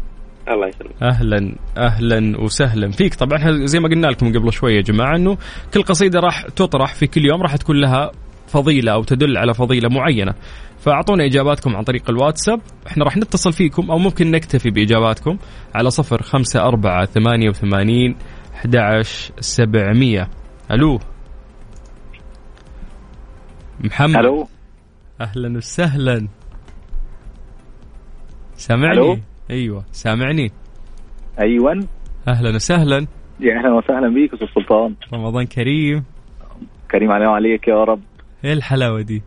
الله 0.49 0.67
يسلمك. 0.67 1.03
أهلا 1.03 1.55
أهلا 1.77 2.41
وسهلا 2.41 2.91
فيك. 2.91 3.15
طبعا 3.15 3.37
إحنا 3.37 3.65
زي 3.65 3.79
ما 3.79 3.89
قلنا 3.89 4.07
لكم 4.07 4.33
قبل 4.33 4.53
شوية 4.53 4.75
يا 4.75 4.81
جماعة 4.81 5.15
إنه 5.15 5.37
كل 5.73 5.83
قصيدة 5.83 6.19
راح 6.19 6.41
تطرح 6.41 6.93
في 6.93 7.07
كل 7.07 7.25
يوم 7.25 7.41
راح 7.41 7.55
تكون 7.55 7.81
لها 7.81 8.11
فضيلة 8.47 8.93
أو 8.93 9.03
تدل 9.03 9.37
على 9.37 9.53
فضيلة 9.53 9.89
معينة. 9.89 10.33
فأعطونا 10.77 11.25
إجاباتكم 11.25 11.75
عن 11.75 11.83
طريق 11.83 12.09
الواتساب. 12.09 12.61
إحنا 12.87 13.05
راح 13.05 13.17
نتصل 13.17 13.53
فيكم 13.53 13.91
أو 13.91 13.97
ممكن 13.97 14.31
نكتفي 14.31 14.69
بإجاباتكم 14.69 15.37
على 15.75 15.89
صفر 15.89 16.21
خمسة 16.21 16.61
أربعة 16.61 17.05
ثمانية 17.05 17.49
وثمانين 17.49 18.15
ألو. 20.71 20.99
محمد. 23.79 24.15
ألو. 24.15 24.47
أهلا 25.21 25.57
وسهلا. 25.57 26.27
سامعني؟ 28.55 28.93
ألو؟ 28.93 29.17
أيوه 29.49 29.83
سامعني. 29.91 30.51
أيوه. 31.41 31.87
أهلا 32.27 32.55
وسهلا. 32.55 33.07
يا 33.39 33.59
أهلا 33.59 33.73
وسهلا 33.73 34.07
بيك 34.13 34.33
أستاذ 34.33 34.47
سلطان. 34.47 34.95
رمضان 35.13 35.45
كريم. 35.45 36.03
كريم 36.91 37.11
علينا 37.11 37.29
وعليك 37.29 37.67
يا 37.67 37.83
رب. 37.83 38.01
إيه 38.45 38.53
الحلاوة 38.53 39.01
دي؟ 39.01 39.23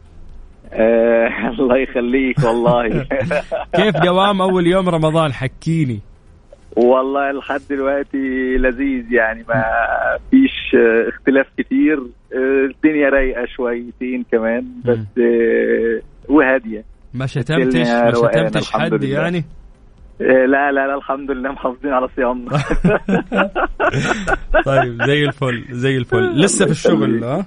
آه، 0.73 1.29
الله 1.59 1.77
يخليك 1.79 2.39
والله. 2.45 3.07
كيف 3.77 3.97
دوام 3.97 4.43
أول 4.43 4.67
يوم 4.67 4.89
رمضان؟ 4.89 5.33
حكيني. 5.33 6.01
والله 6.79 7.33
لحد 7.33 7.61
دلوقتي 7.71 8.57
لذيذ 8.57 9.13
يعني 9.13 9.45
ما 9.49 9.65
فيش 10.31 10.77
اختلاف 11.09 11.47
كتير. 11.59 12.03
الدنيا 12.33 13.09
رايقة 13.09 13.47
شويتين 13.57 14.25
كمان 14.33 14.65
بس 14.85 15.23
وهادية. 16.29 16.85
ما 17.15 17.27
شتمتش 17.27 17.77
ما 17.77 18.13
شتمتش 18.15 18.73
حد. 18.73 19.03
يعني؟ 19.03 19.45
آه، 20.21 20.47
لا 20.47 20.73
لا 20.73 20.87
لا 20.87 20.95
الحمد 20.95 21.31
لله 21.31 21.53
محافظين 21.53 21.93
على 21.93 22.09
صيامنا. 22.17 22.51
طيب 24.67 25.03
زي 25.07 25.25
الفل 25.25 25.65
زي 25.71 25.97
الفل. 25.97 26.33
لسه 26.45 26.65
في 26.65 26.71
الشغل 26.71 27.25
ها؟ 27.25 27.47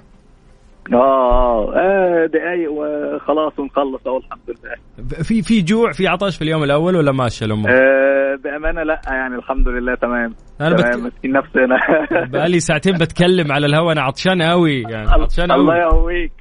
آه 0.94 1.74
آه 1.76 2.26
دقايق 2.26 2.72
وخلاص 2.72 3.58
ونخلص 3.58 4.06
اهو 4.06 4.18
الحمد 4.18 4.40
لله. 4.48 4.74
في 5.22 5.42
في 5.42 5.62
جوع 5.62 5.92
في 5.92 6.06
عطش 6.08 6.36
في 6.36 6.42
اليوم 6.42 6.62
الأول 6.62 6.96
ولا 6.96 7.12
ماشي 7.12 7.44
الأمور؟ 7.44 7.70
آه 7.70 8.36
بأمانة 8.44 8.82
لا 8.82 9.00
يعني 9.06 9.34
الحمد 9.34 9.68
لله 9.68 9.94
تمام. 9.94 10.34
أنا 10.60 10.76
تمام 10.76 10.90
بت... 10.90 11.02
ماسكين 11.04 11.32
نفسنا. 11.32 11.76
بقالي 12.32 12.60
ساعتين 12.60 12.92
بتكلم 12.98 13.52
على 13.52 13.66
الهواء 13.66 13.92
أنا 13.92 14.02
عطشان 14.02 14.42
قوي 14.42 14.82
يعني 14.82 15.08
عطشان 15.10 15.50
الله 15.52 15.74
قوي 15.74 15.82
يقويك 15.82 16.32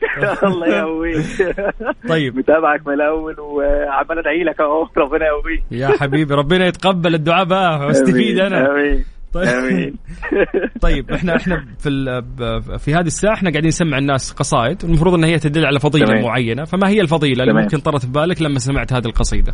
الله 0.44 0.68
يقويك. 0.68 1.26
طيب. 2.10 2.38
متابعك 2.38 2.88
من 2.88 2.94
الأول 2.94 3.40
وعمال 3.40 4.20
أدعي 4.20 4.44
لك 4.44 4.62
أهو 4.62 4.88
ربنا 4.98 5.26
يقويك. 5.26 5.64
يا 5.72 5.88
حبيبي 5.88 6.34
ربنا 6.34 6.66
يتقبل 6.68 7.16
الدعاء 7.16 7.46
بقى 7.46 7.86
واستفيد 7.88 8.40
أنا. 8.40 8.72
آمين. 8.72 9.06
طيب. 9.34 9.96
طيب 10.82 11.12
إحنا 11.12 11.36
إحنا 11.36 11.66
في 11.80 11.90
ال- 11.90 12.80
في 12.80 12.94
هذه 12.94 13.06
الساعة 13.08 13.34
إحنا 13.34 13.50
قاعدين 13.50 13.68
نسمع 13.68 13.98
الناس 13.98 14.32
قصائد 14.32 14.84
المفروض 14.84 15.14
إن 15.14 15.24
هي 15.24 15.40
تدل 15.40 15.66
على 15.66 15.80
فضيلة 15.80 16.06
تمام. 16.06 16.24
معينة 16.24 16.64
فما 16.64 16.90
هي 16.90 17.02
الفضيلة 17.02 17.44
اللي. 17.44 17.62
ممكن 17.62 17.78
طرت 17.78 18.06
في 18.06 18.12
بالك 18.12 18.42
لما 18.42 18.60
سمعت 18.60 18.94
هذه 18.94 19.06
القصيدة؟ 19.06 19.54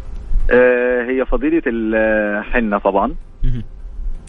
آه 0.51 1.11
هي 1.11 1.25
فضيلة 1.25 1.61
الحنة 1.67 2.77
طبعا. 2.79 3.15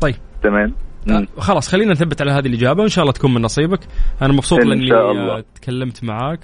طيب 0.01 0.14
تمام 0.42 0.74
آه، 1.11 1.26
خلاص 1.40 1.68
خلينا 1.72 1.92
نثبت 1.92 2.22
على 2.22 2.30
هذه 2.30 2.46
الإجابة 2.46 2.80
وإن 2.80 2.88
شاء 2.88 3.03
الله 3.03 3.12
تكون 3.12 3.34
من 3.34 3.42
نصيبك 3.42 3.80
أنا 4.22 4.32
مبسوط 4.32 4.61
لاني 4.64 4.90
تكلمت 5.55 6.05
معاك 6.05 6.40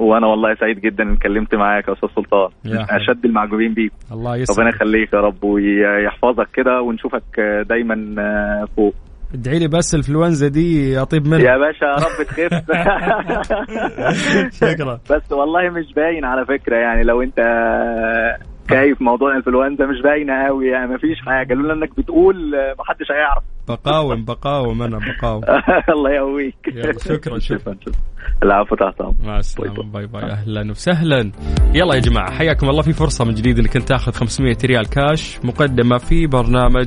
وأنا 0.00 0.26
والله 0.26 0.54
سعيد 0.54 0.80
جدا 0.80 1.04
ان 1.04 1.12
اتكلمت 1.12 1.54
معاك 1.54 1.88
يا 1.88 1.92
أستاذ 1.92 2.08
سلطان. 2.16 2.48
أشد 2.90 3.24
المعجبين 3.24 3.74
بيك. 3.74 3.92
الله 4.12 4.30
ربنا 4.30 4.42
يسعدك 4.42 4.74
يخليك 4.74 5.12
يا 5.12 5.18
رب 5.18 5.44
ويحفظك 5.44 6.48
كده 6.54 6.80
ونشوفك 6.82 7.40
دايما 7.68 7.94
فوق. 8.76 8.94
ادعي 9.34 9.58
لي 9.58 9.68
بس 9.68 9.94
الإنفلونزا 9.94 10.48
دي 10.48 10.98
أطيب 11.02 11.26
منها. 11.26 11.40
يا 11.40 11.58
باشا 11.58 11.84
يا 11.84 11.94
رب 11.94 12.26
تخف. 12.26 12.52
شكرا. 14.70 14.94
بس 15.10 15.32
والله 15.32 15.70
مش 15.70 15.92
باين 15.96 16.24
على 16.24 16.44
فكرة 16.46 16.76
يعني 16.76 17.02
لو 17.02 17.22
أنت 17.22 17.38
كيف 18.70 19.02
موضوع 19.02 19.30
الإنفلونزا 19.30 19.86
مش 19.86 20.02
باينة 20.02 20.46
قوي 20.46 20.66
يعني 20.68 20.94
مفيش 20.94 21.18
حاجة. 21.26 21.54
لولا 21.54 21.72
إنك 21.74 21.96
بتقول 21.98 22.52
محدش 22.78 23.10
هيعرف. 23.10 23.42
بقاوم 23.68 24.24
بقاوم 24.24 24.82
أنا 24.82 24.98
بقاوم. 24.98 25.42
الله 25.94 26.10
يقويك. 26.10 26.54
يلا، 26.74 26.98
شكراً، 26.98 27.38
شكراً. 27.38 27.74
العفو 28.42 28.74
تحت. 28.76 29.02
مع 29.24 29.38
السلامة. 29.38 29.82
bye 29.82 30.06
bye. 30.06 30.22
أهلا 30.22 30.70
وسهلا. 30.70 31.30
يلا 31.74 31.94
يا 31.94 32.00
جماعة 32.00 32.30
حياكم 32.30 32.68
الله 32.68 32.82
في 32.82 32.92
فرصة 32.92 33.24
من 33.24 33.34
جديد 33.34 33.58
إنك 33.58 33.76
انت 33.76 33.88
تاخذ 33.88 34.12
500 34.12 34.56
ريال 34.64 34.90
كاش 34.90 35.38
مقدمة 35.44 35.98
في 35.98 36.26
برنامج 36.26 36.86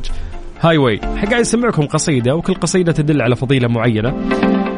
Highway 0.64 0.98
قاعد 0.98 1.34
اسمعكم 1.34 1.86
قصيدة 1.86 2.36
وكل 2.36 2.54
قصيدة 2.54 2.92
تدل 2.92 3.22
على 3.22 3.36
فضيلة 3.36 3.68
معينة. 3.68 4.10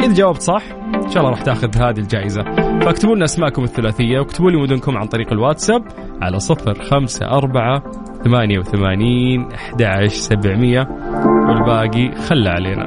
إذا 0.04 0.14
جاوبت 0.14 0.42
صح 0.42 0.64
إن 1.06 1.10
شاء 1.10 1.18
الله 1.18 1.30
راح 1.30 1.42
تاخذ 1.42 1.78
هذه 1.78 2.00
الجائزة. 2.00 2.44
فاكتبوا 2.80 3.16
لنا 3.16 3.26
أسماءكم 3.26 3.64
الثلاثية 3.64 4.20
واكتبوا 4.20 4.52
لي 4.52 4.58
مدنكم 4.58 4.98
عن 4.98 5.08
طريق 5.08 5.32
الواتساب 5.34 5.84
على 6.22 6.40
صفر 6.40 6.74
خمسة 6.84 7.26
أربعة 7.26 7.84
ثمانية 8.24 8.60
وثمانين 8.60 9.52
أحد 9.52 9.84
عشر 9.84 10.08
سبعمية 10.08 10.88
والباقي 11.48 12.12
خلى 12.12 12.50
علينا 12.50 12.86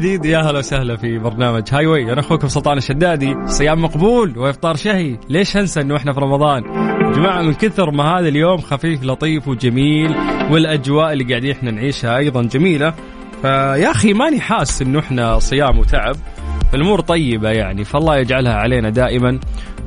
جديد. 0.00 0.24
يا 0.24 0.38
هلا 0.38 0.58
وسهلا 0.58 0.96
في 0.96 1.18
برنامج 1.18 1.62
هاي 1.72 1.86
واي 1.86 2.12
أنا 2.12 2.20
أخوكم 2.20 2.48
سلطان 2.48 2.78
الشدادي. 2.78 3.34
صيام 3.46 3.82
مقبول 3.82 4.38
وإفطار 4.38 4.76
شهي. 4.76 5.18
ليش 5.28 5.56
هنسى 5.56 5.80
إنه 5.80 5.96
إحنا 5.96 6.12
في 6.12 6.20
رمضان؟ 6.20 6.62
يا 6.64 7.12
جماعة 7.12 7.42
من 7.42 7.54
كثر 7.54 7.90
ما 7.90 8.04
هذا 8.04 8.28
اليوم 8.28 8.56
خفيف 8.56 9.04
لطيف 9.04 9.48
وجميل 9.48 10.14
والأجواء 10.50 11.12
اللي 11.12 11.24
قاعدين 11.24 11.50
إحنا 11.50 11.70
نعيشها 11.70 12.16
أيضا 12.16 12.42
جميلة. 12.42 12.94
فيا 13.42 13.90
أخي 13.90 14.12
ماني 14.12 14.40
حاس 14.40 14.82
إنه 14.82 14.98
إحنا 14.98 15.38
صيام 15.38 15.78
وتعب. 15.78 16.16
فالامور 16.72 17.00
طيبة 17.00 17.50
يعني 17.50 17.84
فالله 17.84 18.16
يجعلها 18.16 18.54
علينا 18.54 18.90
دائما. 18.90 19.40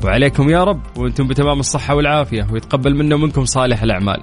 وعليكم 0.04 0.50
يا 0.50 0.64
رب 0.64 0.82
وأنتم 0.98 1.28
بتمام 1.28 1.60
الصحة 1.60 1.96
والعافية 1.96 2.48
ويتقبل 2.52 2.96
منا 2.96 3.16
ومنكم 3.16 3.46
صالح 3.46 3.84
الأعمال. 3.84 4.22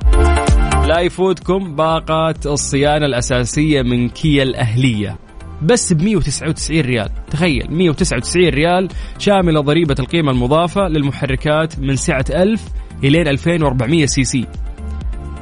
لا 0.88 1.00
يفوتكم 1.00 1.76
باقة 1.76 2.34
الصيانة 2.46 3.06
الأساسية 3.06 3.82
من 3.82 4.08
كيا 4.08 4.42
الأهلية. 4.42 5.29
بس 5.62 5.92
ب 5.92 6.02
199 6.02 6.80
ريال. 6.80 7.10
تخيل 7.30 7.66
199 7.70 8.48
ريال 8.48 8.88
شاملة 9.18 9.60
ضريبة 9.60 9.96
القيمة 9.98 10.30
المضافة 10.32 10.88
للمحركات 10.88 11.78
من 11.78 11.96
سعة 11.96 12.24
1000 12.30 12.68
إلين 13.04 13.28
2400 13.28 14.06
سي 14.06 14.24
سي. 14.24 14.46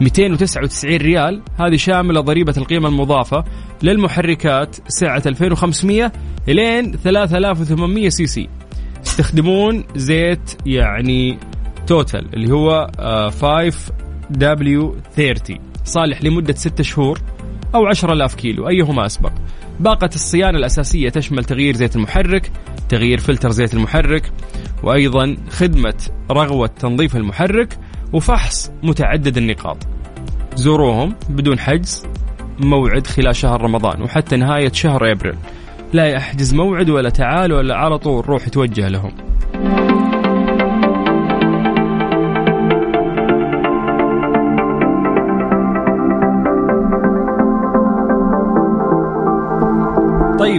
299 0.00 0.96
ريال 0.96 1.42
هذه 1.58 1.76
شاملة 1.76 2.20
ضريبة 2.20 2.54
القيمة 2.56 2.88
المضافة 2.88 3.44
للمحركات 3.82 4.76
سعة 4.88 5.22
2500 5.26 6.12
إلين 6.48 6.96
3800 6.96 8.08
سي 8.08 8.26
سي. 8.26 8.48
يستخدمون 9.04 9.84
زيت 9.96 10.56
يعني 10.66 11.38
Total 11.86 12.34
اللي 12.34 12.52
هو 12.52 12.90
5 13.40 13.92
W 14.30 14.96
30 15.16 15.58
صالح 15.84 16.22
لمدة 16.22 16.54
6 16.54 16.82
شهور 16.82 17.20
أو 17.74 17.86
10000 17.86 18.34
كيلو 18.34 18.68
أيهما 18.68 19.06
أسبق؟ 19.06 19.32
باقة 19.80 20.10
الصيانة 20.14 20.58
الأساسية 20.58 21.08
تشمل 21.08 21.44
تغيير 21.44 21.76
زيت 21.76 21.96
المحرك 21.96 22.50
تغيير 22.88 23.20
فلتر 23.20 23.50
زيت 23.50 23.74
المحرك 23.74 24.32
وأيضا 24.82 25.36
خدمة 25.50 25.94
رغوة 26.30 26.66
تنظيف 26.66 27.16
المحرك 27.16 27.78
وفحص 28.12 28.70
متعدد 28.82 29.36
النقاط. 29.36 29.76
زوروهم 30.54 31.14
بدون 31.28 31.58
حجز 31.58 32.06
موعد 32.60 33.06
خلال 33.06 33.36
شهر 33.36 33.62
رمضان 33.62 34.02
وحتى 34.02 34.36
نهاية 34.36 34.72
شهر 34.72 35.12
أبريل. 35.12 35.36
لا 35.92 36.06
يحجز 36.06 36.54
موعد 36.54 36.90
ولا 36.90 37.10
تعال 37.10 37.52
ولا 37.52 37.76
على 37.76 37.98
طول 37.98 38.28
روح 38.28 38.48
توجه 38.48 38.88
لهم. 38.88 39.27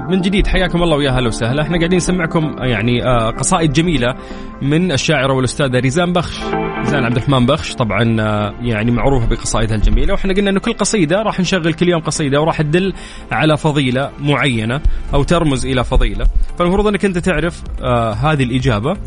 من 0.09 0.21
جديد. 0.21 0.47
حياكم 0.47 0.83
الله 0.83 0.97
ويا 0.97 1.11
هلا 1.11 1.27
وسهلا. 1.27 1.61
إحنا 1.61 1.77
قاعدين 1.77 1.97
نسمعكم 1.97 2.55
يعني 2.59 3.05
آه، 3.05 3.29
قصائد 3.29 3.73
جميلة 3.73 4.15
من 4.61 4.91
الشاعره 4.91 5.33
والأستاذة 5.33 5.79
ريزان 5.79 6.13
بخش. 6.13 6.39
ريزان 6.79 7.03
عبد 7.03 7.15
الرحمن 7.15 7.45
بخش 7.45 7.73
طبعا 7.75 8.21
آه، 8.21 8.53
يعني 8.61 8.91
معروفة 8.91 9.27
بقصائدها 9.27 9.75
الجميلة. 9.75 10.13
وإحنا 10.13 10.33
قلنا 10.33 10.49
إنه 10.49 10.59
كل 10.59 10.73
قصيدة 10.73 11.21
راح 11.21 11.39
نشغل 11.39 11.73
كل 11.73 11.89
يوم 11.89 12.01
قصيدة 12.01 12.41
وراح 12.41 12.61
تدل 12.61 12.93
على 13.31 13.57
فضيلة 13.57 14.11
معينة 14.19 14.81
أو 15.13 15.23
ترمز 15.23 15.65
إلى 15.65 15.83
فضيلة. 15.83 16.25
فالمفروض 16.59 16.87
إنك 16.87 17.05
أنت 17.05 17.17
تعرف 17.17 17.63
آه 17.81 18.11
هذه 18.11 18.43
الإجابة 18.43 18.97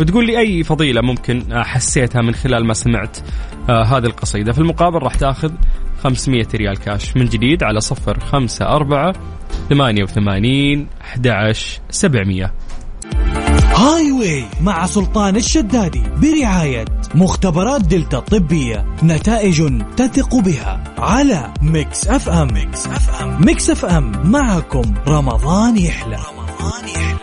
وتقول 0.00 0.26
لي 0.26 0.38
أي 0.38 0.62
فضيلة 0.62 1.00
ممكن 1.00 1.42
حسيتها 1.52 2.22
من 2.22 2.34
خلال 2.34 2.66
ما 2.66 2.74
سمعت 2.74 3.18
آه 3.68 3.82
هذه 3.82 4.06
القصيدة. 4.06 4.52
في 4.52 4.58
المقابل 4.58 4.98
راح 4.98 5.14
تأخذ 5.14 5.50
500 6.02 6.46
ريال 6.54 6.76
كاش 6.76 7.16
من 7.16 7.24
جديد 7.24 7.62
على 7.62 7.80
صفر 7.80 8.20
خمسة 8.20 8.66
أربعة 8.66 9.12
ثمانية 9.70 10.02
وثمانين 10.02 10.86
أحد 11.00 11.52
سبعمية. 11.90 12.52
Highway 13.76 14.44
مع 14.60 14.86
سلطان 14.86 15.36
الشدادي 15.36 16.02
برعاية 16.16 16.84
مختبرات 17.14 17.80
دلتا 17.80 18.18
الطبية 18.18 18.86
نتائج 19.02 19.82
تثق 19.96 20.34
بها 20.34 20.84
على 20.98 21.54
Mix 21.62 22.08
FM. 22.08 22.48
Mix 22.54 22.86
FM. 22.86 23.46
Mix 23.46 23.70
FM. 23.70 24.30
معكم 24.30 24.94
رمضان 25.08 25.76
يحلى. 25.76 26.16
رمضان 26.16 26.88
يحلى. 26.88 27.16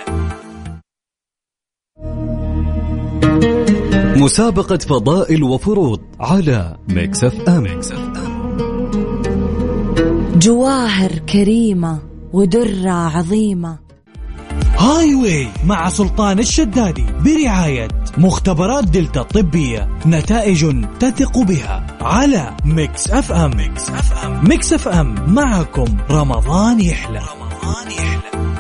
مسابقة 4.24 4.78
فضائل 4.78 5.43
وفروض 5.43 6.01
على 6.19 6.78
Mix 6.89 7.24
FM, 7.24 7.64
Mix 7.64 7.91
FM. 7.91 8.12
جواهر 10.44 11.12
كريمة 11.12 12.00
ودرة 12.34 12.91
عظيمة. 12.91 13.80
Highway 14.78 15.47
مع 15.66 15.89
سلطان 15.89 16.39
الشدادي 16.39 17.06
برعاية 17.26 17.88
مختبرات 18.18 18.84
دلتا 18.84 19.22
الطبية 19.22 19.89
نتائج 20.06 20.86
تثق 21.00 21.39
بها 21.39 21.88
على 22.02 22.58
Mix 22.66 23.11
FM. 23.11 23.57
Mix 23.57 23.89
FM 23.89 24.49
Mix 24.49 24.74
FM 24.74 25.34
معكم 25.34 25.98
رمضان 26.10 26.80
يحلى. 26.80 27.20
رمضان 27.20 27.91
يحلى 27.91 28.54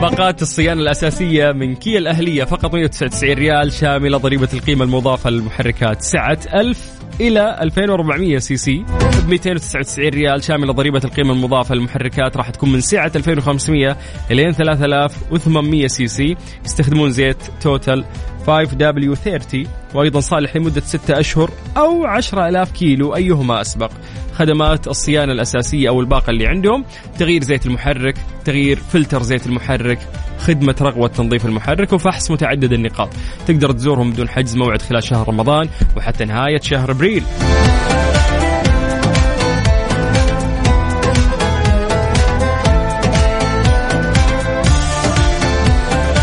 باقات 0.00 0.42
الصيانة 0.42 0.80
الأساسية 0.80 1.52
من 1.52 1.74
كيا 1.74 1.98
الأهلية 1.98 2.44
فقط 2.44 2.74
199 2.74 3.34
ريال 3.34 3.72
شاملة 3.72 4.18
ضريبة 4.18 4.48
القيمة 4.54 4.84
المضافة 4.84 5.30
للمحركات. 5.30 6.02
سعة 6.02 6.38
1000 6.54 7.01
إلى 7.22 7.58
2400 7.60 8.38
سي 8.38 8.56
سي. 8.56 8.84
ب 9.26 9.28
299 9.28 10.08
ريال 10.08 10.44
شاملة 10.44 10.72
ضريبة 10.72 11.00
القيمة 11.04 11.32
المضافة 11.32 11.74
للمحركات 11.74 12.36
راح 12.36 12.50
تكون 12.50 12.72
من 12.72 12.80
سعة 12.80 13.12
2500 13.16 13.96
إلى 14.30 14.52
3800 14.52 15.86
سي 15.86 16.06
سي. 16.06 16.36
يستخدمون 16.64 17.10
زيت 17.10 17.36
Total 17.60 18.04
5W30 18.46 19.66
وأيضا 19.94 20.20
صالح 20.20 20.56
لمدة 20.56 20.80
6 20.80 21.20
أشهر 21.20 21.50
أو 21.76 22.06
10000 22.06 22.72
كيلو 22.72 23.16
أيهما 23.16 23.60
أسبق. 23.60 23.90
خدمات 24.34 24.88
الصيانة 24.88 25.32
الأساسية 25.32 25.88
أو 25.88 26.00
الباقة 26.00 26.30
اللي 26.30 26.46
عندهم 26.46 26.84
تغيير 27.18 27.42
زيت 27.42 27.66
المحرك 27.66 28.14
تغيير 28.44 28.76
فلتر 28.76 29.22
زيت 29.22 29.46
المحرك 29.46 29.98
خدمة 30.42 30.74
رغوة 30.80 31.08
تنظيف 31.08 31.46
المحرك 31.46 31.92
وفحص 31.92 32.30
متعدد 32.30 32.72
النقاط. 32.72 33.08
تقدر 33.46 33.72
تزورهم 33.72 34.12
بدون 34.12 34.28
حجز 34.28 34.56
موعد 34.56 34.82
خلال 34.82 35.04
شهر 35.04 35.28
رمضان 35.28 35.68
وحتى 35.96 36.24
نهاية 36.24 36.60
شهر 36.60 36.90
أبريل. 36.90 37.22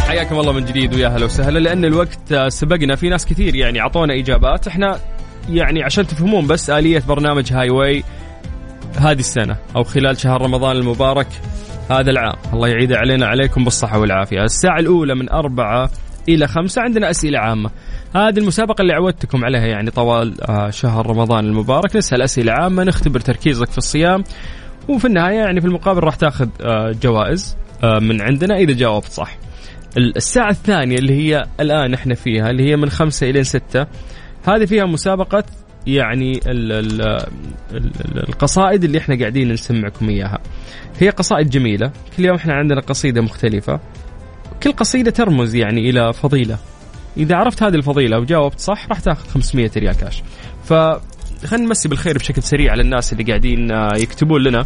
حياكم 0.07 0.39
الله 0.39 0.51
من 0.51 0.65
جديد 0.65 0.95
ويا 0.95 1.07
هلا 1.07 1.25
وسهلا 1.25 1.59
لأن 1.59 1.85
الوقت 1.85 2.33
سبقنا 2.47 2.95
في 2.95 3.09
ناس 3.09 3.25
كثير 3.25 3.55
يعني 3.55 3.79
أعطونا 3.79 4.13
إجابات. 4.13 4.67
إحنا 4.67 4.99
يعني 5.49 5.83
عشان 5.83 6.07
تفهمون 6.07 6.47
بس 6.47 6.69
آلية 6.69 7.03
برنامج 7.07 7.53
Highway 7.53 8.03
هذه 8.97 9.19
السنة 9.19 9.55
أو 9.75 9.83
خلال 9.83 10.19
شهر 10.19 10.41
رمضان 10.41 10.75
المبارك 10.75 11.27
هذا 11.91 12.11
العام. 12.11 12.35
الله 12.53 12.67
يعيد 12.67 12.93
علينا 12.93 13.27
عليكم 13.27 13.63
بالصحة 13.63 13.99
والعافية. 13.99 14.43
الساعة 14.43 14.79
الأولى 14.79 15.15
من 15.15 15.29
أربعة 15.29 15.89
إلى 16.29 16.47
خمسة. 16.47 16.81
عندنا 16.81 17.09
أسئلة 17.09 17.39
عامة. 17.39 17.69
هذه 18.15 18.39
المسابقة 18.39 18.81
اللي 18.81 18.93
عودتكم 18.93 19.45
عليها 19.45 19.65
يعني 19.65 19.91
طوال 19.91 20.41
آه، 20.41 20.69
شهر 20.69 21.07
رمضان 21.07 21.45
المبارك. 21.45 21.95
نسأل 21.95 22.21
أسئلة 22.21 22.51
عامة 22.53 22.83
نختبر 22.83 23.19
تركيزك 23.19 23.71
في 23.71 23.77
الصيام. 23.77 24.23
وفي 24.89 25.05
النهاية 25.05 25.37
يعني 25.37 25.61
في 25.61 25.67
المقابل 25.67 25.99
راح 25.99 26.15
تاخذ 26.15 26.49
آه، 26.61 26.91
جوائز 27.01 27.57
آه، 27.83 27.99
من 27.99 28.21
عندنا 28.21 28.57
إذا 28.57 28.73
جاوبت 28.73 29.11
صح. 29.11 29.37
الساعة 29.97 30.49
الثانية 30.49 30.95
اللي 30.95 31.13
هي 31.13 31.45
الآن 31.59 31.93
إحنا 31.93 32.15
فيها 32.15 32.49
اللي 32.49 32.69
هي 32.71 32.75
من 32.75 32.89
خمسة 32.89 33.29
إلى 33.29 33.43
ستة 33.43 33.87
هذه 34.47 34.65
فيها 34.65 34.85
مسابقة 34.85 35.43
يعني 35.87 36.39
ال 36.47 36.71
ال 36.71 37.01
ال 37.71 37.91
القصائد 38.29 38.83
اللي 38.83 38.97
إحنا 38.97 39.19
قاعدين 39.19 39.51
نسمعكم 39.51 40.09
إياها. 40.09 40.39
هي 40.99 41.09
قصائد 41.09 41.49
جميلة، 41.49 41.91
كل 42.17 42.25
يوم 42.25 42.35
إحنا 42.35 42.53
عندنا 42.53 42.81
قصيدة 42.81 43.21
مختلفة. 43.21 43.79
كل 44.63 44.71
قصيدة 44.71 45.11
ترمز 45.11 45.55
يعني 45.55 45.89
إلى 45.89 46.13
فضيلة. 46.13 46.57
إذا 47.17 47.35
عرفت 47.35 47.63
هذه 47.63 47.75
الفضيلة 47.75 48.19
وجاوبت 48.19 48.59
صح 48.59 48.87
راح 48.89 48.99
تاخذ 48.99 49.29
500 49.29 49.71
ريال 49.77 49.95
كاش. 49.97 50.23
ف 50.63 50.73
خلينا 51.45 51.65
نمسي 51.65 51.89
بالخير 51.89 52.17
بشكل 52.17 52.43
سريع 52.43 52.71
على 52.71 52.81
الناس 52.81 53.13
اللي 53.13 53.23
قاعدين 53.23 53.71
يكتبون 53.95 54.43
لنا 54.43 54.65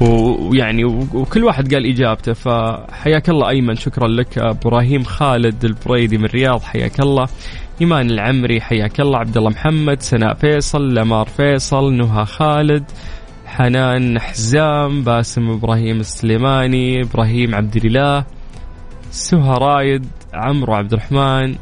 ويعني 0.00 0.84
وكل 1.14 1.44
واحد 1.44 1.74
قال 1.74 1.86
إجابته 1.86 2.32
فحياك 2.32 3.28
الله 3.28 3.48
أيمن 3.48 3.76
شكرا 3.76 4.08
لك 4.08 4.38
أبراهيم 4.38 5.02
خالد 5.02 5.64
البريدي 5.64 6.18
من 6.18 6.24
الرياض 6.24 6.62
حياك 6.62 7.00
الله 7.00 7.26
إيمان 7.80 8.10
العمري 8.10 8.60
حياك 8.60 9.00
الله 9.00 9.18
عبد 9.18 9.36
الله 9.36 9.50
محمد 9.50 10.02
سناء 10.02 10.34
فيصل 10.34 10.94
لمار 10.94 11.28
فيصل 11.28 11.92
نهى 11.92 12.24
خالد 12.24 12.84
حنان 13.46 14.18
حزام 14.20 15.04
باسم 15.04 15.50
إبراهيم 15.50 16.00
السليماني 16.00 17.02
إبراهيم 17.02 17.54
عبد 17.54 17.76
الإله 17.76 18.24
سهى 19.10 19.58
رايد 19.58 20.06
عمرو 20.34 20.74
عبد 20.74 20.92
الرحمن. 20.92 21.56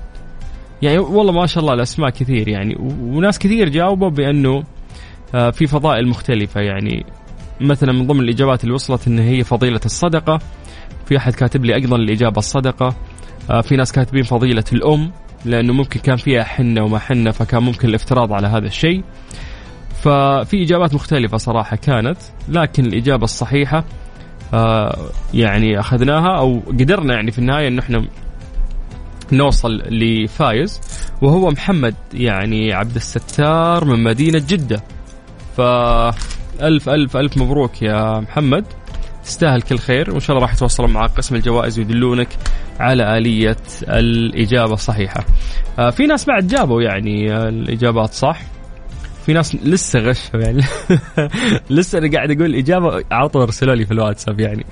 يعني 0.83 0.99
والله 0.99 1.33
ما 1.33 1.47
شاء 1.47 1.63
الله 1.63 1.75
الأسماء 1.75 2.11
كثير 2.11 2.49
يعني 2.49 2.77
وناس 3.03 3.39
كثير 3.39 3.69
جاوبوا 3.69 4.11
بأنه 4.11 4.65
آه، 5.35 5.51
في 5.51 5.67
فضائل 5.67 6.09
مختلفة 6.09 6.61
يعني. 6.61 7.07
مثلا 7.61 7.93
من 7.93 8.07
ضمن 8.07 8.21
الإجابات 8.21 8.65
اللي 8.65 8.75
وصلت 8.75 9.09
إن 9.09 9.19
هي 9.19 9.45
فضيلة 9.45 9.81
الصدقة. 9.85 10.39
في 11.07 11.17
أحد 11.17 11.35
كاتب 11.35 11.65
لي 11.65 11.75
أيضا 11.75 11.97
الإجابة 11.97 12.39
الصدقة. 12.39 12.95
آه، 13.51 13.61
في 13.61 13.77
ناس 13.77 13.93
كاتبين 13.93 14.23
فضيلة 14.23 14.65
الأم. 14.73 15.13
لأنه 15.45 15.73
ممكن 15.73 16.01
كان 16.01 16.17
فيها 16.17 16.45
حنة 16.45 16.85
وما 16.85 16.99
حنة 16.99 17.31
فكان 17.31 17.63
ممكن 17.63 17.89
الافتراض 17.89 18.33
على 18.33 18.47
هذا 18.47 18.67
الشيء. 18.67 19.05
ففي 20.03 20.63
إجابات 20.63 20.95
مختلفة 20.95 21.37
صراحة 21.37 21.77
كانت 21.77 22.19
لكن 22.49 22.87
الإجابة 22.87 23.25
الصحيحة 23.25 23.85
آه 24.55 24.99
يعني 25.35 25.81
أخذناها 25.81 26.39
أو 26.39 26.61
قدرنا 26.67 27.15
يعني 27.15 27.31
في 27.31 27.39
النهاية 27.39 27.69
انه 27.69 27.81
إحنا 27.83 28.05
نوصل 29.33 29.71
لفايز 29.91 30.81
وهو 31.23 31.51
محمد 31.51 31.95
يعني 32.15 32.73
عبد 32.73 32.97
الستار 32.97 33.85
من 33.85 34.03
مدينة 34.05 34.43
جدة. 34.49 34.83
ف 35.57 35.61
ألف 36.63 36.89
ألف 36.89 37.17
ألف 37.17 37.37
مبروك 37.39 37.83
يا 37.83 38.21
محمد. 38.21 38.65
تستاهل 39.25 39.63
كل 39.63 39.79
خير 39.79 40.11
وإن 40.11 40.21
شاء 40.21 40.37
الله 40.37 40.47
راح 40.47 40.55
يتواصلون 40.55 40.91
معك 40.93 41.11
قسم 41.11 41.35
الجوائز 41.35 41.79
ويدلونك 41.79 42.29
على 42.81 43.19
آلية 43.19 43.57
الإجابة 43.83 44.73
الصحيحة. 44.73 45.25
آه 45.79 45.91
في 45.91 46.07
ناس 46.07 46.27
بعد 46.27 46.47
جابوا 46.47 46.83
يعني 46.83 47.35
الإجابات 47.49 48.13
صح. 48.13 48.41
في 49.27 49.33
ناس 49.33 49.55
لسه 49.55 49.99
غشوا 49.99 50.41
يعني. 50.41 50.63
لسه 51.71 51.99
أنا 51.99 52.11
قاعد 52.13 52.31
أقول 52.31 52.47
الاجابه 52.47 53.05
على 53.11 53.29
طول 53.29 53.43
أرسلوا 53.43 53.75
لي 53.75 53.87
في 53.87 53.93
الواتساب 53.93 54.41
يعني. 54.41 54.67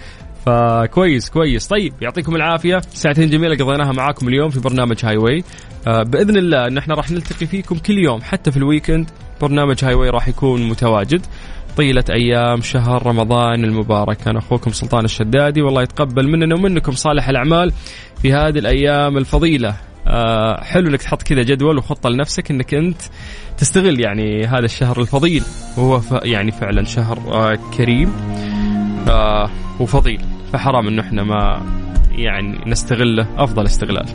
فكويس 0.46 1.30
كويس. 1.30 1.66
طيب 1.66 1.92
يعطيكم 2.00 2.36
العافية. 2.36 2.80
ساعتين 2.94 3.30
جميلة 3.30 3.64
قضيناها 3.64 3.92
معاكم 3.92 4.28
اليوم 4.28 4.50
في 4.50 4.60
برنامج 4.60 5.04
Highway 5.04 5.44
آه 5.86 6.02
بإذن 6.02 6.36
الله 6.36 6.66
ان 6.66 6.78
إحنا 6.78 6.94
راح 6.94 7.10
نلتقي 7.10 7.46
فيكم 7.46 7.78
كل 7.78 7.98
يوم 7.98 8.22
حتى 8.22 8.50
في 8.50 8.56
ال 8.56 8.63
weekend 8.63 9.10
برنامج 9.40 9.84
Highway 9.84 10.10
راح 10.10 10.28
يكون 10.28 10.68
متواجد. 10.68 11.26
طيلة 11.76 12.04
أيام 12.10 12.60
شهر 12.60 13.06
رمضان 13.06 13.64
المبارك. 13.64 14.28
أنا 14.28 14.38
أخوكم 14.38 14.70
سلطان 14.70 15.04
الشدادي. 15.04 15.62
والله 15.62 15.82
يتقبل 15.82 16.28
مننا 16.28 16.54
ومنكم 16.54 16.92
صالح 16.92 17.28
الأعمال 17.28 17.72
في 18.22 18.32
هذه 18.32 18.58
الأيام 18.58 19.18
الفضيلة. 19.18 19.76
آه 20.06 20.64
حلو 20.64 20.88
إنك 20.88 21.02
تحط 21.02 21.22
كذا 21.22 21.42
جدول 21.42 21.78
وخطة 21.78 22.10
لنفسك 22.10 22.50
إنك 22.50 22.74
أنت 22.74 23.02
تستغل 23.58 24.00
يعني 24.00 24.46
هذا 24.46 24.64
الشهر 24.64 25.00
الفضيل. 25.00 25.42
وهو 25.78 26.00
يعني 26.24 26.52
فعلا 26.52 26.84
شهر 26.84 27.18
آه 27.18 27.58
كريم 27.76 28.12
آه 29.08 29.50
وفضيل. 29.80 30.20
فحرام 30.52 30.86
إنه 30.86 31.02
إحنا 31.02 31.22
ما 31.22 31.62
يعني 32.12 32.58
نستغله. 32.66 33.26
أفضل 33.38 33.66
استغلال. 33.66 34.06